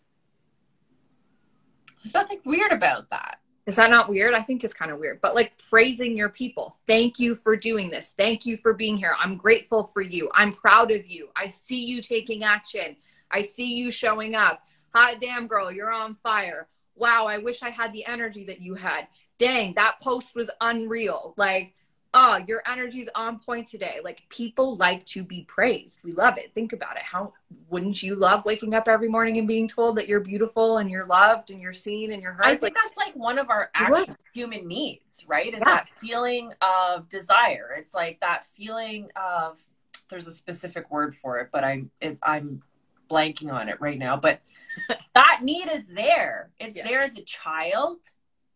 There's 2.02 2.14
nothing 2.14 2.40
weird 2.44 2.72
about 2.72 3.10
that. 3.10 3.38
Is 3.66 3.76
that 3.76 3.90
not 3.90 4.10
weird? 4.10 4.34
I 4.34 4.42
think 4.42 4.62
it's 4.62 4.74
kind 4.74 4.90
of 4.90 4.98
weird, 4.98 5.20
but 5.22 5.34
like 5.34 5.56
praising 5.70 6.16
your 6.16 6.28
people. 6.28 6.76
Thank 6.86 7.18
you 7.18 7.34
for 7.34 7.56
doing 7.56 7.88
this. 7.88 8.12
Thank 8.16 8.44
you 8.44 8.58
for 8.58 8.74
being 8.74 8.96
here. 8.96 9.16
I'm 9.18 9.36
grateful 9.36 9.82
for 9.82 10.02
you. 10.02 10.30
I'm 10.34 10.52
proud 10.52 10.90
of 10.90 11.06
you. 11.06 11.28
I 11.34 11.48
see 11.48 11.82
you 11.82 12.02
taking 12.02 12.44
action. 12.44 12.96
I 13.30 13.40
see 13.40 13.74
you 13.74 13.90
showing 13.90 14.34
up. 14.34 14.62
Hot 14.92 15.18
damn, 15.18 15.46
girl, 15.46 15.72
you're 15.72 15.92
on 15.92 16.14
fire. 16.14 16.68
Wow, 16.94 17.26
I 17.26 17.38
wish 17.38 17.62
I 17.62 17.70
had 17.70 17.92
the 17.92 18.04
energy 18.04 18.44
that 18.44 18.60
you 18.60 18.74
had. 18.74 19.08
Dang, 19.38 19.74
that 19.74 19.98
post 20.00 20.36
was 20.36 20.50
unreal. 20.60 21.34
Like, 21.36 21.74
oh, 22.14 22.36
your 22.46 22.62
energy's 22.66 23.08
on 23.14 23.38
point 23.38 23.66
today. 23.66 23.98
Like, 24.02 24.22
people 24.30 24.76
like 24.76 25.04
to 25.06 25.22
be 25.22 25.42
praised. 25.42 26.00
We 26.04 26.12
love 26.12 26.38
it. 26.38 26.54
Think 26.54 26.72
about 26.72 26.96
it. 26.96 27.02
How 27.02 27.34
wouldn't 27.68 28.02
you 28.02 28.14
love 28.14 28.44
waking 28.44 28.72
up 28.72 28.88
every 28.88 29.08
morning 29.08 29.38
and 29.38 29.46
being 29.46 29.68
told 29.68 29.96
that 29.96 30.08
you're 30.08 30.20
beautiful 30.20 30.78
and 30.78 30.90
you're 30.90 31.04
loved 31.04 31.50
and 31.50 31.60
you're 31.60 31.72
seen 31.72 32.12
and 32.12 32.22
you're 32.22 32.32
heard? 32.32 32.46
I 32.46 32.50
think 32.50 32.62
like, 32.62 32.74
that's 32.74 32.96
like 32.96 33.14
one 33.14 33.38
of 33.38 33.50
our 33.50 33.68
actual 33.74 34.16
human 34.32 34.66
needs, 34.66 35.26
right? 35.28 35.52
Is 35.52 35.60
yeah. 35.60 35.74
that 35.74 35.88
feeling 35.98 36.52
of 36.62 37.08
desire. 37.08 37.74
It's 37.76 37.92
like 37.92 38.20
that 38.20 38.46
feeling 38.56 39.10
of 39.16 39.60
there's 40.08 40.26
a 40.26 40.32
specific 40.32 40.90
word 40.90 41.16
for 41.16 41.38
it, 41.40 41.48
but 41.52 41.64
I 41.64 41.84
I'm 42.22 42.62
blanking 43.10 43.52
on 43.52 43.68
it 43.68 43.80
right 43.80 43.98
now, 43.98 44.16
but 44.16 44.40
that 45.14 45.40
need 45.42 45.68
is 45.70 45.86
there. 45.86 46.50
It's 46.58 46.76
Yeah. 46.76 46.86
there 46.86 47.02
as 47.02 47.16
a 47.18 47.22
child, 47.22 47.98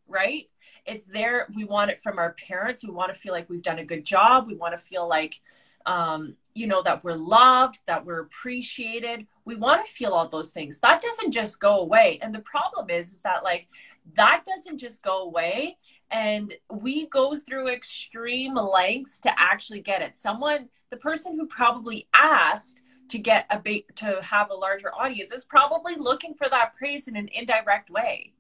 right? 0.06 0.48
It's 0.89 1.07
there. 1.07 1.47
We 1.55 1.64
want 1.64 1.91
it 1.91 2.01
from 2.01 2.18
our 2.18 2.34
parents. 2.34 2.84
We 2.84 2.91
want 2.91 3.12
to 3.12 3.18
feel 3.18 3.32
like 3.32 3.49
we've 3.49 3.62
done 3.62 3.78
a 3.78 3.84
good 3.84 4.05
job. 4.05 4.47
We 4.47 4.55
want 4.55 4.74
to 4.74 4.78
feel 4.78 5.09
like, 5.09 5.41
um, 5.86 6.34
you 6.55 6.66
know, 6.66 6.82
that 6.82 7.05
we're 7.05 7.14
loved, 7.14 7.80
that 7.86 8.05
we're 8.05 8.20
appreciated. 8.20 9.26
We 9.45 9.55
want 9.57 9.84
to 9.84 9.93
feel 9.93 10.12
all 10.12 10.28
those 10.28 10.51
things. 10.51 10.78
That 10.80 11.01
doesn't 11.03 11.32
just 11.32 11.61
go 11.61 11.80
away. 11.80 12.18
And 12.22 12.34
the 12.34 12.41
problem 12.41 12.91
is, 12.91 13.12
is 13.12 13.20
that 13.22 13.45
like 13.45 13.68
that 14.14 14.45
doesn't 14.45 14.78
just 14.78 15.03
go 15.03 15.22
away. 15.22 15.78
And 16.11 16.55
we 16.70 17.07
go 17.07 17.36
through 17.36 17.68
extreme 17.68 18.55
lengths 18.55 19.20
to 19.20 19.32
actually 19.39 19.80
get 19.80 20.03
it. 20.03 20.14
Someone, 20.14 20.68
the 20.91 20.97
person 20.97 21.36
who 21.36 21.47
probably 21.47 22.09
asked 22.14 22.82
to 23.11 23.18
get 23.18 23.47
a 23.51 23.59
big 23.59 23.84
to 23.97 24.20
have 24.22 24.51
a 24.51 24.55
larger 24.55 24.95
audience 24.95 25.32
is 25.32 25.45
probably 25.45 25.97
looking 25.97 26.34
for 26.34 26.49
that 26.49 26.74
praise 26.74 27.09
in 27.09 27.16
an 27.16 27.28
indirect 27.32 27.91
way 27.91 28.32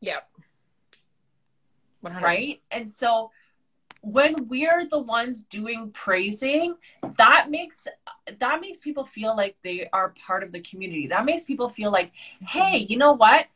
Yep. 0.00 0.28
100%. 2.06 2.20
right? 2.22 2.62
And 2.70 2.88
so 2.88 3.30
when 4.02 4.46
we're 4.46 4.86
the 4.86 4.98
ones 4.98 5.42
doing 5.42 5.90
praising 5.90 6.76
that 7.16 7.50
makes 7.50 7.88
that 8.38 8.60
makes 8.60 8.78
people 8.78 9.04
feel 9.04 9.36
like 9.36 9.56
they 9.64 9.88
are 9.92 10.14
part 10.26 10.44
of 10.44 10.52
the 10.52 10.60
community. 10.60 11.08
That 11.08 11.24
makes 11.24 11.44
people 11.44 11.68
feel 11.68 11.90
like 11.90 12.12
hey 12.40 12.86
you 12.88 12.98
know 12.98 13.12
what? 13.12 13.46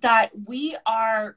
That 0.00 0.30
we 0.46 0.76
are 0.86 1.36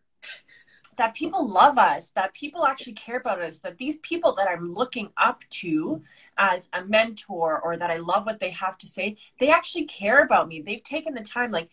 that 0.97 1.15
people 1.15 1.49
love 1.49 1.77
us 1.79 2.09
that 2.09 2.33
people 2.33 2.65
actually 2.65 2.93
care 2.93 3.17
about 3.17 3.41
us 3.41 3.59
that 3.59 3.77
these 3.77 3.97
people 3.99 4.35
that 4.35 4.47
i'm 4.47 4.71
looking 4.71 5.09
up 5.17 5.41
to 5.49 6.03
as 6.37 6.69
a 6.73 6.83
mentor 6.85 7.59
or 7.61 7.77
that 7.77 7.89
i 7.89 7.97
love 7.97 8.25
what 8.25 8.39
they 8.39 8.51
have 8.51 8.77
to 8.77 8.85
say 8.85 9.15
they 9.39 9.49
actually 9.49 9.85
care 9.85 10.23
about 10.23 10.47
me. 10.47 10.61
They've 10.61 10.83
taken 10.83 11.13
the 11.13 11.21
time 11.21 11.51
like 11.51 11.69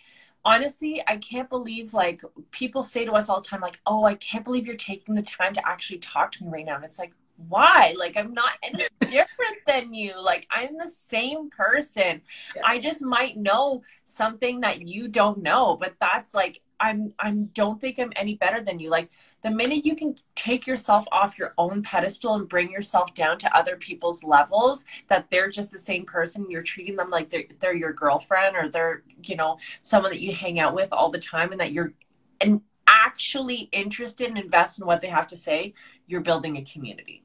honestly 0.48 1.02
i 1.06 1.16
can't 1.16 1.48
believe 1.50 1.92
like 1.92 2.22
people 2.50 2.82
say 2.82 3.04
to 3.04 3.12
us 3.12 3.28
all 3.28 3.40
the 3.40 3.46
time 3.46 3.60
like 3.60 3.80
oh 3.86 4.04
i 4.04 4.14
can't 4.14 4.44
believe 4.44 4.66
you're 4.66 4.76
taking 4.76 5.14
the 5.14 5.22
time 5.22 5.52
to 5.52 5.68
actually 5.68 5.98
talk 5.98 6.32
to 6.32 6.44
me 6.44 6.50
right 6.50 6.66
now. 6.66 6.76
And 6.76 6.84
it's 6.84 6.98
like 6.98 7.12
why? 7.48 7.94
Like 7.96 8.16
i'm 8.16 8.32
not 8.32 8.52
any 8.62 8.84
different 9.00 9.58
than 9.66 9.94
you. 9.94 10.20
Like 10.22 10.46
i'm 10.50 10.76
the 10.76 10.88
same 10.88 11.50
person. 11.50 12.22
Yeah. 12.56 12.62
i 12.64 12.80
just 12.80 13.02
might 13.02 13.36
know 13.36 13.82
something 14.04 14.60
that 14.60 14.82
you 14.82 15.08
don't 15.08 15.42
know. 15.42 15.76
But 15.78 15.94
that's 16.00 16.34
like 16.34 16.60
i'm 16.80 17.12
i'm 17.18 17.46
don't 17.54 17.80
think 17.80 17.98
i'm 17.98 18.12
any 18.16 18.34
better 18.34 18.60
than 18.60 18.78
you 18.78 18.90
like 18.90 19.10
the 19.42 19.50
minute 19.50 19.84
you 19.84 19.94
can 19.94 20.14
take 20.34 20.66
yourself 20.66 21.06
off 21.12 21.38
your 21.38 21.54
own 21.58 21.82
pedestal 21.82 22.34
and 22.34 22.48
bring 22.48 22.70
yourself 22.70 23.12
down 23.14 23.38
to 23.38 23.56
other 23.56 23.76
people's 23.76 24.22
levels 24.24 24.84
that 25.08 25.30
they're 25.30 25.50
just 25.50 25.72
the 25.72 25.78
same 25.78 26.04
person 26.04 26.46
you're 26.48 26.62
treating 26.62 26.96
them 26.96 27.10
like 27.10 27.30
they're, 27.30 27.44
they're 27.60 27.74
your 27.74 27.92
girlfriend 27.92 28.56
or 28.56 28.68
they're 28.68 29.02
you 29.24 29.36
know 29.36 29.58
someone 29.80 30.10
that 30.10 30.20
you 30.20 30.32
hang 30.32 30.58
out 30.58 30.74
with 30.74 30.92
all 30.92 31.10
the 31.10 31.18
time 31.18 31.52
and 31.52 31.60
that 31.60 31.72
you're 31.72 31.92
and 32.40 32.60
actually 32.86 33.68
interested 33.72 34.28
and 34.28 34.38
invest 34.38 34.80
in 34.80 34.86
what 34.86 35.00
they 35.00 35.08
have 35.08 35.26
to 35.26 35.36
say 35.36 35.74
you're 36.06 36.20
building 36.20 36.56
a 36.56 36.64
community 36.64 37.24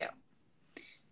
Yeah. 0.00 0.10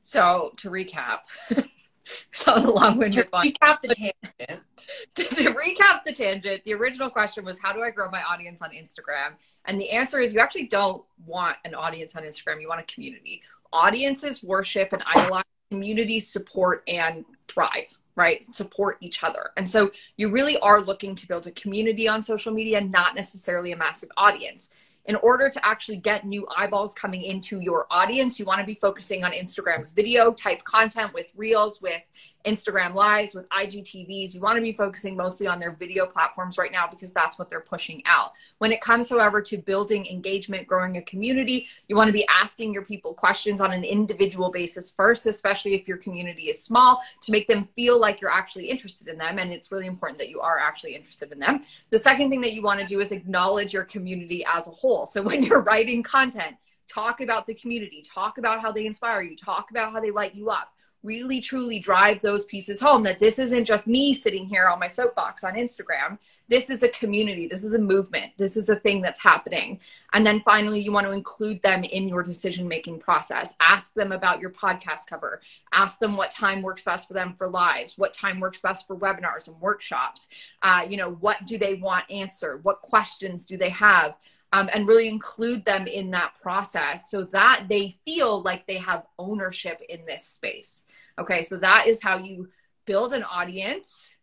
So 0.02 0.52
to 0.58 0.70
recap, 0.70 1.20
that 2.44 2.54
was 2.54 2.64
a 2.64 2.70
long-winded 2.70 3.28
one. 3.30 3.46
recap 3.48 3.80
the 3.80 3.88
tangent 3.88 4.62
to, 5.14 5.24
to 5.24 5.54
recap 5.54 6.02
the 6.04 6.12
tangent, 6.12 6.62
the 6.64 6.74
original 6.74 7.10
question 7.10 7.44
was 7.44 7.58
how 7.60 7.72
do 7.72 7.82
I 7.82 7.90
grow 7.90 8.10
my 8.10 8.22
audience 8.22 8.62
on 8.62 8.70
Instagram? 8.70 9.34
And 9.66 9.80
the 9.80 9.90
answer 9.90 10.18
is 10.18 10.34
you 10.34 10.40
actually 10.40 10.66
don't 10.66 11.04
want 11.26 11.56
an 11.64 11.74
audience 11.74 12.16
on 12.16 12.22
Instagram. 12.22 12.60
You 12.60 12.68
want 12.68 12.80
a 12.80 12.92
community. 12.92 13.42
Audiences 13.72 14.42
worship 14.42 14.92
and 14.92 15.02
idolize 15.14 15.44
communities 15.70 16.28
support 16.28 16.82
and 16.86 17.24
thrive, 17.48 17.98
right? 18.16 18.44
Support 18.44 18.98
each 19.00 19.22
other. 19.22 19.50
And 19.56 19.68
so 19.68 19.90
you 20.16 20.30
really 20.30 20.58
are 20.58 20.80
looking 20.80 21.14
to 21.14 21.28
build 21.28 21.46
a 21.46 21.52
community 21.52 22.08
on 22.08 22.22
social 22.22 22.52
media, 22.52 22.80
not 22.80 23.14
necessarily 23.14 23.72
a 23.72 23.76
massive 23.76 24.10
audience. 24.16 24.68
In 25.06 25.16
order 25.16 25.50
to 25.50 25.66
actually 25.66 25.96
get 25.96 26.24
new 26.24 26.46
eyeballs 26.56 26.94
coming 26.94 27.22
into 27.22 27.58
your 27.58 27.86
audience, 27.90 28.38
you 28.38 28.44
want 28.44 28.60
to 28.60 28.66
be 28.66 28.74
focusing 28.74 29.24
on 29.24 29.32
Instagram's 29.32 29.90
video 29.90 30.32
type 30.32 30.62
content 30.62 31.12
with 31.12 31.32
reels, 31.34 31.82
with 31.82 32.02
Instagram 32.46 32.94
lives, 32.94 33.34
with 33.34 33.48
IGTVs. 33.50 34.34
You 34.34 34.40
want 34.40 34.56
to 34.56 34.62
be 34.62 34.72
focusing 34.72 35.16
mostly 35.16 35.48
on 35.48 35.58
their 35.58 35.72
video 35.72 36.06
platforms 36.06 36.56
right 36.56 36.70
now 36.70 36.86
because 36.88 37.12
that's 37.12 37.36
what 37.38 37.50
they're 37.50 37.60
pushing 37.60 38.02
out. 38.06 38.32
When 38.58 38.70
it 38.70 38.80
comes, 38.80 39.08
however, 39.08 39.40
to 39.42 39.58
building 39.58 40.06
engagement, 40.06 40.68
growing 40.68 40.96
a 40.96 41.02
community, 41.02 41.66
you 41.88 41.96
want 41.96 42.08
to 42.08 42.12
be 42.12 42.26
asking 42.28 42.72
your 42.72 42.84
people 42.84 43.12
questions 43.12 43.60
on 43.60 43.72
an 43.72 43.84
individual 43.84 44.50
basis 44.50 44.90
first, 44.90 45.26
especially 45.26 45.74
if 45.74 45.88
your 45.88 45.96
community 45.96 46.44
is 46.44 46.62
small, 46.62 47.00
to 47.22 47.32
make 47.32 47.48
them 47.48 47.64
feel 47.64 47.98
like 48.02 48.20
you're 48.20 48.30
actually 48.30 48.68
interested 48.68 49.08
in 49.08 49.16
them. 49.16 49.38
And 49.38 49.50
it's 49.50 49.72
really 49.72 49.86
important 49.86 50.18
that 50.18 50.28
you 50.28 50.42
are 50.42 50.58
actually 50.58 50.94
interested 50.94 51.32
in 51.32 51.38
them. 51.38 51.62
The 51.88 51.98
second 51.98 52.28
thing 52.28 52.42
that 52.42 52.52
you 52.52 52.60
want 52.60 52.80
to 52.80 52.86
do 52.86 53.00
is 53.00 53.12
acknowledge 53.12 53.72
your 53.72 53.84
community 53.84 54.44
as 54.44 54.66
a 54.66 54.70
whole. 54.70 55.06
So 55.06 55.22
when 55.28 55.42
you're 55.42 55.62
writing 55.62 56.02
content, 56.02 56.56
talk 56.86 57.22
about 57.22 57.46
the 57.46 57.54
community, 57.54 58.02
talk 58.02 58.36
about 58.36 58.60
how 58.60 58.70
they 58.70 58.84
inspire 58.84 59.22
you, 59.22 59.34
talk 59.34 59.70
about 59.70 59.92
how 59.92 60.00
they 60.00 60.10
light 60.10 60.34
you 60.34 60.50
up. 60.50 60.74
Really, 61.02 61.40
truly 61.40 61.78
drive 61.78 62.20
those 62.20 62.44
pieces 62.44 62.80
home 62.80 63.02
that 63.02 63.18
this 63.18 63.38
isn't 63.38 63.64
just 63.64 63.86
me 63.86 64.14
sitting 64.14 64.46
here 64.46 64.68
on 64.68 64.78
my 64.78 64.86
soapbox 64.86 65.42
on 65.42 65.54
Instagram. 65.54 66.18
This 66.48 66.70
is 66.70 66.82
a 66.82 66.88
community. 66.88 67.48
This 67.48 67.64
is 67.64 67.74
a 67.74 67.78
movement. 67.78 68.32
This 68.36 68.56
is 68.56 68.68
a 68.68 68.76
thing 68.76 69.02
that's 69.02 69.20
happening. 69.20 69.80
And 70.12 70.24
then 70.24 70.38
finally, 70.40 70.80
you 70.80 70.92
want 70.92 71.06
to 71.06 71.12
include 71.12 71.60
them 71.62 71.82
in 71.82 72.08
your 72.08 72.22
decision 72.22 72.68
making 72.68 73.00
process. 73.00 73.52
Ask 73.60 73.94
them 73.94 74.12
about 74.12 74.40
your 74.40 74.50
podcast 74.50 75.06
cover. 75.08 75.40
Ask 75.72 75.98
them 75.98 76.16
what 76.16 76.30
time 76.30 76.62
works 76.62 76.82
best 76.82 77.08
for 77.08 77.14
them 77.14 77.34
for 77.34 77.48
lives, 77.48 77.98
what 77.98 78.14
time 78.14 78.38
works 78.38 78.60
best 78.60 78.86
for 78.86 78.96
webinars 78.96 79.48
and 79.48 79.60
workshops. 79.60 80.28
Uh, 80.62 80.86
you 80.88 80.96
know, 80.96 81.12
what 81.12 81.44
do 81.46 81.58
they 81.58 81.74
want 81.74 82.04
answered? 82.10 82.62
What 82.62 82.80
questions 82.80 83.44
do 83.44 83.56
they 83.56 83.70
have? 83.70 84.14
Um, 84.52 84.68
and 84.72 84.86
really 84.86 85.08
include 85.08 85.64
them 85.64 85.86
in 85.86 86.10
that 86.10 86.34
process 86.40 87.10
so 87.10 87.24
that 87.24 87.64
they 87.68 87.90
feel 88.04 88.42
like 88.42 88.66
they 88.66 88.76
have 88.76 89.06
ownership 89.18 89.80
in 89.88 90.04
this 90.04 90.24
space. 90.24 90.84
Okay, 91.18 91.42
so 91.42 91.56
that 91.56 91.86
is 91.86 92.02
how 92.02 92.18
you 92.18 92.48
build 92.84 93.12
an 93.14 93.24
audience, 93.24 94.14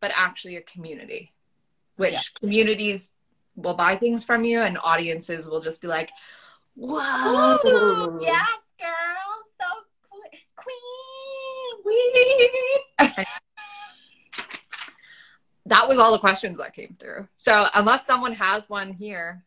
but 0.00 0.12
actually 0.14 0.56
a 0.56 0.62
community, 0.62 1.32
which 1.96 2.14
Yeah. 2.14 2.20
communities 2.40 3.10
will 3.56 3.74
buy 3.74 3.96
things 3.96 4.24
from 4.24 4.44
you, 4.44 4.60
and 4.60 4.78
audiences 4.82 5.48
will 5.48 5.60
just 5.60 5.80
be 5.80 5.88
like, 5.88 6.10
whoa. 6.74 7.58
Ooh, 7.66 8.18
yes 8.22 8.60
girls 8.78 9.46
so 9.60 9.66
queen 10.56 10.78
queen 12.98 13.24
That 15.66 15.88
was 15.88 15.98
all 15.98 16.10
the 16.10 16.18
questions 16.18 16.58
that 16.58 16.74
came 16.74 16.96
through. 16.98 17.28
So, 17.36 17.66
unless 17.74 18.04
someone 18.04 18.32
has 18.32 18.68
one 18.68 18.92
here, 18.92 19.44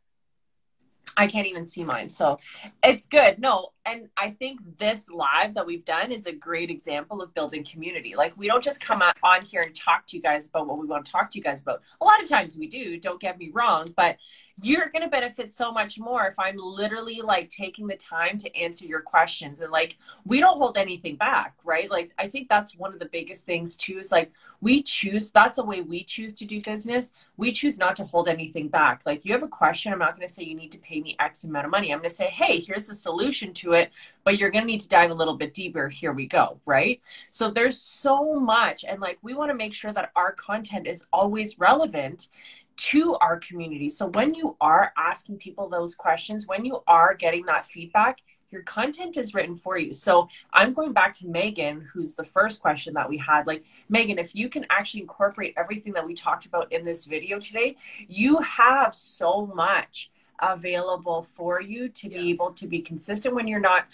I 1.18 1.28
can't 1.28 1.48
even 1.48 1.66
see 1.66 1.84
mine. 1.84 2.10
So 2.10 2.40
it's 2.84 3.06
good. 3.06 3.40
No, 3.40 3.70
and 3.86 4.10
I 4.18 4.32
think 4.32 4.60
this 4.78 5.10
live 5.10 5.54
that 5.54 5.66
we've 5.66 5.86
done 5.86 6.12
is 6.12 6.26
a 6.26 6.34
great 6.34 6.70
example 6.70 7.22
of 7.22 7.34
building 7.34 7.64
community. 7.64 8.16
Like 8.16 8.34
we 8.38 8.48
don't 8.48 8.64
just 8.64 8.82
come 8.82 9.02
on 9.02 9.42
here 9.44 9.62
and 9.62 9.76
talk 9.76 10.06
to 10.08 10.18
you 10.18 10.22
guys 10.22 10.48
about 10.48 10.68
what 10.68 10.78
we 10.78 10.88
want 10.88 11.06
to 11.06 11.12
talk 11.12 11.32
to 11.32 11.38
you 11.38 11.44
guys 11.44 11.62
about. 11.62 11.82
A 12.02 12.06
lot 12.06 12.22
of 12.22 12.28
times 12.28 12.58
we 12.58 12.68
do, 12.68 13.00
don't 13.00 13.20
get 13.20 13.38
me 13.38 13.50
wrong, 13.54 13.88
but 13.96 14.18
you're 14.62 14.88
going 14.88 15.02
to 15.02 15.10
benefit 15.10 15.52
so 15.52 15.70
much 15.70 16.00
more 16.00 16.28
if 16.28 16.40
I'm 16.40 16.56
literally 16.58 17.22
like 17.22 17.50
taking 17.50 17.88
the 17.88 17.98
time 17.98 18.38
to 18.38 18.56
answer 18.56 18.86
your 18.86 19.02
questions 19.02 19.60
and 19.60 19.70
like 19.70 19.98
we 20.26 20.40
don't 20.40 20.58
hold 20.58 20.78
anything 20.78 21.18
back, 21.18 21.56
right? 21.66 21.92
Like 21.92 22.14
I 22.18 22.30
think 22.30 22.48
that's 22.48 22.76
one 22.76 22.94
of 22.94 23.00
the 23.00 23.06
biggest 23.06 23.46
things 23.46 23.76
too 23.76 23.98
is 23.98 24.14
like 24.14 24.32
we 24.62 24.82
choose 24.82 25.30
that's 25.30 25.58
the 25.58 25.64
way 25.66 25.82
we 25.82 26.06
choose 26.06 26.36
to 26.36 26.46
do 26.46 26.62
business. 26.62 27.12
We 27.36 27.52
choose 27.52 27.78
not 27.78 27.98
to 27.98 28.06
hold 28.06 28.30
anything 28.30 28.70
back. 28.70 29.02
Like 29.06 29.26
you 29.26 29.34
have 29.34 29.44
a 29.44 29.48
question, 29.48 29.92
I'm 29.92 30.00
not 30.00 30.16
going 30.16 30.28
to 30.28 30.34
say 30.34 30.44
you 30.44 30.56
need 30.56 30.72
to 30.72 30.80
pay 30.80 31.02
me 31.02 31.18
X 31.20 31.44
amount 31.44 31.66
of 31.66 31.72
money. 31.72 31.92
I'm 31.92 32.00
going 32.00 32.10
to 32.10 32.16
say, 32.16 32.28
"Hey, 32.28 32.62
here's 32.62 32.88
the 32.88 32.96
solution 32.96 33.54
to 33.56 33.74
it, 33.74 33.92
but 34.24 34.38
you're 34.40 34.52
going 34.52 34.64
to 34.64 34.72
need 34.72 34.82
to 34.82 34.88
dive 34.88 35.12
a 35.12 35.16
little 35.16 35.36
bit 35.36 35.54
deeper. 35.54 35.90
Here 35.90 36.14
we 36.14 36.28
go." 36.28 36.62
Right? 36.66 37.02
So 37.30 37.52
there's 37.52 37.80
so 37.80 38.40
much 38.40 38.86
and 38.86 39.02
like 39.02 39.18
we 39.22 39.34
want 39.34 39.52
to 39.52 39.56
make 39.56 39.74
sure 39.74 39.92
that 39.92 40.12
our 40.16 40.32
content 40.32 40.88
is 40.88 41.04
always 41.12 41.60
relevant 41.60 42.30
to 42.78 43.16
our 43.16 43.40
community. 43.40 43.90
So 43.90 44.08
when 44.08 44.34
you 44.34 44.58
are 44.60 44.94
asking 44.98 45.38
people 45.38 45.70
those 45.70 45.96
questions, 45.96 46.48
when 46.48 46.66
you 46.66 46.84
are 46.88 47.14
getting 47.14 47.46
that 47.46 47.66
feedback, 47.66 48.22
your 48.52 48.64
content 48.64 49.18
is 49.18 49.34
written 49.34 49.56
for 49.56 49.78
you. 49.78 49.92
So 49.92 50.30
I'm 50.54 50.74
going 50.74 50.94
back 50.94 51.14
to 51.16 51.28
Megan, 51.28 51.88
who's 51.92 52.16
the 52.16 52.24
first 52.24 52.62
question 52.62 52.94
that 52.94 53.10
we 53.10 53.18
had. 53.18 53.48
Like, 53.48 53.66
Megan, 53.90 54.18
if 54.18 54.34
you 54.34 54.50
can 54.50 54.66
actually 54.70 55.02
incorporate 55.02 55.54
everything 55.58 55.94
that 55.94 56.06
we 56.06 56.14
talked 56.14 56.46
about 56.46 56.72
in 56.72 56.86
this 56.86 57.06
video 57.06 57.40
today, 57.40 57.76
you 58.08 58.38
have 58.40 58.96
so 58.96 59.48
much 59.48 60.12
available 60.40 61.24
for 61.24 61.62
you 61.62 61.90
to 61.90 62.10
be 62.10 62.30
able 62.30 62.52
to 62.54 62.68
be 62.68 62.82
consistent 62.82 63.36
when 63.36 63.48
you're 63.48 63.60
not 63.60 63.88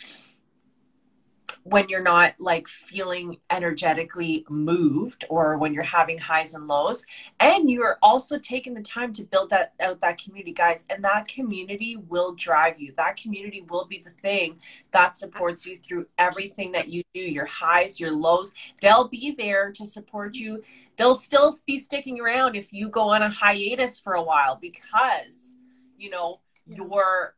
when 1.64 1.90
you're 1.90 2.02
not 2.02 2.36
like 2.40 2.68
feeling 2.68 3.38
energetically 3.50 4.46
moved 4.50 5.26
or 5.30 5.58
when 5.58 5.74
you're 5.74 5.84
having 5.84 6.18
highs 6.18 6.54
and 6.54 6.68
lows. 6.68 7.06
And 7.40 7.70
you're 7.70 7.98
also 8.02 8.38
taking 8.38 8.74
the 8.74 8.82
time 8.82 9.14
to 9.14 9.24
build 9.24 9.50
that 9.52 9.74
out 9.80 10.02
that 10.02 10.18
community 10.18 10.54
guys. 10.54 10.86
And 10.90 11.04
that 11.04 11.28
community 11.28 11.98
will 11.98 12.34
drive 12.34 12.80
you. 12.80 12.94
That 12.98 13.18
community 13.18 13.66
will 13.70 13.86
be 13.86 14.00
the 14.00 14.10
thing 14.10 14.60
that 14.92 15.18
supports 15.18 15.66
you 15.66 15.78
through 15.78 16.08
everything 16.18 16.72
that 16.74 16.88
you 16.88 17.04
do 17.14 17.22
your 17.22 17.46
highs 17.46 18.00
your 18.00 18.12
lows. 18.12 18.54
They'll 18.82 19.08
be 19.08 19.36
there 19.38 19.72
to 19.74 19.86
support 19.86 20.36
you. 20.36 20.64
They'll 20.98 21.16
still 21.16 21.54
be 21.66 21.78
sticking 21.78 22.20
around 22.20 22.56
if 22.56 22.72
you 22.74 22.90
go 22.90 23.10
on 23.10 23.22
a 23.22 23.30
hiatus 23.30 24.00
for 24.00 24.14
a 24.14 24.24
while 24.24 24.58
because 24.60 25.56
you 25.98 26.10
know 26.10 26.40
you're 26.68 27.36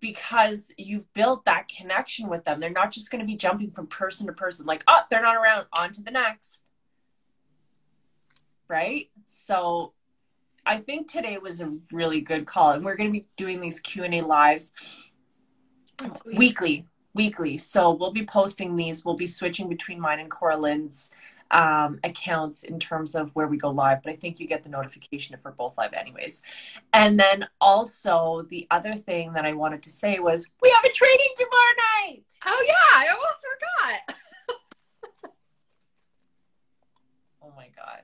because 0.00 0.72
you've 0.76 1.12
built 1.14 1.44
that 1.44 1.68
connection 1.68 2.28
with 2.28 2.44
them. 2.44 2.60
They're 2.60 2.70
not 2.70 2.92
just 2.92 3.10
going 3.10 3.20
to 3.20 3.26
be 3.26 3.36
jumping 3.36 3.70
from 3.70 3.86
person 3.86 4.26
to 4.26 4.32
person, 4.32 4.66
like, 4.66 4.84
oh, 4.86 5.00
they're 5.10 5.22
not 5.22 5.36
around, 5.36 5.66
on 5.76 5.92
to 5.94 6.02
the 6.02 6.10
next. 6.10 6.62
Right? 8.68 9.10
So 9.26 9.92
I 10.66 10.78
think 10.78 11.10
today 11.10 11.38
was 11.38 11.60
a 11.60 11.74
really 11.92 12.20
good 12.20 12.46
call. 12.46 12.72
And 12.72 12.84
we're 12.84 12.96
going 12.96 13.08
to 13.08 13.18
be 13.18 13.26
doing 13.36 13.60
these 13.60 13.80
Q&A 13.80 14.20
lives 14.20 14.72
weekly, 16.26 16.86
weekly. 17.14 17.56
So 17.56 17.90
we'll 17.90 18.12
be 18.12 18.26
posting 18.26 18.76
these. 18.76 19.04
We'll 19.04 19.16
be 19.16 19.26
switching 19.26 19.68
between 19.68 19.98
mine 19.98 20.20
and 20.20 20.30
Coraline's 20.30 21.10
um, 21.50 21.98
accounts 22.04 22.62
in 22.62 22.78
terms 22.78 23.14
of 23.14 23.30
where 23.34 23.46
we 23.46 23.56
go 23.56 23.70
live, 23.70 24.02
but 24.02 24.12
I 24.12 24.16
think 24.16 24.38
you 24.40 24.46
get 24.46 24.62
the 24.62 24.68
notification 24.68 25.34
if 25.34 25.44
we're 25.44 25.52
both 25.52 25.76
live, 25.78 25.92
anyways. 25.92 26.42
And 26.92 27.18
then 27.18 27.48
also, 27.60 28.46
the 28.50 28.66
other 28.70 28.94
thing 28.94 29.32
that 29.32 29.44
I 29.44 29.52
wanted 29.52 29.82
to 29.84 29.90
say 29.90 30.18
was 30.18 30.46
we 30.62 30.70
have 30.70 30.84
a 30.84 30.92
training 30.92 31.28
tomorrow 31.36 31.74
night. 32.06 32.24
Oh, 32.46 32.64
yeah, 32.66 32.96
I 32.96 33.06
almost 33.08 33.44
forgot. 33.54 35.32
oh 37.42 37.52
my 37.56 37.68
God. 37.74 38.02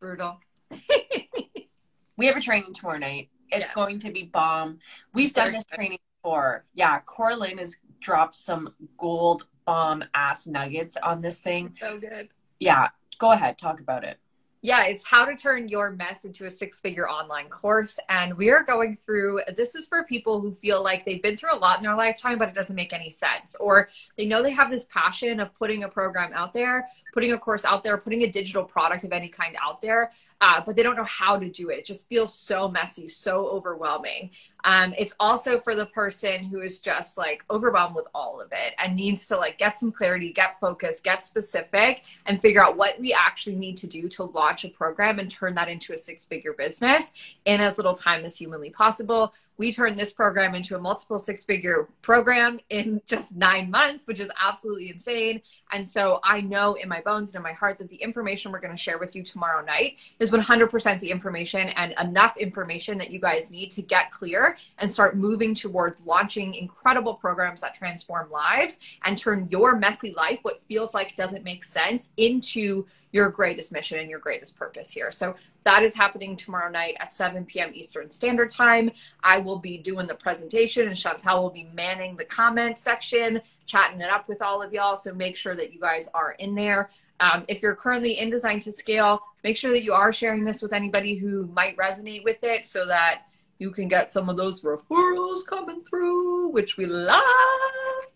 Brutal. 0.00 0.40
we 2.16 2.26
have 2.26 2.36
a 2.36 2.40
training 2.40 2.74
tomorrow 2.74 2.98
night. 2.98 3.30
It's 3.50 3.68
yeah. 3.68 3.74
going 3.74 3.98
to 4.00 4.10
be 4.10 4.24
bomb. 4.24 4.78
We've 5.12 5.32
done 5.32 5.52
this 5.52 5.64
training 5.64 5.98
before. 6.22 6.64
Yeah, 6.74 7.00
Coraline 7.00 7.58
has 7.58 7.76
dropped 8.00 8.36
some 8.36 8.74
gold 8.98 9.46
bomb 9.66 10.04
ass 10.14 10.46
nuggets 10.46 10.96
on 10.96 11.20
this 11.20 11.40
thing. 11.40 11.74
So 11.78 11.98
good. 11.98 12.28
Yeah, 12.58 12.88
go 13.18 13.32
ahead, 13.32 13.58
talk 13.58 13.80
about 13.80 14.04
it. 14.04 14.18
Yeah, 14.64 14.86
it's 14.86 15.04
how 15.04 15.26
to 15.26 15.36
turn 15.36 15.68
your 15.68 15.90
mess 15.90 16.24
into 16.24 16.46
a 16.46 16.50
six 16.50 16.80
figure 16.80 17.06
online 17.06 17.50
course. 17.50 18.00
And 18.08 18.32
we 18.32 18.48
are 18.48 18.62
going 18.62 18.96
through 18.96 19.42
this 19.58 19.74
is 19.74 19.86
for 19.86 20.04
people 20.04 20.40
who 20.40 20.54
feel 20.54 20.82
like 20.82 21.04
they've 21.04 21.20
been 21.20 21.36
through 21.36 21.54
a 21.54 21.58
lot 21.58 21.76
in 21.76 21.82
their 21.82 21.94
lifetime, 21.94 22.38
but 22.38 22.48
it 22.48 22.54
doesn't 22.54 22.74
make 22.74 22.94
any 22.94 23.10
sense. 23.10 23.54
Or 23.56 23.90
they 24.16 24.24
know 24.24 24.42
they 24.42 24.52
have 24.52 24.70
this 24.70 24.86
passion 24.86 25.38
of 25.38 25.54
putting 25.54 25.84
a 25.84 25.88
program 25.90 26.32
out 26.32 26.54
there, 26.54 26.88
putting 27.12 27.32
a 27.32 27.38
course 27.38 27.66
out 27.66 27.84
there, 27.84 27.98
putting 27.98 28.22
a 28.22 28.30
digital 28.30 28.64
product 28.64 29.04
of 29.04 29.12
any 29.12 29.28
kind 29.28 29.54
out 29.62 29.82
there, 29.82 30.12
uh, 30.40 30.62
but 30.64 30.76
they 30.76 30.82
don't 30.82 30.96
know 30.96 31.04
how 31.04 31.38
to 31.38 31.50
do 31.50 31.68
it. 31.68 31.80
It 31.80 31.84
just 31.84 32.08
feels 32.08 32.32
so 32.32 32.66
messy, 32.66 33.06
so 33.06 33.46
overwhelming. 33.48 34.30
Um, 34.64 34.94
it's 34.96 35.14
also 35.20 35.60
for 35.60 35.74
the 35.74 35.84
person 35.84 36.42
who 36.42 36.62
is 36.62 36.80
just 36.80 37.18
like 37.18 37.44
overwhelmed 37.50 37.96
with 37.96 38.06
all 38.14 38.40
of 38.40 38.50
it 38.52 38.72
and 38.82 38.96
needs 38.96 39.26
to 39.26 39.36
like 39.36 39.58
get 39.58 39.76
some 39.76 39.92
clarity, 39.92 40.32
get 40.32 40.58
focused, 40.58 41.04
get 41.04 41.22
specific, 41.22 42.04
and 42.24 42.40
figure 42.40 42.64
out 42.64 42.78
what 42.78 42.98
we 42.98 43.12
actually 43.12 43.56
need 43.56 43.76
to 43.76 43.86
do 43.86 44.08
to 44.08 44.24
launch 44.24 44.53
a 44.62 44.68
program 44.68 45.18
and 45.18 45.28
turn 45.28 45.54
that 45.56 45.68
into 45.68 45.92
a 45.92 45.96
six 45.96 46.24
figure 46.24 46.52
business 46.52 47.10
in 47.44 47.60
as 47.60 47.78
little 47.78 47.94
time 47.94 48.24
as 48.24 48.36
humanly 48.36 48.70
possible. 48.70 49.34
We 49.56 49.72
turned 49.72 49.96
this 49.96 50.12
program 50.12 50.54
into 50.54 50.76
a 50.76 50.78
multiple 50.80 51.18
six 51.18 51.44
figure 51.44 51.88
program 52.02 52.60
in 52.70 53.00
just 53.06 53.34
nine 53.34 53.70
months, 53.70 54.06
which 54.06 54.20
is 54.20 54.30
absolutely 54.40 54.90
insane. 54.90 55.40
And 55.72 55.88
so 55.88 56.20
I 56.22 56.40
know 56.40 56.74
in 56.74 56.88
my 56.88 57.00
bones 57.00 57.30
and 57.30 57.36
in 57.36 57.42
my 57.42 57.52
heart 57.52 57.78
that 57.78 57.88
the 57.88 57.96
information 57.96 58.52
we're 58.52 58.60
going 58.60 58.74
to 58.74 58.80
share 58.80 58.98
with 58.98 59.16
you 59.16 59.22
tomorrow 59.22 59.64
night 59.64 59.98
is 60.20 60.30
100% 60.30 61.00
the 61.00 61.10
information 61.10 61.68
and 61.70 61.94
enough 62.00 62.36
information 62.36 62.98
that 62.98 63.10
you 63.10 63.18
guys 63.18 63.50
need 63.50 63.70
to 63.72 63.82
get 63.82 64.10
clear 64.10 64.56
and 64.78 64.92
start 64.92 65.16
moving 65.16 65.54
towards 65.54 66.04
launching 66.04 66.54
incredible 66.54 67.14
programs 67.14 67.60
that 67.60 67.74
transform 67.74 68.30
lives 68.30 68.78
and 69.04 69.16
turn 69.16 69.48
your 69.50 69.76
messy 69.76 70.12
life, 70.14 70.40
what 70.42 70.60
feels 70.60 70.94
like 70.94 71.16
doesn't 71.16 71.44
make 71.44 71.64
sense, 71.64 72.10
into 72.16 72.86
your 73.14 73.30
greatest 73.30 73.70
mission 73.70 74.00
and 74.00 74.10
your 74.10 74.18
greatest 74.18 74.58
purpose 74.58 74.90
here. 74.90 75.12
So 75.12 75.36
that 75.62 75.84
is 75.84 75.94
happening 75.94 76.36
tomorrow 76.36 76.68
night 76.68 76.96
at 76.98 77.12
7 77.12 77.46
p.m. 77.46 77.70
Eastern 77.72 78.10
Standard 78.10 78.50
Time. 78.50 78.90
I 79.22 79.38
will 79.38 79.60
be 79.60 79.78
doing 79.78 80.08
the 80.08 80.16
presentation 80.16 80.88
and 80.88 80.96
Chantel 80.96 81.40
will 81.40 81.50
be 81.50 81.70
manning 81.72 82.16
the 82.16 82.24
comment 82.24 82.76
section, 82.76 83.40
chatting 83.66 84.00
it 84.00 84.10
up 84.10 84.28
with 84.28 84.42
all 84.42 84.60
of 84.60 84.72
y'all. 84.72 84.96
So 84.96 85.14
make 85.14 85.36
sure 85.36 85.54
that 85.54 85.72
you 85.72 85.78
guys 85.78 86.08
are 86.12 86.32
in 86.32 86.56
there. 86.56 86.90
Um, 87.20 87.44
if 87.48 87.62
you're 87.62 87.76
currently 87.76 88.18
in 88.18 88.30
Design 88.30 88.58
to 88.60 88.72
Scale, 88.72 89.20
make 89.44 89.56
sure 89.56 89.70
that 89.70 89.84
you 89.84 89.92
are 89.92 90.12
sharing 90.12 90.42
this 90.42 90.60
with 90.60 90.72
anybody 90.72 91.14
who 91.14 91.46
might 91.46 91.76
resonate 91.76 92.24
with 92.24 92.42
it 92.42 92.66
so 92.66 92.84
that 92.86 93.22
you 93.58 93.70
can 93.70 93.88
get 93.88 94.12
some 94.12 94.28
of 94.28 94.36
those 94.36 94.62
referrals 94.62 95.46
coming 95.46 95.82
through, 95.82 96.50
which 96.50 96.76
we 96.76 96.86
love 96.86 97.22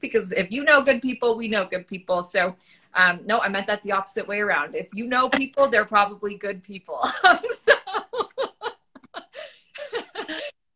because 0.00 0.32
if 0.32 0.50
you 0.50 0.64
know 0.64 0.82
good 0.82 1.00
people, 1.02 1.36
we 1.36 1.48
know 1.48 1.66
good 1.66 1.86
people. 1.86 2.22
So, 2.22 2.56
um, 2.94 3.20
no, 3.24 3.40
I 3.40 3.48
meant 3.48 3.66
that 3.66 3.82
the 3.82 3.92
opposite 3.92 4.26
way 4.26 4.40
around. 4.40 4.74
If 4.74 4.88
you 4.92 5.06
know 5.06 5.28
people, 5.28 5.68
they're 5.68 5.84
probably 5.84 6.36
good 6.36 6.62
people. 6.62 7.00
so, 7.54 7.74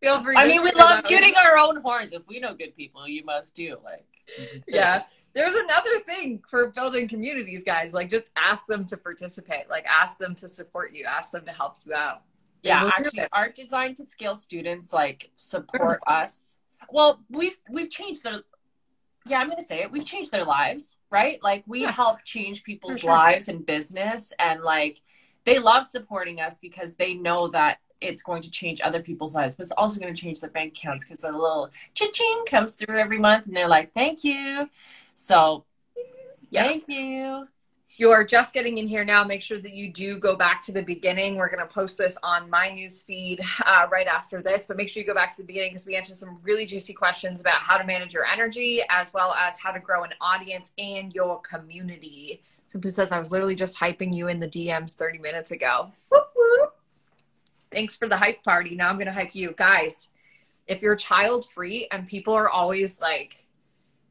feel 0.02 0.22
free. 0.22 0.36
I 0.36 0.46
mean, 0.46 0.62
we 0.62 0.72
love 0.72 1.04
tuning 1.04 1.34
our 1.36 1.58
own 1.58 1.80
horns. 1.80 2.12
If 2.12 2.26
we 2.28 2.38
know 2.38 2.54
good 2.54 2.76
people, 2.76 3.08
you 3.08 3.24
must 3.24 3.56
too. 3.56 3.78
Like, 3.84 4.06
yeah. 4.68 5.04
There's 5.34 5.54
another 5.54 6.00
thing 6.00 6.42
for 6.46 6.68
building 6.68 7.08
communities, 7.08 7.64
guys. 7.64 7.94
Like, 7.94 8.10
just 8.10 8.26
ask 8.36 8.66
them 8.66 8.84
to 8.86 8.98
participate. 8.98 9.70
Like, 9.70 9.86
ask 9.86 10.18
them 10.18 10.34
to 10.36 10.48
support 10.48 10.92
you. 10.92 11.06
Ask 11.06 11.30
them 11.30 11.46
to 11.46 11.52
help 11.52 11.78
you 11.86 11.94
out 11.94 12.20
yeah 12.62 12.90
actually 12.96 13.26
art 13.32 13.54
design 13.54 13.94
to 13.94 14.04
scale 14.04 14.34
students 14.34 14.92
like 14.92 15.30
support 15.36 16.00
us 16.06 16.56
well 16.90 17.20
we've 17.30 17.58
we've 17.70 17.90
changed 17.90 18.22
their 18.24 18.40
yeah 19.26 19.38
i'm 19.38 19.48
gonna 19.48 19.62
say 19.62 19.82
it 19.82 19.90
we've 19.90 20.04
changed 20.04 20.30
their 20.30 20.44
lives 20.44 20.96
right 21.10 21.42
like 21.42 21.62
we 21.66 21.82
yeah. 21.82 21.90
help 21.90 22.22
change 22.24 22.62
people's 22.62 23.00
sure. 23.00 23.10
lives 23.10 23.48
and 23.48 23.64
business 23.66 24.32
and 24.38 24.62
like 24.62 25.00
they 25.44 25.58
love 25.58 25.84
supporting 25.84 26.40
us 26.40 26.58
because 26.58 26.94
they 26.94 27.14
know 27.14 27.48
that 27.48 27.78
it's 28.00 28.22
going 28.22 28.42
to 28.42 28.50
change 28.50 28.80
other 28.80 29.00
people's 29.00 29.32
lives, 29.32 29.54
but 29.54 29.62
it's 29.62 29.72
also 29.72 30.00
going 30.00 30.12
to 30.12 30.20
change 30.20 30.40
their 30.40 30.50
bank 30.50 30.76
accounts 30.76 31.04
because 31.04 31.22
a 31.22 31.28
little 31.28 31.70
cha-ching 31.94 32.44
comes 32.46 32.74
through 32.74 32.96
every 32.96 33.18
month 33.18 33.46
and 33.46 33.54
they're 33.54 33.68
like, 33.68 33.92
thank 33.92 34.24
you. 34.24 34.68
So, 35.14 35.64
yeah. 36.50 36.64
thank 36.64 36.84
you 36.88 37.46
you're 37.98 38.24
just 38.24 38.54
getting 38.54 38.78
in 38.78 38.88
here 38.88 39.04
now, 39.04 39.22
make 39.22 39.42
sure 39.42 39.60
that 39.60 39.72
you 39.74 39.92
do 39.92 40.18
go 40.18 40.34
back 40.34 40.64
to 40.64 40.72
the 40.72 40.82
beginning. 40.82 41.36
We're 41.36 41.48
going 41.48 41.66
to 41.66 41.72
post 41.72 41.98
this 41.98 42.16
on 42.22 42.48
my 42.48 42.70
news 42.70 43.02
feed 43.02 43.40
uh, 43.66 43.86
right 43.90 44.06
after 44.06 44.40
this, 44.40 44.64
but 44.64 44.76
make 44.76 44.88
sure 44.88 45.02
you 45.02 45.06
go 45.06 45.14
back 45.14 45.30
to 45.30 45.42
the 45.42 45.46
beginning 45.46 45.70
because 45.70 45.84
we 45.84 45.96
answer 45.96 46.14
some 46.14 46.38
really 46.42 46.64
juicy 46.64 46.94
questions 46.94 47.40
about 47.40 47.56
how 47.56 47.76
to 47.76 47.84
manage 47.84 48.14
your 48.14 48.24
energy 48.24 48.82
as 48.88 49.12
well 49.12 49.32
as 49.34 49.58
how 49.58 49.70
to 49.70 49.80
grow 49.80 50.04
an 50.04 50.12
audience 50.20 50.72
and 50.78 51.14
your 51.14 51.40
community. 51.40 52.42
Simply 52.66 52.90
says, 52.90 53.12
I 53.12 53.18
was 53.18 53.30
literally 53.30 53.56
just 53.56 53.78
hyping 53.78 54.14
you 54.14 54.28
in 54.28 54.38
the 54.38 54.48
DMs 54.48 54.94
30 54.94 55.18
minutes 55.18 55.50
ago. 55.50 55.92
Thanks 57.70 57.96
for 57.96 58.08
the 58.08 58.16
hype 58.16 58.42
party. 58.42 58.74
Now 58.74 58.88
I'm 58.88 58.96
going 58.96 59.06
to 59.06 59.12
hype 59.12 59.34
you. 59.34 59.54
Guys, 59.56 60.08
if 60.66 60.82
you're 60.82 60.96
child 60.96 61.48
free 61.50 61.88
and 61.90 62.06
people 62.06 62.34
are 62.34 62.48
always 62.48 63.00
like, 63.00 63.41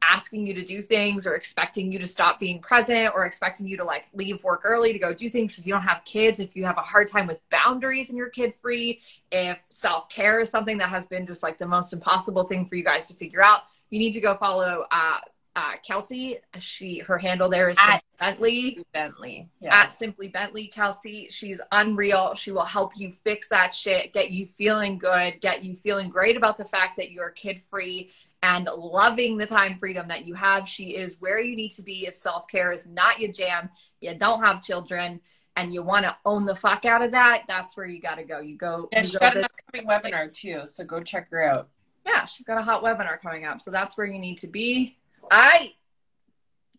asking 0.08 0.46
you 0.46 0.54
to 0.54 0.64
do 0.64 0.82
things 0.82 1.26
or 1.26 1.34
expecting 1.34 1.90
you 1.92 1.98
to 1.98 2.06
stop 2.06 2.40
being 2.40 2.60
present 2.60 3.12
or 3.14 3.24
expecting 3.24 3.66
you 3.66 3.76
to 3.76 3.84
like 3.84 4.04
leave 4.14 4.42
work 4.44 4.62
early 4.64 4.92
to 4.92 4.98
go 4.98 5.14
do 5.14 5.28
things 5.28 5.58
if 5.58 5.66
you 5.66 5.72
don't 5.72 5.82
have 5.82 6.04
kids 6.04 6.40
if 6.40 6.56
you 6.56 6.64
have 6.64 6.78
a 6.78 6.82
hard 6.82 7.08
time 7.08 7.26
with 7.26 7.38
boundaries 7.50 8.08
and 8.08 8.18
you're 8.18 8.30
kid 8.30 8.54
free 8.54 9.00
if 9.30 9.58
self-care 9.68 10.40
is 10.40 10.50
something 10.50 10.78
that 10.78 10.88
has 10.88 11.06
been 11.06 11.26
just 11.26 11.42
like 11.42 11.58
the 11.58 11.66
most 11.66 11.92
impossible 11.92 12.44
thing 12.44 12.66
for 12.66 12.74
you 12.74 12.84
guys 12.84 13.06
to 13.06 13.14
figure 13.14 13.42
out 13.42 13.62
you 13.90 13.98
need 13.98 14.12
to 14.12 14.20
go 14.20 14.34
follow 14.34 14.86
uh, 14.90 15.18
uh, 15.54 15.72
Kelsey. 15.86 16.38
She 16.58 17.00
her 17.00 17.18
handle 17.18 17.48
there 17.48 17.68
is 17.68 17.78
at 17.78 18.02
Bentley. 18.18 18.84
Bentley. 18.92 19.48
Yeah. 19.60 19.74
At 19.74 19.92
Simply 19.92 20.28
Bentley, 20.28 20.66
Kelsey. 20.66 21.28
She's 21.30 21.60
unreal. 21.72 22.34
She 22.34 22.52
will 22.52 22.64
help 22.64 22.92
you 22.96 23.12
fix 23.12 23.48
that 23.48 23.74
shit, 23.74 24.12
get 24.12 24.30
you 24.30 24.46
feeling 24.46 24.98
good, 24.98 25.40
get 25.40 25.62
you 25.62 25.74
feeling 25.74 26.08
great 26.08 26.36
about 26.36 26.56
the 26.56 26.64
fact 26.64 26.96
that 26.96 27.10
you're 27.10 27.30
kid 27.30 27.60
free 27.60 28.10
and 28.42 28.68
loving 28.76 29.36
the 29.36 29.46
time 29.46 29.78
freedom 29.78 30.08
that 30.08 30.26
you 30.26 30.34
have. 30.34 30.66
She 30.68 30.96
is 30.96 31.16
where 31.20 31.40
you 31.40 31.54
need 31.54 31.70
to 31.72 31.82
be 31.82 32.06
if 32.06 32.14
self 32.14 32.48
care 32.48 32.72
is 32.72 32.86
not 32.86 33.20
your 33.20 33.32
jam. 33.32 33.68
You 34.00 34.14
don't 34.14 34.42
have 34.42 34.62
children. 34.62 35.20
And 35.54 35.70
you 35.70 35.82
want 35.82 36.06
to 36.06 36.16
own 36.24 36.46
the 36.46 36.56
fuck 36.56 36.86
out 36.86 37.02
of 37.02 37.10
that, 37.10 37.42
that's 37.46 37.76
where 37.76 37.84
you 37.84 38.00
got 38.00 38.14
to 38.14 38.24
go. 38.24 38.40
You 38.40 38.56
go. 38.56 38.88
And 38.90 39.06
she's 39.06 39.18
got 39.18 39.36
an 39.36 39.44
upcoming 39.44 39.86
webinar 39.86 40.32
too, 40.32 40.62
so 40.64 40.82
go 40.82 41.02
check 41.02 41.30
her 41.30 41.42
out. 41.42 41.68
Yeah, 42.06 42.24
she's 42.24 42.46
got 42.46 42.56
a 42.56 42.62
hot 42.62 42.82
webinar 42.82 43.20
coming 43.20 43.44
up. 43.44 43.60
So 43.60 43.70
that's 43.70 43.98
where 43.98 44.06
you 44.06 44.18
need 44.18 44.38
to 44.38 44.46
be. 44.46 44.96
I 45.30 45.74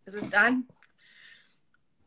is 0.06 0.16
this 0.16 0.24
done? 0.24 0.66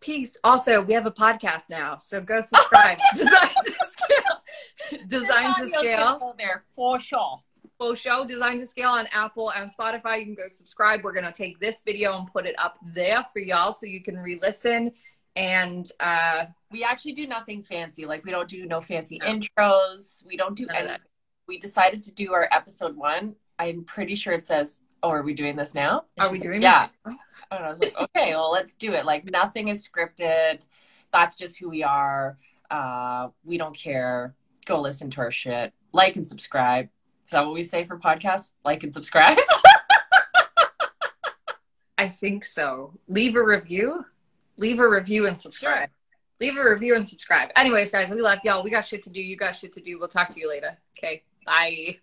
Peace. 0.01 0.37
Also, 0.45 0.83
we 0.83 0.93
have 0.93 1.07
a 1.07 1.11
podcast 1.11 1.71
now, 1.71 1.97
so 1.97 2.21
go 2.21 2.41
subscribe. 2.41 2.99
Design 3.15 3.49
to 3.65 3.87
scale. 3.89 5.03
Design 5.09 5.55
to 5.55 5.67
scale. 5.67 6.35
There 6.39 6.65
for 6.75 7.01
sure. 7.01 7.41
Full 7.79 7.95
show 7.95 8.25
Design 8.25 8.59
to 8.59 8.67
Scale 8.67 8.91
on 8.91 9.07
Apple 9.13 9.53
and 9.53 9.71
Spotify. 9.71 10.19
You 10.19 10.25
can 10.25 10.35
go 10.35 10.49
subscribe. 10.49 11.03
We're 11.03 11.13
gonna 11.13 11.33
take 11.33 11.59
this 11.59 11.83
video 11.85 12.17
and 12.17 12.27
put 12.31 12.47
it 12.47 12.55
up 12.59 12.79
there 12.95 13.25
for 13.33 13.39
y'all 13.39 13.73
so 13.75 13.85
you 13.85 14.03
can 14.03 14.17
re-listen. 14.17 14.93
And 15.35 15.91
uh 16.01 16.47
we 16.71 16.85
actually 16.85 17.13
do 17.13 17.27
nothing 17.27 17.63
fancy. 17.63 18.07
Like 18.07 18.25
we 18.25 18.31
don't 18.31 18.49
do 18.49 18.65
no 18.65 18.81
fancy 18.81 19.19
no. 19.19 19.27
intros. 19.27 20.25
We 20.25 20.39
don't 20.39 20.57
do 20.57 20.67
anything. 20.75 20.99
We 21.49 21.59
decided 21.59 22.03
to 22.05 22.15
do 22.15 22.33
our 22.33 22.49
episode 22.51 22.97
one. 22.97 23.37
I'm 23.59 23.85
pretty 23.85 24.15
sure 24.15 24.33
it 24.33 24.45
says, 24.45 24.81
"Oh, 25.07 25.11
are 25.11 25.23
we 25.23 25.35
doing 25.35 25.57
this 25.57 25.75
now?" 25.75 26.05
And 26.17 26.27
are 26.27 26.33
we 26.33 26.39
doing? 26.39 26.61
This? 26.61 26.65
Yeah. 26.65 26.89
and 27.05 27.19
I 27.51 27.71
was 27.71 27.79
like, 27.79 27.95
"Okay, 27.97 28.35
well, 28.35 28.51
let's 28.51 28.75
do 28.75 28.93
it." 28.93 29.05
Like 29.05 29.31
nothing 29.31 29.69
is 29.69 29.87
scripted. 29.87 30.67
That's 31.13 31.37
just 31.37 31.59
who 31.59 31.69
we 31.69 31.83
are. 31.83 32.39
Uh, 32.71 33.29
we 33.45 33.59
don't 33.59 33.77
care. 33.77 34.35
Go 34.65 34.81
listen 34.81 35.11
to 35.11 35.21
our 35.21 35.31
shit. 35.31 35.73
Like 35.93 36.17
and 36.17 36.27
subscribe. 36.27 36.89
Is 37.27 37.33
that 37.33 37.45
what 37.45 37.55
we 37.55 37.63
say 37.63 37.85
for 37.85 37.99
podcasts? 37.99 38.51
Like 38.65 38.83
and 38.83 38.93
subscribe. 38.93 39.39
I 41.99 42.09
think 42.09 42.45
so. 42.45 42.99
Leave 43.09 43.37
a 43.37 43.43
review. 43.43 44.05
Leave 44.59 44.81
a 44.81 44.89
review 44.89 45.27
and 45.27 45.39
subscribe. 45.39 45.89
Sure 45.89 45.97
leave 46.41 46.57
a 46.57 46.71
review 46.71 46.95
and 46.95 47.07
subscribe. 47.07 47.51
Anyways, 47.57 47.91
guys, 47.91 48.11
we 48.11 48.21
love 48.21 48.41
y'all. 48.45 48.63
We 48.63 48.71
got 48.71 48.85
shit 48.85 49.03
to 49.05 49.11
do. 49.11 49.21
You 49.21 49.37
got 49.37 49.57
shit 49.57 49.73
to 49.75 49.81
do. 49.81 49.99
We'll 49.99 50.09
talk 50.09 50.33
to 50.35 50.41
you 50.41 50.49
later. 50.49 50.77
Okay. 50.99 51.23
Bye. 51.45 51.99